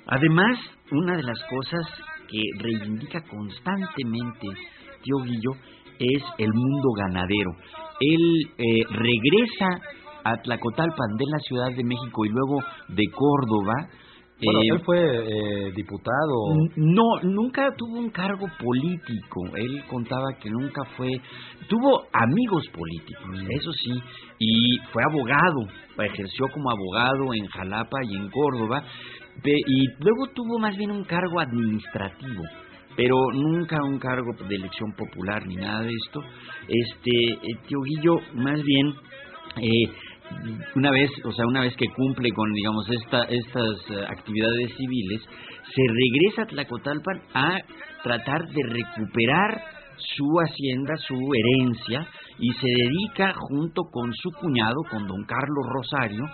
Además, 0.07 0.59
una 0.91 1.17
de 1.17 1.23
las 1.23 1.39
cosas 1.51 1.87
que 2.29 2.41
reivindica 2.59 3.21
constantemente 3.23 4.49
tío 5.03 5.23
Guillo 5.25 5.53
es 5.99 6.23
el 6.39 6.53
mundo 6.53 6.89
ganadero. 6.97 7.53
Él 8.01 8.51
eh, 8.59 8.85
regresa 8.91 9.81
a 10.25 10.37
Tlacotalpan 10.43 11.17
de 11.17 11.25
la 11.31 11.39
Ciudad 11.39 11.71
de 11.77 11.85
México 11.85 12.25
y 12.25 12.29
luego 12.31 12.59
de 12.89 13.05
Córdoba. 13.13 13.89
Bueno, 14.43 14.61
eh, 14.61 14.69
él 14.71 14.81
fue 14.85 14.99
eh, 14.99 15.73
diputado. 15.75 16.55
No, 16.77 17.21
nunca 17.23 17.75
tuvo 17.77 17.99
un 17.99 18.11
cargo 18.11 18.47
político. 18.59 19.41
Él 19.55 19.83
contaba 19.89 20.35
que 20.41 20.51
nunca 20.51 20.85
fue. 20.97 21.09
Tuvo 21.69 22.05
amigos 22.13 22.65
políticos, 22.73 23.41
eso 23.49 23.73
sí, 23.73 24.03
y 24.39 24.79
fue 24.93 25.03
abogado. 25.05 25.67
Ejerció 25.99 26.47
como 26.53 26.71
abogado 26.71 27.33
en 27.35 27.47
Jalapa 27.47 27.99
y 28.05 28.17
en 28.17 28.29
Córdoba. 28.31 28.85
Y 29.45 29.87
luego 30.01 30.29
tuvo 30.35 30.59
más 30.59 30.77
bien 30.77 30.91
un 30.91 31.05
cargo 31.05 31.41
administrativo, 31.41 32.43
pero 32.97 33.17
nunca 33.33 33.83
un 33.83 33.99
cargo 33.99 34.33
de 34.49 34.55
elección 34.55 34.93
popular 34.93 35.47
ni 35.47 35.57
nada 35.57 35.83
de 35.83 35.93
esto. 36.07 36.21
Este, 36.69 37.33
eh, 37.33 37.59
tío 37.67 37.79
Guillo, 37.83 38.17
más 38.35 38.63
bien. 38.63 38.95
Eh, 39.59 39.91
una 40.75 40.91
vez, 40.91 41.11
o 41.25 41.33
sea, 41.33 41.47
una 41.47 41.61
vez 41.61 41.75
que 41.77 41.87
cumple 41.95 42.31
con, 42.31 42.53
digamos, 42.53 42.89
esta, 42.91 43.25
estas 43.25 43.91
eh, 43.91 44.05
actividades 44.09 44.75
civiles, 44.77 45.23
se 45.23 45.83
regresa 45.89 46.43
a 46.43 46.47
Tlacotalpan 46.47 47.23
a 47.35 47.59
tratar 48.03 48.47
de 48.49 48.63
recuperar 48.63 49.63
su 49.99 50.25
hacienda, 50.41 50.95
su 50.97 51.15
herencia, 51.35 52.07
y 52.39 52.53
se 52.53 52.69
dedica 52.69 53.35
junto 53.49 53.83
con 53.91 54.13
su 54.13 54.31
cuñado, 54.33 54.77
con 54.91 55.07
don 55.07 55.25
Carlos 55.25 55.67
Rosario, 55.75 56.25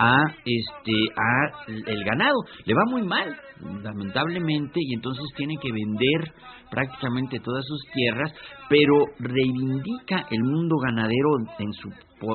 a 0.00 0.34
este 0.46 0.92
a 1.14 1.72
el 1.86 2.04
ganado. 2.04 2.40
Le 2.64 2.74
va 2.74 2.84
muy 2.86 3.02
mal 3.02 3.36
lamentablemente 3.82 4.80
y 4.80 4.94
entonces 4.94 5.24
tiene 5.36 5.56
que 5.60 5.70
vender 5.70 6.32
prácticamente 6.70 7.38
todas 7.40 7.62
sus 7.66 7.82
tierras 7.92 8.32
pero 8.70 9.04
reivindica 9.18 10.26
el 10.30 10.42
mundo 10.42 10.76
ganadero 10.78 11.28
en 11.58 11.72
su 11.74 11.90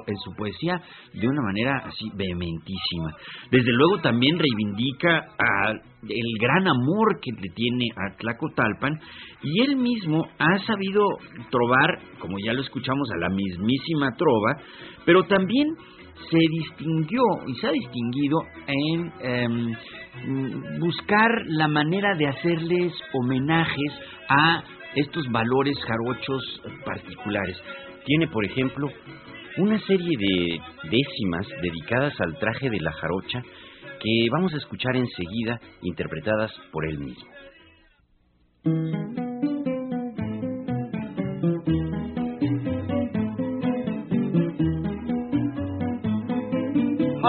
en 0.07 0.17
su 0.17 0.35
poesía 0.35 0.81
de 1.13 1.27
una 1.27 1.41
manera 1.41 1.77
así 1.85 2.09
vehementísima. 2.15 3.13
Desde 3.51 3.71
luego 3.71 4.01
también 4.01 4.37
reivindica 4.39 5.17
a 5.37 5.71
el 5.71 6.37
gran 6.39 6.67
amor 6.67 7.19
que 7.21 7.31
le 7.31 7.53
tiene 7.53 7.87
a 7.95 8.15
Tlacotalpan 8.17 8.99
y 9.43 9.61
él 9.63 9.75
mismo 9.75 10.27
ha 10.37 10.57
sabido 10.65 11.03
trovar 11.49 11.99
como 12.19 12.37
ya 12.43 12.53
lo 12.53 12.61
escuchamos 12.61 13.09
a 13.11 13.17
la 13.17 13.29
mismísima 13.29 14.11
trova 14.15 14.57
pero 15.05 15.23
también 15.23 15.67
se 16.29 16.37
distinguió 16.37 17.21
y 17.47 17.55
se 17.55 17.67
ha 17.67 17.71
distinguido 17.71 18.39
en 18.67 19.13
em, 19.21 20.79
buscar 20.79 21.29
la 21.47 21.67
manera 21.67 22.15
de 22.15 22.27
hacerles 22.27 22.93
homenajes 23.13 23.93
a 24.29 24.63
estos 24.95 25.29
valores 25.31 25.77
jarochos 25.79 26.61
particulares. 26.85 27.61
Tiene, 28.05 28.27
por 28.27 28.45
ejemplo, 28.45 28.89
una 29.57 29.79
serie 29.79 30.17
de 30.17 30.59
décimas 30.89 31.47
dedicadas 31.61 32.13
al 32.21 32.37
traje 32.39 32.69
de 32.69 32.79
la 32.79 32.91
jarocha 32.91 33.41
que 33.99 34.27
vamos 34.31 34.53
a 34.53 34.57
escuchar 34.57 34.95
enseguida 34.95 35.59
interpretadas 35.81 36.51
por 36.71 36.85
él 36.87 36.99
mismo. 36.99 37.25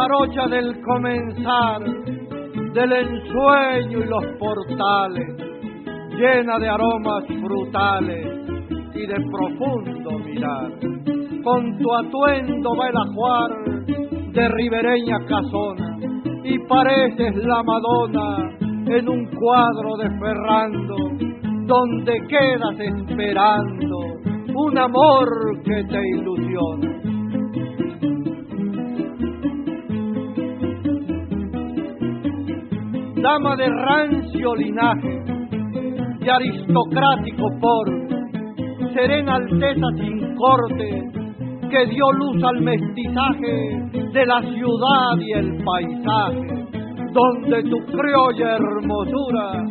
Jarocha 0.06 0.46
del 0.46 0.80
comenzar, 0.82 1.82
del 2.74 2.92
ensueño 2.92 3.98
y 3.98 4.04
los 4.04 4.24
portales, 4.38 5.36
llena 6.16 6.58
de 6.58 6.68
aromas 6.68 7.24
frutales 7.26 8.26
y 8.94 9.06
de 9.06 9.16
profundo 9.32 10.18
mirar. 10.20 10.70
Con 11.42 11.78
tu 11.78 11.94
atuendo 11.94 12.76
va 12.76 12.88
el 12.88 12.96
ajuar 12.96 13.50
de 14.32 14.48
ribereña 14.48 15.18
casona 15.26 15.98
y 16.44 16.58
pareces 16.68 17.36
la 17.44 17.62
Madonna 17.64 18.58
en 18.86 19.08
un 19.08 19.26
cuadro 19.34 19.96
de 19.96 20.08
Ferrando 20.20 20.96
donde 21.66 22.14
quedas 22.28 22.78
esperando 22.78 23.98
un 24.54 24.78
amor 24.78 25.28
que 25.64 25.82
te 25.84 26.08
ilusiona. 26.14 27.15
Dama 33.26 33.56
de 33.56 33.66
rancio 33.66 34.54
linaje, 34.54 35.20
de 36.20 36.30
aristocrático 36.30 37.48
por, 37.60 37.88
serena 38.94 39.34
alteza 39.34 39.88
sin 39.96 40.36
corte, 40.36 41.02
que 41.68 41.86
dio 41.86 42.12
luz 42.12 42.40
al 42.44 42.60
mestizaje 42.62 43.82
de 44.12 44.26
la 44.26 44.40
ciudad 44.42 45.18
y 45.18 45.32
el 45.32 45.64
paisaje, 45.64 46.68
donde 47.12 47.64
tu 47.64 47.78
criolla 47.86 48.58
hermosura 48.58 49.64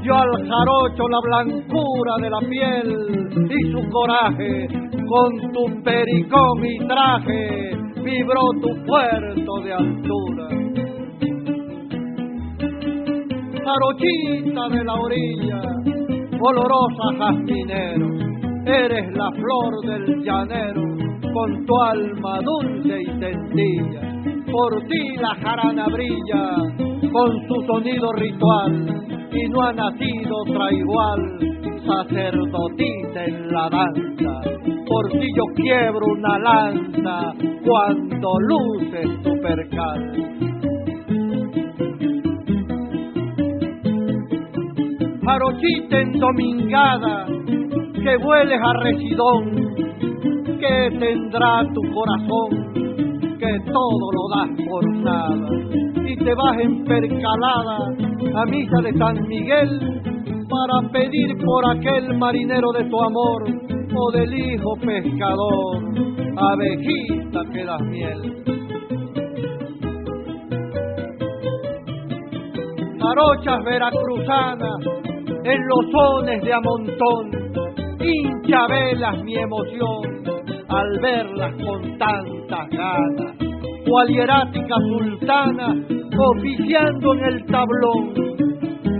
dio 0.00 0.14
al 0.14 0.48
jarocho 0.48 1.06
la 1.06 1.20
blancura 1.22 2.16
de 2.18 2.30
la 2.30 2.40
piel 2.48 3.46
y 3.50 3.72
su 3.72 3.90
coraje, 3.90 4.68
con 5.06 5.52
tu 5.52 5.82
pericón 5.82 6.64
y 6.64 6.78
traje 6.88 7.76
vibró 8.02 8.40
tu 8.62 8.86
puerto 8.86 9.60
de 9.64 9.72
altura. 9.74 10.61
Jarochita 13.72 14.68
de 14.68 14.84
la 14.84 14.94
orilla, 14.94 15.62
olorosa 16.40 17.08
jazminero, 17.18 18.08
eres 18.66 19.16
la 19.16 19.30
flor 19.32 19.72
del 19.86 20.22
llanero, 20.22 20.82
con 21.32 21.64
tu 21.64 21.80
alma 21.80 22.40
dulce 22.42 23.00
y 23.00 23.06
sencilla. 23.18 24.02
Por 24.52 24.78
ti 24.88 25.16
la 25.16 25.34
jarana 25.36 25.86
brilla 25.86 26.56
con 27.12 27.48
su 27.48 27.66
sonido 27.66 28.12
ritual 28.12 28.74
y 29.32 29.48
no 29.48 29.62
ha 29.62 29.72
nacido 29.72 30.36
otra 30.42 30.70
igual, 30.72 31.38
sacerdotita 31.86 33.24
en 33.24 33.52
la 33.52 33.70
danza. 33.70 34.40
Por 34.86 35.08
ti 35.12 35.28
yo 35.34 35.44
quiebro 35.54 36.06
una 36.18 36.38
lanza 36.38 37.32
cuando 37.64 38.38
luces 38.40 39.22
tu 39.22 39.32
percal. 39.40 40.71
Jarochita 45.32 45.98
endomingada, 45.98 47.24
que 47.24 48.16
hueles 48.18 48.60
a 48.62 48.72
residón, 48.82 49.44
que 50.60 50.90
tendrá 50.98 51.64
tu 51.72 51.80
corazón, 51.94 52.50
que 53.38 53.58
todo 53.72 54.06
lo 54.12 54.28
das 54.36 54.50
por 54.68 54.86
nada, 54.98 55.48
y 56.06 56.16
te 56.16 56.34
vas 56.34 56.58
empercalada 56.60 57.78
a 58.34 58.44
misa 58.44 58.82
de 58.82 58.92
San 58.98 59.26
Miguel 59.26 59.80
para 60.50 60.90
pedir 60.92 61.34
por 61.42 61.64
aquel 61.76 62.18
marinero 62.18 62.70
de 62.72 62.84
tu 62.90 63.00
amor 63.02 63.44
o 63.96 64.10
del 64.12 64.34
hijo 64.34 64.74
pescador, 64.84 65.82
abejita 66.36 67.40
que 67.50 67.64
das 67.64 67.80
miel. 67.88 68.44
Jarochas 73.00 73.64
veracruzanas 73.64 75.01
en 75.44 75.68
los 75.68 75.90
sones 75.90 76.42
de 76.42 76.52
amontón, 76.52 77.30
hincha 78.00 78.66
velas 78.68 79.22
mi 79.24 79.34
emoción 79.36 80.22
al 80.68 81.00
verlas 81.00 81.54
con 81.64 81.98
tantas 81.98 82.68
ganas, 82.70 83.36
cual 83.86 84.08
hierática 84.08 84.74
sultana 84.88 85.74
oficiando 86.18 87.14
en 87.14 87.24
el 87.24 87.44
tablón, 87.46 88.14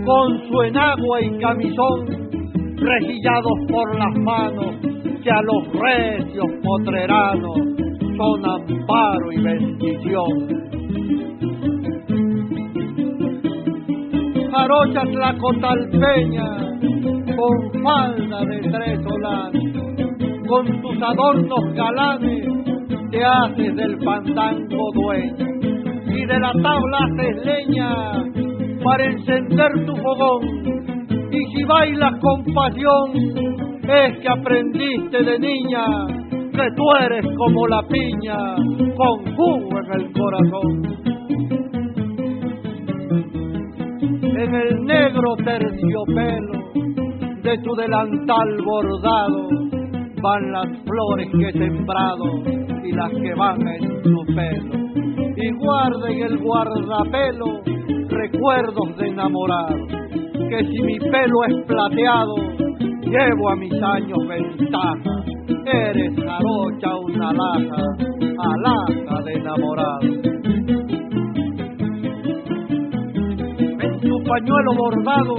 con 0.05 0.49
su 0.49 0.63
enagua 0.63 1.21
y 1.21 1.39
camisón, 1.39 2.07
regillados 2.77 3.59
por 3.69 3.99
las 3.99 4.19
manos 4.19 4.75
que 5.23 5.31
a 5.31 5.43
los 5.43 5.73
recios 5.73 6.47
potreranos 6.63 7.57
son 8.17 8.45
amparo 8.45 9.33
y 9.33 9.41
bendición. 9.41 10.63
Jarocha 14.73 15.03
tlacotalpeña, 15.03 16.49
con 17.37 17.83
falda 17.83 18.41
de 18.41 18.59
tres 18.71 19.01
con 20.49 20.81
tus 20.81 21.03
adornos 21.03 21.75
galanes 21.75 22.47
te 23.11 23.23
haces 23.23 23.77
del 23.77 24.03
fandango 24.03 24.91
dueño 24.95 25.47
y 26.07 26.25
de 26.25 26.41
la 26.41 26.53
tabla 26.53 26.99
haces 27.19 27.45
leña 27.45 27.91
para 28.83 29.05
encender 29.05 29.73
tu 29.85 29.95
fogón 29.95 30.43
y 31.31 31.55
si 31.55 31.65
bailas 31.65 32.13
con 32.21 32.55
pasión 32.55 33.13
es 33.83 34.19
que 34.21 34.29
aprendiste 34.29 35.23
de 35.23 35.39
niña 35.39 35.85
que 36.31 36.67
tú 36.77 36.85
eres 36.99 37.27
como 37.37 37.67
la 37.69 37.83
piña 37.83 38.55
con 38.97 39.37
jugo 39.37 39.79
en 39.81 40.01
el 40.01 40.13
corazón. 40.13 41.12
En 44.43 44.53
el 44.57 44.85
negro 44.87 45.37
terciopelo 45.45 46.53
de 47.45 47.59
tu 47.59 47.77
delantal 47.77 48.63
bordado 48.65 49.49
van 50.21 50.51
las 50.51 50.67
flores 50.85 51.29
que 51.31 51.49
he 51.49 51.53
sembrado 51.53 52.25
y 52.83 52.91
las 52.91 53.11
que 53.11 53.35
van 53.37 53.69
en 53.69 54.03
su 54.03 54.35
pelo. 54.35 54.75
Y 55.37 55.53
guarda 55.53 56.11
en 56.11 56.23
el 56.25 56.39
guardapelo 56.39 57.61
recuerdos 58.09 58.97
de 58.97 59.09
enamorado, 59.11 59.77
que 60.49 60.65
si 60.65 60.83
mi 60.83 60.99
pelo 60.99 61.45
es 61.47 61.65
plateado, 61.69 62.35
llevo 63.05 63.49
a 63.49 63.55
mis 63.55 63.81
años 63.81 64.19
ventaja. 64.27 65.25
Eres 65.67 66.17
jarocha 66.17 66.97
una 66.97 67.33
laja, 67.33 67.83
alhaja 68.39 69.23
de 69.23 69.33
enamorado. 69.35 70.22
Pañuelo 74.33 74.73
bordado 74.75 75.37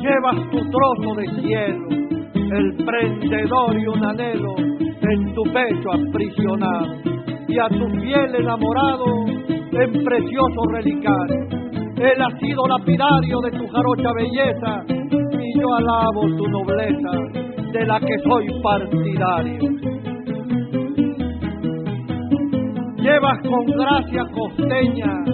llevas 0.00 0.36
tu 0.52 0.58
trozo 0.70 1.14
de 1.16 1.42
cielo 1.42 1.88
el 2.32 2.76
prendedor 2.84 3.76
y 3.76 3.86
un 3.88 4.04
anhelo 4.04 4.54
en 4.56 5.34
tu 5.34 5.42
pecho 5.42 5.90
aprisionado 5.92 6.94
y 7.48 7.58
a 7.58 7.66
tu 7.70 7.88
fiel 8.00 8.36
enamorado 8.36 9.06
en 9.26 10.04
precioso 10.04 10.62
relicario. 10.70 11.40
Él 11.96 12.22
ha 12.22 12.38
sido 12.38 12.68
lapidario 12.68 13.40
de 13.40 13.50
tu 13.50 13.66
jarocha 13.66 14.12
belleza 14.12 14.84
y 14.88 15.58
yo 15.58 15.74
alabo 15.74 16.20
tu 16.36 16.46
nobleza 16.46 17.10
de 17.72 17.84
la 17.84 17.98
que 17.98 18.16
soy 18.28 18.46
partidario. 18.62 19.60
Llevas 22.98 23.38
con 23.48 23.66
gracia 23.66 24.24
costeña 24.32 25.24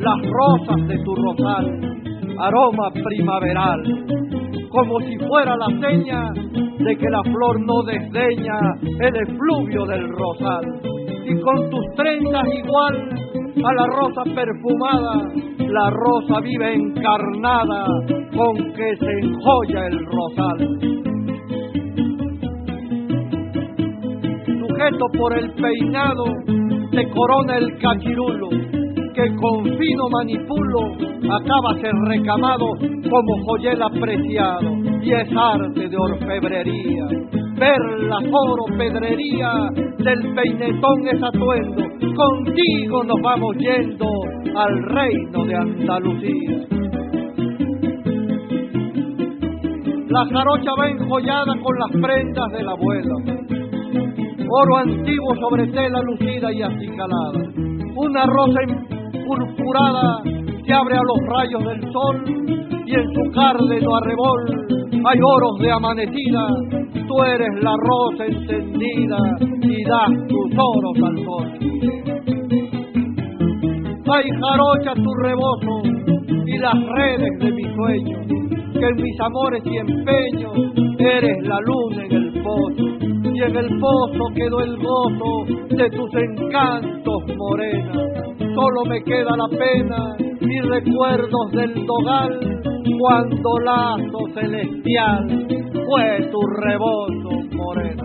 las 0.00 0.30
rosas 0.30 0.88
de 0.88 0.98
tu 0.98 1.14
rosal, 1.14 1.90
aroma 2.38 2.90
primaveral 2.92 3.82
como 4.70 5.00
si 5.00 5.16
fuera 5.26 5.56
la 5.56 5.66
seña 5.66 6.30
de 6.32 6.96
que 6.96 7.10
la 7.10 7.22
flor 7.24 7.60
no 7.60 7.82
desdeña 7.82 8.58
el 8.82 9.16
efluvio 9.16 9.84
del 9.84 10.08
rosal. 10.08 10.64
Y 11.26 11.40
con 11.40 11.70
tus 11.70 11.84
trenzas 11.96 12.46
igual 12.64 13.10
a 13.64 13.74
la 13.74 13.86
rosa 13.86 14.22
perfumada, 14.34 15.12
la 15.58 15.90
rosa 15.90 16.40
vive 16.40 16.74
encarnada 16.74 17.84
con 18.36 18.56
que 18.72 18.96
se 18.96 19.12
enjoya 19.22 19.86
el 19.86 20.06
rosal. 20.06 20.58
Sujeto 24.46 25.06
por 25.18 25.36
el 25.36 25.52
peinado, 25.54 26.24
te 26.92 27.10
corona 27.10 27.58
el 27.58 27.76
cachirulo 27.78 28.79
que 29.14 29.34
con 29.36 29.64
fino 29.78 30.08
manipulo 30.10 30.80
acaba 31.30 31.74
ser 31.80 31.92
recamado 32.06 32.66
como 32.78 33.44
joyel 33.46 33.82
apreciado 33.82 34.70
y 35.02 35.12
es 35.12 35.28
arte 35.36 35.88
de 35.88 35.96
orfebrería. 35.96 37.06
Perlas, 37.58 38.24
oro, 38.32 38.64
pedrería, 38.78 39.52
del 39.98 40.34
peinetón 40.34 41.08
es 41.08 41.22
atuendo, 41.22 41.82
contigo 42.14 43.04
nos 43.04 43.20
vamos 43.22 43.56
yendo 43.58 44.06
al 44.56 44.82
reino 44.84 45.44
de 45.44 45.56
Andalucía. 45.56 46.80
La 50.08 50.24
jarocha 50.26 50.70
va 50.78 50.88
enjollada 50.88 51.54
con 51.62 51.78
las 51.78 51.90
prendas 52.02 52.52
de 52.52 52.62
la 52.62 52.72
abuela, 52.72 53.14
oro 54.48 54.76
antiguo 54.78 55.36
sobre 55.36 55.66
tela 55.68 56.00
lucida 56.02 56.52
y 56.52 56.62
acicalada, 56.62 57.40
una 57.94 58.26
rosa 58.26 58.60
en 58.66 58.99
purpurada 59.30 60.22
que 60.24 60.72
abre 60.72 60.96
a 60.96 61.02
los 61.02 61.18
rayos 61.26 61.64
del 61.64 61.92
sol 61.92 62.24
y 62.84 62.94
en 62.94 63.14
su 63.14 63.30
cárdeno 63.32 63.96
arrebol 63.96 64.70
hay 65.06 65.18
oros 65.22 65.58
de 65.60 65.70
amanecida, 65.70 66.46
tú 67.06 67.22
eres 67.22 67.62
la 67.62 67.74
rosa 67.78 68.26
encendida 68.26 69.18
y 69.62 69.84
das 69.84 70.10
tus 70.28 70.52
oros 70.58 70.96
al 71.04 71.24
sol. 71.24 71.48
Hay 74.12 74.24
jarocha 74.40 74.94
tu 74.94 75.14
rebozo 75.22 75.82
y 76.46 76.58
las 76.58 76.74
redes 76.96 77.38
de 77.38 77.52
mis 77.52 77.74
sueños, 77.74 78.26
que 78.26 78.86
en 78.86 78.96
mis 78.96 79.20
amores 79.20 79.62
y 79.64 79.76
empeños 79.76 80.52
eres 80.98 81.46
la 81.46 81.58
luna 81.60 82.04
en 82.04 82.12
el 82.12 82.42
pozo, 82.42 83.19
y 83.40 83.42
en 83.42 83.56
el 83.56 83.78
pozo 83.80 84.28
quedó 84.34 84.60
el 84.60 84.76
gozo 84.76 85.46
de 85.70 85.90
tus 85.90 86.10
encantos 86.14 87.22
morena. 87.38 87.92
Solo 88.54 88.84
me 88.84 89.02
queda 89.02 89.30
la 89.34 89.48
pena 89.48 90.16
y 90.40 90.60
recuerdos 90.60 91.50
del 91.52 91.86
dogal 91.86 92.38
cuando 92.98 93.58
lazo 93.60 94.18
celestial 94.34 95.46
fue 95.72 96.28
tu 96.30 96.40
rebozo 96.60 97.30
morena. 97.56 97.99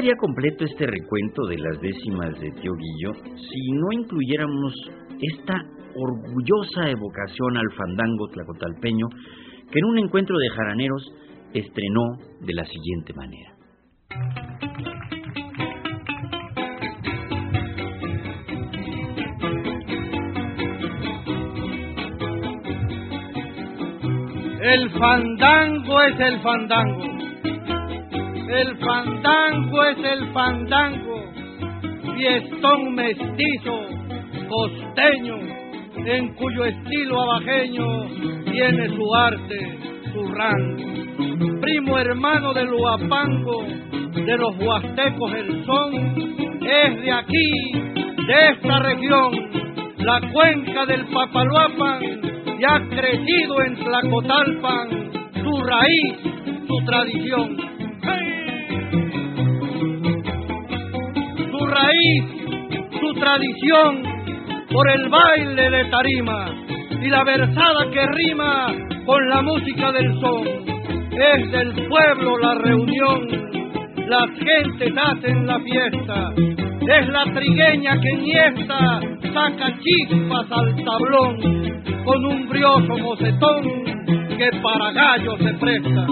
Estaría 0.00 0.16
completo 0.16 0.64
este 0.64 0.86
recuento 0.86 1.46
de 1.46 1.58
las 1.58 1.78
décimas 1.78 2.32
de 2.40 2.50
Tío 2.52 2.72
Guillo 2.74 3.12
si 3.36 3.72
no 3.72 3.92
incluyéramos 3.92 4.72
esta 5.20 5.62
orgullosa 5.94 6.88
evocación 6.88 7.58
al 7.58 7.70
fandango 7.76 8.28
tlacotalpeño 8.28 9.08
que 9.70 9.78
en 9.78 9.84
un 9.84 9.98
encuentro 9.98 10.38
de 10.38 10.48
jaraneros 10.48 11.02
estrenó 11.52 12.16
de 12.40 12.54
la 12.54 12.64
siguiente 12.64 13.12
manera. 13.12 13.52
El 24.62 24.90
fandango 24.92 26.00
es 26.00 26.20
el 26.20 26.40
fandango. 26.40 27.19
El 28.50 28.76
fandango 28.78 29.84
es 29.84 29.98
el 29.98 30.32
fandango. 30.32 31.22
Fiestón 32.16 32.94
mestizo, 32.96 33.80
costeño, 34.48 35.36
en 36.04 36.34
cuyo 36.34 36.64
estilo 36.64 37.20
abajeño 37.22 37.86
tiene 38.50 38.88
su 38.88 39.14
arte, 39.14 39.78
su 40.12 40.28
rango. 40.32 41.60
Primo 41.60 41.96
hermano 41.96 42.52
del 42.52 42.74
Huapango, 42.74 43.62
de 44.14 44.36
los 44.36 44.56
huastecos 44.58 45.32
el 45.32 45.64
son, 45.64 45.94
es 46.60 47.02
de 47.02 47.12
aquí, 47.12 47.72
de 48.26 48.48
esta 48.50 48.80
región, 48.80 49.32
la 49.98 50.20
cuenca 50.32 50.86
del 50.86 51.06
Papaloapan, 51.06 52.02
y 52.58 52.64
ha 52.64 52.80
crecido 52.88 53.62
en 53.62 53.76
Tlacotalpan 53.76 54.88
su 55.40 55.62
raíz, 55.62 56.66
su 56.66 56.84
tradición. 56.84 57.69
Su 62.98 63.12
tradición 63.14 64.02
por 64.72 64.90
el 64.90 65.08
baile 65.08 65.70
de 65.70 65.84
tarima 65.86 66.46
y 67.02 67.08
la 67.08 67.24
versada 67.24 67.90
que 67.90 68.06
rima 68.06 68.72
con 69.04 69.28
la 69.28 69.42
música 69.42 69.92
del 69.92 70.18
son. 70.20 70.46
Es 71.12 71.50
del 71.50 71.88
pueblo 71.88 72.38
la 72.38 72.54
reunión, 72.54 73.28
las 74.06 74.30
gentes 74.38 74.92
hacen 74.96 75.46
la 75.46 75.60
fiesta, 75.60 76.32
es 76.36 77.08
la 77.08 77.24
trigueña 77.34 78.00
que 78.00 78.12
niesta, 78.16 79.00
saca 79.34 79.78
chispas 79.80 80.46
al 80.50 80.84
tablón 80.84 81.82
con 82.04 82.24
un 82.24 82.48
brioso 82.48 82.96
mocetón 82.98 83.62
que 84.38 84.50
para 84.62 84.92
gallo 84.92 85.36
se 85.36 85.52
presta. 85.54 86.06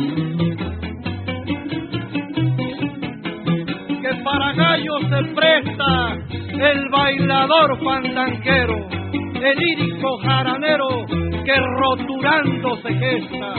Gallo 4.59 4.98
se 5.09 5.34
presta 5.36 6.16
el 6.50 6.88
bailador 6.90 7.78
fandanquero, 7.80 8.88
el 9.12 9.56
lírico 9.56 10.18
jaranero 10.18 11.06
que 11.44 11.54
roturando 11.78 12.76
se 12.82 12.92
gesta, 12.92 13.54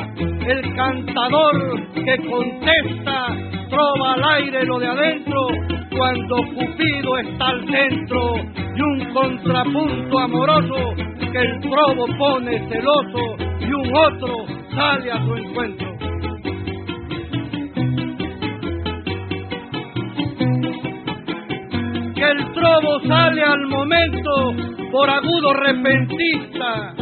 el 0.45 0.75
cantador 0.75 1.93
que 1.93 2.17
contesta, 2.29 3.27
trova 3.69 4.13
al 4.15 4.23
aire 4.43 4.65
lo 4.65 4.77
de 4.77 4.87
adentro, 4.87 5.47
cuando 5.97 6.35
Cupido 6.53 7.17
está 7.17 7.47
al 7.47 7.65
centro, 7.65 8.35
y 8.75 8.81
un 8.81 9.13
contrapunto 9.13 10.19
amoroso 10.19 10.95
que 11.31 11.39
el 11.39 11.59
probo 11.61 12.07
pone 12.17 12.59
celoso, 12.67 13.37
y 13.61 13.71
un 13.71 13.95
otro 13.95 14.33
sale 14.75 15.11
a 15.13 15.23
su 15.23 15.35
encuentro. 15.37 15.98
El 22.29 22.53
trobo 22.53 22.99
sale 23.07 23.41
al 23.41 23.67
momento 23.67 24.53
por 24.91 25.09
agudo 25.09 25.53
repentista 25.53 26.93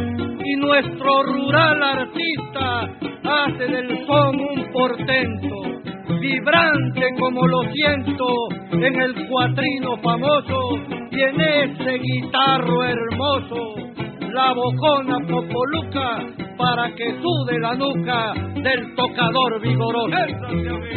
y 0.43 0.55
nuestro 0.55 1.23
rural 1.23 1.83
artista 1.83 2.89
hace 3.23 3.67
del 3.67 4.05
son 4.05 4.39
un 4.39 4.71
portento, 4.71 5.55
vibrante 6.21 7.07
como 7.19 7.45
lo 7.45 7.61
siento 7.73 8.25
en 8.71 9.01
el 9.01 9.27
cuatrino 9.27 9.97
famoso 9.97 10.59
y 11.11 11.21
en 11.21 11.41
ese 11.41 11.97
guitarro 11.97 12.83
hermoso, 12.83 13.75
la 14.31 14.53
bocona 14.53 15.17
popoluca 15.27 16.19
para 16.57 16.93
que 16.95 17.11
sude 17.21 17.59
la 17.59 17.75
nuca 17.75 18.33
del 18.63 18.95
tocador 18.95 19.61
vigoroso. 19.61 20.87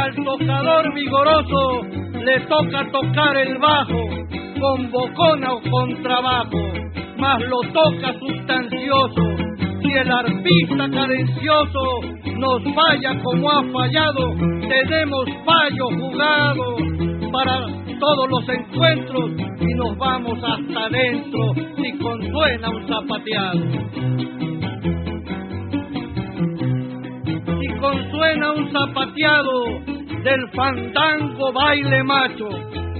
Al 0.00 0.14
tocador 0.14 0.94
vigoroso 0.94 1.82
le 2.24 2.40
toca 2.40 2.90
tocar 2.90 3.36
el 3.36 3.58
bajo, 3.58 4.00
con 4.60 4.90
bocona 4.90 5.52
o 5.52 5.60
con 5.70 6.02
trabajo, 6.02 6.62
mas 7.18 7.40
lo 7.42 7.60
toca 7.72 8.12
sustancioso. 8.18 9.22
Si 9.82 9.92
el 9.92 10.10
arpista 10.10 10.90
cadencioso 10.90 12.00
nos 12.36 12.62
falla 12.74 13.22
como 13.22 13.50
ha 13.50 13.62
fallado, 13.72 14.34
tenemos 14.68 15.24
fallo 15.44 15.88
jugado 15.98 16.76
para 17.32 17.66
todos 17.98 18.30
los 18.30 18.48
encuentros 18.48 19.30
y 19.60 19.74
nos 19.74 19.96
vamos 19.98 20.38
hasta 20.42 20.84
adentro 20.86 21.54
si 21.76 21.98
consuena 21.98 22.68
un 22.68 22.88
zapateado. 22.88 23.60
y 27.60 27.68
consuena 27.78 28.52
un 28.52 28.72
zapateado 28.72 29.89
del 30.22 30.48
fandango 30.54 31.52
baile 31.52 32.02
macho, 32.04 32.48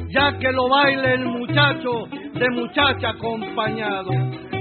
ya 0.09 0.39
que 0.39 0.51
lo 0.53 0.68
baile 0.68 1.14
el 1.14 1.25
muchacho 1.27 2.07
de 2.35 2.51
muchacha 2.55 3.11
acompañado, 3.11 4.11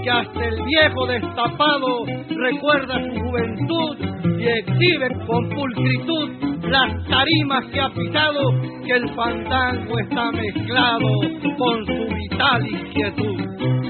que 0.03 0.10
hasta 0.10 0.45
el 0.45 0.64
viejo 0.64 1.07
destapado 1.07 2.05
recuerda 2.30 2.95
su 2.95 3.20
juventud 3.22 3.97
y 4.39 4.47
exhibe 4.47 5.10
con 5.26 5.49
pulcritud 5.49 6.30
las 6.70 7.07
tarimas 7.07 7.66
que 7.68 7.82
ha 7.82 7.89
pisado, 7.89 8.41
que 8.86 8.93
el 8.93 9.10
fandango 9.16 9.99
está 9.99 10.32
mezclado 10.32 11.10
con 11.57 11.86
su 11.86 12.16
vital 12.16 12.68
inquietud. 12.68 13.89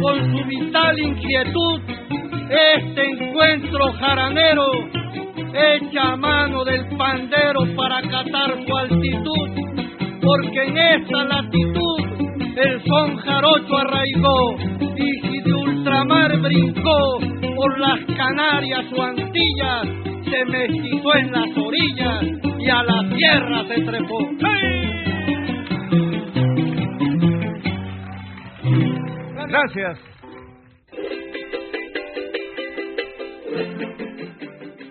con 0.00 0.16
su 0.30 0.44
vital 0.46 0.98
inquietud, 0.98 1.80
este 2.50 3.04
encuentro 3.04 3.92
jaranero 3.94 4.64
echa 5.52 6.16
mano 6.16 6.64
del 6.64 6.86
pandero 6.96 7.60
para 7.76 8.00
catar 8.02 8.56
su 8.66 8.76
altitud, 8.76 9.48
porque 10.22 10.62
en 10.64 10.78
esta 10.78 11.24
latitud 11.24 12.18
el 12.56 12.82
son 12.84 13.16
jarocho 13.16 13.76
arraigó 13.76 14.56
y 14.96 15.20
si 15.20 15.40
de 15.42 15.52
ultramar 15.52 16.38
brincó 16.40 17.18
por 17.54 17.78
las 17.78 18.00
Canarias 18.16 18.86
o 18.96 19.02
Antillas, 19.02 19.86
se 20.30 20.44
mestizó 20.46 21.14
en 21.16 21.32
las 21.32 21.56
orillas 21.56 22.24
y 22.58 22.68
a 22.68 22.82
la 22.82 23.08
tierra 23.16 23.64
se 23.68 23.82
trepó. 23.82 24.18
Gracias. 29.48 29.98
Thank 33.58 33.80
you. 33.97 33.97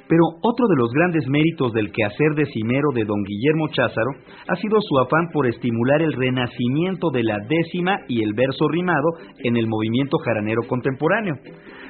Pero 0.07 0.23
otro 0.41 0.67
de 0.67 0.77
los 0.77 0.91
grandes 0.93 1.27
méritos 1.27 1.73
del 1.73 1.91
quehacer 1.91 2.33
decimero 2.35 2.89
de 2.93 3.03
don 3.03 3.23
Guillermo 3.23 3.67
Cházaro 3.69 4.11
ha 4.47 4.55
sido 4.55 4.79
su 4.81 4.97
afán 4.99 5.29
por 5.33 5.47
estimular 5.47 6.01
el 6.01 6.13
renacimiento 6.13 7.09
de 7.11 7.23
la 7.23 7.37
décima 7.47 7.99
y 8.07 8.23
el 8.23 8.33
verso 8.33 8.67
rimado 8.69 9.09
en 9.43 9.57
el 9.57 9.67
movimiento 9.67 10.17
jaranero 10.19 10.61
contemporáneo. 10.67 11.35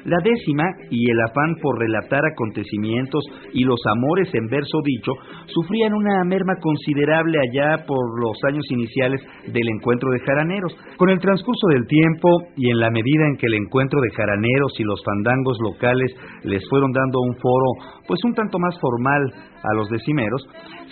La 0.04 0.16
décima 0.22 0.64
y 0.90 1.10
el 1.10 1.20
afán 1.20 1.56
por 1.60 1.78
relatar 1.78 2.24
acontecimientos 2.24 3.24
y 3.52 3.64
los 3.64 3.80
amores 3.86 4.32
en 4.32 4.46
verso 4.46 4.78
dicho 4.84 5.12
sufrían 5.46 5.92
una 5.92 6.24
merma 6.24 6.54
considerable 6.60 7.38
allá 7.38 7.84
por 7.84 8.18
los 8.20 8.38
años 8.46 8.64
iniciales 8.70 9.20
del 9.46 9.68
encuentro 9.68 10.10
de 10.10 10.20
jaraneros. 10.20 10.74
Con 10.96 11.10
el 11.10 11.18
transcurso 11.18 11.66
del 11.68 11.86
tiempo 11.86 12.28
y 12.56 12.70
en 12.70 12.80
la 12.80 12.90
medida 12.90 13.26
en 13.26 13.36
que 13.36 13.46
el 13.46 13.54
encuentro 13.54 14.00
de 14.00 14.10
jaraneros 14.16 14.72
y 14.78 14.84
los 14.84 15.02
fandangos 15.04 15.58
locales 15.60 16.14
les 16.44 16.62
fueron 16.70 16.92
dando 16.92 17.20
un 17.20 17.36
foro 17.36 17.97
pues 18.08 18.18
un 18.24 18.34
tanto 18.34 18.58
más 18.58 18.74
formal 18.80 19.22
a 19.62 19.74
los 19.74 19.88
decimeros, 19.90 20.42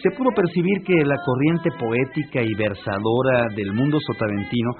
se 0.02 0.10
pudo 0.10 0.30
percibir 0.36 0.84
que 0.84 1.04
la 1.04 1.16
corriente 1.24 1.70
poética 1.80 2.42
y 2.42 2.54
versadora 2.54 3.48
del 3.56 3.72
mundo 3.72 3.98
sotaventino 4.06 4.70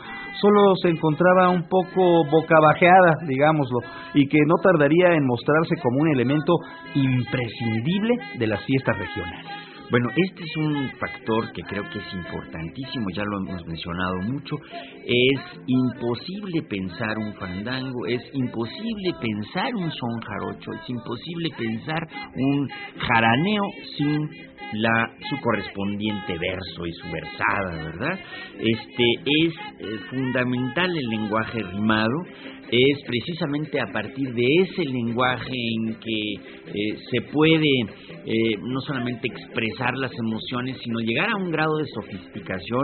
solo 0.40 0.76
se 0.82 0.90
encontraba 0.90 1.48
un 1.48 1.66
poco 1.66 2.24
bocabajeada, 2.30 3.16
digámoslo, 3.26 3.78
y 4.14 4.28
que 4.28 4.38
no 4.46 4.54
tardaría 4.62 5.14
en 5.14 5.26
mostrarse 5.26 5.76
como 5.82 6.02
un 6.02 6.08
elemento 6.08 6.52
imprescindible 6.94 8.14
de 8.38 8.46
las 8.46 8.62
fiestas 8.64 8.98
regionales. 8.98 9.65
Bueno, 9.88 10.08
este 10.16 10.42
es 10.42 10.56
un 10.56 10.90
factor 10.98 11.52
que 11.52 11.62
creo 11.62 11.88
que 11.90 12.00
es 12.00 12.12
importantísimo, 12.12 13.06
ya 13.14 13.22
lo 13.24 13.38
hemos 13.38 13.64
mencionado 13.66 14.20
mucho. 14.22 14.56
Es 15.04 15.40
imposible 15.66 16.62
pensar 16.62 17.16
un 17.18 17.32
fandango, 17.34 18.04
es 18.06 18.22
imposible 18.32 19.14
pensar 19.20 19.72
un 19.76 19.88
son 19.92 20.20
jarocho, 20.22 20.72
es 20.72 20.90
imposible 20.90 21.50
pensar 21.56 22.02
un 22.34 22.68
jaraneo 22.98 23.62
sin 23.96 24.28
la 24.72 25.08
su 25.28 25.36
correspondiente 25.40 26.36
verso 26.36 26.86
y 26.86 26.92
su 26.92 27.10
versada, 27.12 27.84
¿verdad? 27.84 28.18
Este 28.58 29.04
es 29.24 29.54
eh, 29.78 29.98
fundamental 30.10 30.90
el 30.96 31.06
lenguaje 31.06 31.62
rimado, 31.62 32.16
es 32.70 32.98
precisamente 33.06 33.80
a 33.80 33.92
partir 33.92 34.32
de 34.32 34.46
ese 34.62 34.84
lenguaje 34.84 35.52
en 35.52 35.94
que 35.94 36.32
eh, 36.66 36.96
se 37.10 37.20
puede 37.32 37.70
eh, 38.26 38.56
no 38.60 38.80
solamente 38.80 39.28
expresar 39.28 39.94
las 39.96 40.12
emociones, 40.18 40.76
sino 40.82 40.98
llegar 41.00 41.28
a 41.30 41.36
un 41.36 41.50
grado 41.50 41.76
de 41.78 41.86
sofisticación 41.86 42.82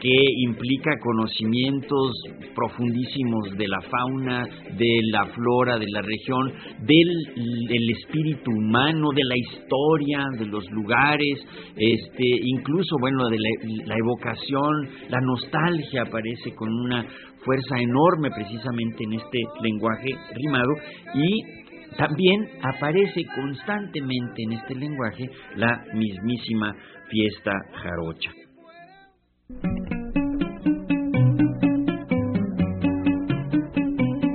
que 0.00 0.16
implica 0.38 0.90
conocimientos 1.00 2.12
profundísimos 2.54 3.56
de 3.56 3.68
la 3.68 3.80
fauna, 3.82 4.48
de 4.76 5.00
la 5.12 5.26
flora, 5.26 5.78
de 5.78 5.86
la 5.90 6.02
región, 6.02 6.52
del, 6.86 7.90
espíritu 7.90 8.50
humano, 8.50 9.10
de 9.14 9.24
la 9.24 9.36
historia, 9.36 10.24
de 10.38 10.46
los 10.46 10.64
lugares, 10.70 11.38
este, 11.76 12.24
incluso, 12.44 12.96
bueno, 13.00 13.28
de 13.28 13.38
la 13.84 13.96
evocación, 13.96 14.88
la 15.08 15.20
nostalgia 15.20 16.02
aparece 16.02 16.54
con 16.54 16.68
una 16.72 17.04
fuerza 17.44 17.76
enorme 17.78 18.30
precisamente 18.30 19.04
en 19.04 19.14
este 19.14 19.42
lenguaje 19.62 20.10
rimado 20.34 20.72
y 21.14 21.58
también 21.96 22.48
aparece 22.62 23.24
constantemente 23.34 24.42
en 24.42 24.52
este 24.52 24.74
lenguaje 24.74 25.30
la 25.56 25.84
mismísima 25.94 26.74
fiesta 27.08 27.52
jarocha. 27.72 28.30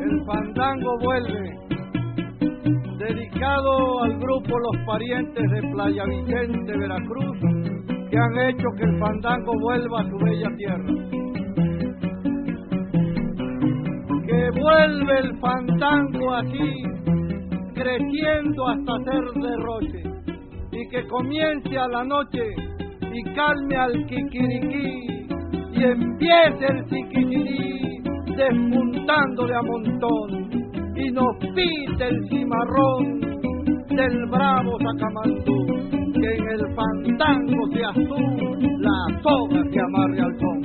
El 0.01 0.25
fandango 0.25 0.97
vuelve, 0.99 1.57
dedicado 2.97 4.03
al 4.03 4.19
grupo 4.19 4.59
Los 4.59 4.85
Parientes 4.85 5.43
de 5.51 5.61
Playa 5.71 6.03
Vicente, 6.05 6.77
Veracruz, 6.77 7.37
que 8.09 8.17
han 8.17 8.49
hecho 8.49 8.67
que 8.77 8.83
el 8.83 8.99
fandango 8.99 9.53
vuelva 9.59 10.01
a 10.01 10.09
su 10.09 10.17
bella 10.17 10.49
tierra. 10.57 11.13
Que 14.33 14.49
vuelve 14.49 15.19
el 15.19 15.37
fandango 15.37 16.33
aquí 16.33 16.81
creciendo 17.75 18.67
hasta 18.67 18.97
ser 19.03 19.23
derroche, 19.43 20.03
y 20.71 20.89
que 20.89 21.05
comience 21.07 21.77
a 21.77 21.87
la 21.87 22.03
noche 22.03 22.41
y 23.11 23.23
calme 23.35 23.75
al 23.75 23.93
kikiriki, 24.07 25.27
y 25.73 25.83
empiece 25.83 26.65
el 26.67 26.83
siquitirí 26.89 28.01
despuntando 28.35 29.45
de 29.45 29.55
a 29.55 29.61
montón, 29.61 30.49
y 30.95 31.11
nos 31.11 31.37
pite 31.53 32.03
el 32.03 32.27
cimarrón 32.29 33.19
del 33.89 34.25
bravo 34.31 34.79
Sacamandú, 34.79 35.65
que 36.11 36.35
en 36.37 36.49
el 36.49 36.75
fandango 36.75 37.67
se 37.71 37.85
azul 37.85 38.79
la 38.79 39.21
soga 39.21 39.61
que 39.71 39.79
amarre 39.79 40.21
al 40.21 40.39
son. 40.39 40.62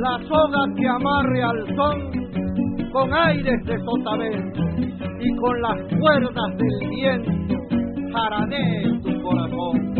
La 0.00 0.18
soga 0.26 0.64
que 0.78 0.88
amarre 0.88 1.42
al 1.42 1.76
son 1.76 2.90
con 2.90 3.12
aires 3.12 3.64
de 3.66 3.78
sotavento 3.84 4.60
y 5.20 5.36
con 5.36 5.60
las 5.60 5.76
cuerdas 6.00 6.56
del 6.56 6.88
viento 6.88 7.30
en 8.50 9.02
tu 9.02 9.22
corazón 9.22 9.94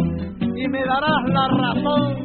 y 0.57 0.69
me 0.69 0.85
darás 0.87 1.29
la 1.29 1.49
razón 1.49 2.17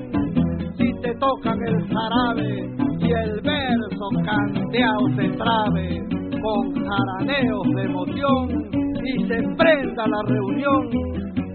si 0.78 0.94
te 1.02 1.14
tocan 1.16 1.60
el 1.68 1.88
jarabe 1.90 2.76
y 3.02 3.12
el 3.12 3.42
verso 3.42 4.10
canteado 4.24 5.10
se 5.18 5.30
trabe 5.32 6.00
con 6.42 6.74
jaraneos 6.86 7.68
de 7.76 7.84
emoción 7.84 8.70
y 9.04 9.28
se 9.28 9.42
prenda 9.58 10.08
la 10.08 10.22
reunión 10.28 10.90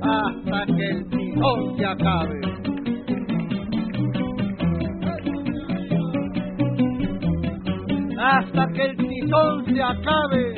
hasta 0.03 0.67
que 0.67 0.87
el 0.87 1.09
tijón 1.09 1.77
se 1.79 1.87
acabe. 1.87 2.60
Hasta 8.21 8.67
que 8.75 8.83
el 8.83 8.97
tizón 8.97 9.65
se 9.65 9.83
acabe 9.83 10.55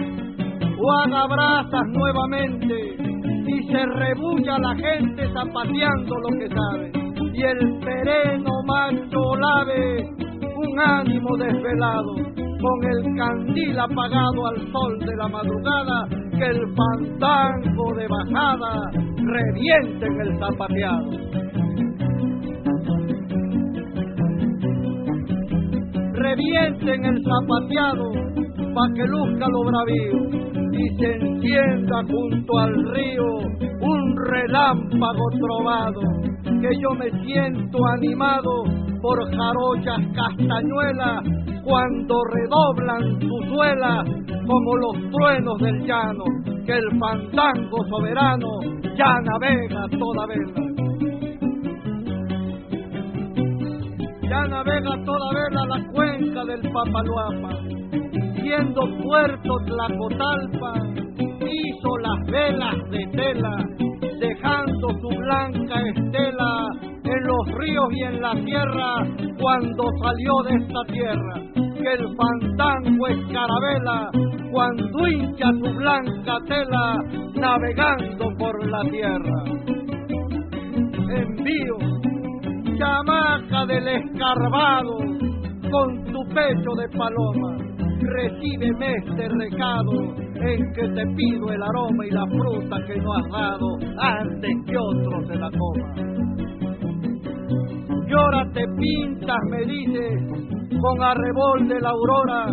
o 0.79 0.93
haga 0.93 1.27
brasas 1.29 1.87
nuevamente 1.91 2.97
y 3.47 3.63
se 3.69 3.87
rebulla 3.87 4.59
la 4.59 4.75
gente 4.75 5.31
zapateando 5.33 6.15
lo 6.19 6.39
que 6.39 6.49
sabe. 6.49 6.93
Y 7.35 7.43
el 7.43 7.81
sereno 7.83 8.51
macho 8.67 9.37
lave 9.37 10.05
un 10.57 10.81
ánimo 10.81 11.37
desvelado 11.37 12.15
con 12.15 12.85
el 12.85 13.17
candil 13.17 13.79
apagado 13.79 14.47
al 14.49 14.73
sol 14.73 14.99
de 14.99 15.17
la 15.17 15.29
madrugada 15.29 16.09
que 16.33 16.45
el 16.45 16.61
fandango 16.75 17.95
de 17.95 18.09
bajada 18.09 18.91
reviente 19.17 20.07
en 20.07 20.21
el 20.21 20.39
zapateado 20.39 21.52
revienten 26.23 27.05
el 27.05 27.19
zapateado 27.25 28.13
pa' 28.75 28.95
que 28.95 29.05
luzca 29.07 29.47
lo 29.49 29.65
bravío 29.65 30.19
y 30.73 30.97
se 30.97 31.15
encienda 31.15 32.03
junto 32.09 32.59
al 32.59 32.75
río 32.95 33.27
un 33.81 34.17
relámpago 34.31 35.25
trovado 35.41 36.01
que 36.61 36.71
yo 36.81 36.91
me 36.95 37.11
siento 37.25 37.79
animado 37.99 38.65
por 39.03 39.19
jarochas 39.37 40.01
castañuelas 40.15 41.23
cuando 41.65 42.25
redoblan 42.25 43.21
su 43.21 43.55
suela 43.55 44.05
como 44.47 44.77
los 44.77 45.11
truenos 45.11 45.59
del 45.61 45.87
llano 45.87 46.25
que 46.65 46.73
el 46.73 46.99
fandango 46.99 47.85
soberano 47.89 48.49
ya 48.97 49.21
navega 49.21 49.89
toda 49.99 50.27
ya 54.33 54.47
navega 54.49 54.95
toda 55.05 55.29
vela 55.35 55.63
la 55.67 55.79
cuenca 55.93 56.45
del 56.47 56.63
Papaluapa, 56.73 57.53
siendo 58.41 58.81
puerto 59.05 59.59
Tlacotalpa, 59.67 60.73
hizo 61.45 61.91
las 61.99 62.19
velas 62.31 62.77
de 62.91 63.07
tela, 63.09 63.57
dejando 64.21 64.89
su 65.03 65.09
blanca 65.09 65.75
estela 65.95 66.53
en 67.05 67.27
los 67.27 67.59
ríos 67.59 67.89
y 67.93 68.03
en 68.05 68.23
la 68.23 68.33
tierra 68.33 69.07
cuando 69.39 69.83
salió 70.03 70.33
de 70.47 70.55
esta 70.65 70.83
tierra, 70.93 71.35
que 71.77 71.93
el 71.93 72.17
fandango 72.17 73.07
es 73.09 73.19
carabela 73.35 74.11
cuando 74.51 75.09
hincha 75.09 75.51
su 75.63 75.75
blanca 75.75 76.39
tela 76.47 76.97
navegando 77.35 78.31
por 78.39 78.67
la 78.67 78.83
tierra. 78.91 79.45
Envío 81.21 82.12
chamaca 82.83 83.67
del 83.67 83.87
escarbado, 83.87 84.99
con 85.71 86.05
tu 86.05 86.21
pecho 86.35 86.71
de 86.77 86.89
paloma, 86.99 87.57
recíbeme 88.01 88.95
este 88.97 89.29
recado 89.29 89.93
en 90.35 90.73
que 90.73 90.89
te 90.89 91.07
pido 91.15 91.49
el 91.51 91.63
aroma 91.63 92.07
y 92.07 92.11
la 92.11 92.27
fruta 92.27 92.77
que 92.87 93.01
no 93.01 93.13
has 93.15 93.29
dado 93.31 93.67
antes 94.01 94.51
que 94.67 94.77
otro 94.77 95.27
se 95.29 95.37
la 95.37 95.51
coma. 95.51 95.95
Llora 98.09 98.51
te 98.53 98.65
pintas, 98.77 99.39
me 99.51 99.65
dices, 99.65 100.79
con 100.81 101.03
arrebol 101.03 101.69
de 101.69 101.81
la 101.81 101.91
aurora 101.91 102.47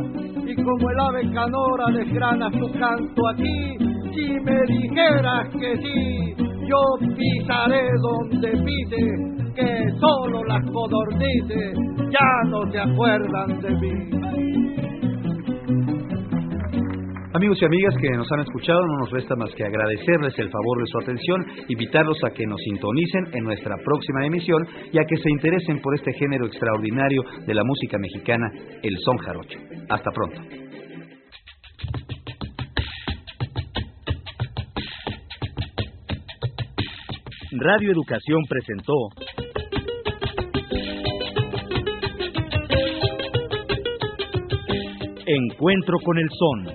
y 0.45 0.55
como 0.55 0.89
el 0.91 0.99
ave 0.99 1.31
canora 1.33 1.85
desgrana 1.91 2.51
su 2.51 2.71
canto 2.79 3.27
aquí. 3.29 3.77
Si 4.13 4.39
me 4.43 4.61
dijeras 4.67 5.49
que 5.59 5.77
sí, 5.77 6.35
yo 6.67 6.81
pisaré 7.17 7.89
donde 8.01 8.51
pise, 8.63 9.38
que 9.55 9.91
solo 9.99 10.43
las 10.45 10.63
codornices 10.71 11.73
ya 12.11 12.49
no 12.49 12.71
se 12.71 12.79
acuerdan 12.79 13.59
de 13.61 13.69
mí. 13.71 14.19
Amigos 17.31 17.61
y 17.61 17.65
amigas 17.65 17.93
que 18.01 18.09
nos 18.17 18.29
han 18.31 18.39
escuchado, 18.39 18.81
no 18.87 18.97
nos 18.97 19.11
resta 19.11 19.35
más 19.35 19.53
que 19.53 19.63
agradecerles 19.63 20.33
el 20.39 20.49
favor 20.49 20.79
de 20.79 20.87
su 20.87 20.97
atención, 20.97 21.45
invitarlos 21.67 22.17
a 22.23 22.31
que 22.31 22.45
nos 22.47 22.59
sintonicen 22.59 23.27
en 23.33 23.43
nuestra 23.43 23.75
próxima 23.85 24.25
emisión 24.25 24.67
y 24.91 24.97
a 24.97 25.05
que 25.05 25.15
se 25.15 25.29
interesen 25.29 25.79
por 25.79 25.93
este 25.93 26.11
género 26.13 26.47
extraordinario 26.47 27.21
de 27.45 27.53
la 27.53 27.63
música 27.63 27.99
mexicana, 27.99 28.51
el 28.81 28.97
son 29.05 29.17
jarocho. 29.17 29.59
Hasta 29.89 30.09
pronto. 30.11 30.41
Radio 37.51 37.91
Educación 37.91 38.41
presentó 38.47 38.93
Encuentro 45.31 45.99
con 46.03 46.17
el 46.17 46.27
Son. 46.27 46.65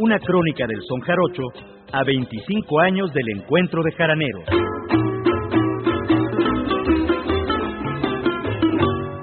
Una 0.00 0.18
crónica 0.18 0.66
del 0.66 0.82
son 0.86 1.00
jarocho 1.00 1.44
a 1.92 2.04
25 2.04 2.80
años 2.80 3.10
del 3.14 3.38
encuentro 3.38 3.82
de 3.82 3.92
jaraneros. 3.92 4.44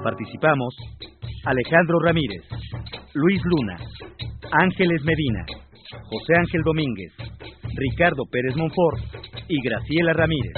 Participamos 0.02 0.74
Alejandro 1.44 2.00
Ramírez, 2.04 2.42
Luis 3.14 3.40
Luna, 3.44 3.76
Ángeles 4.50 5.04
Medina, 5.04 5.46
José 6.10 6.32
Ángel 6.36 6.62
Domínguez, 6.64 7.12
Ricardo 7.74 8.24
Pérez 8.30 8.56
Monfort 8.56 8.98
y 9.48 9.60
Graciela 9.60 10.12
Ramírez. 10.12 10.54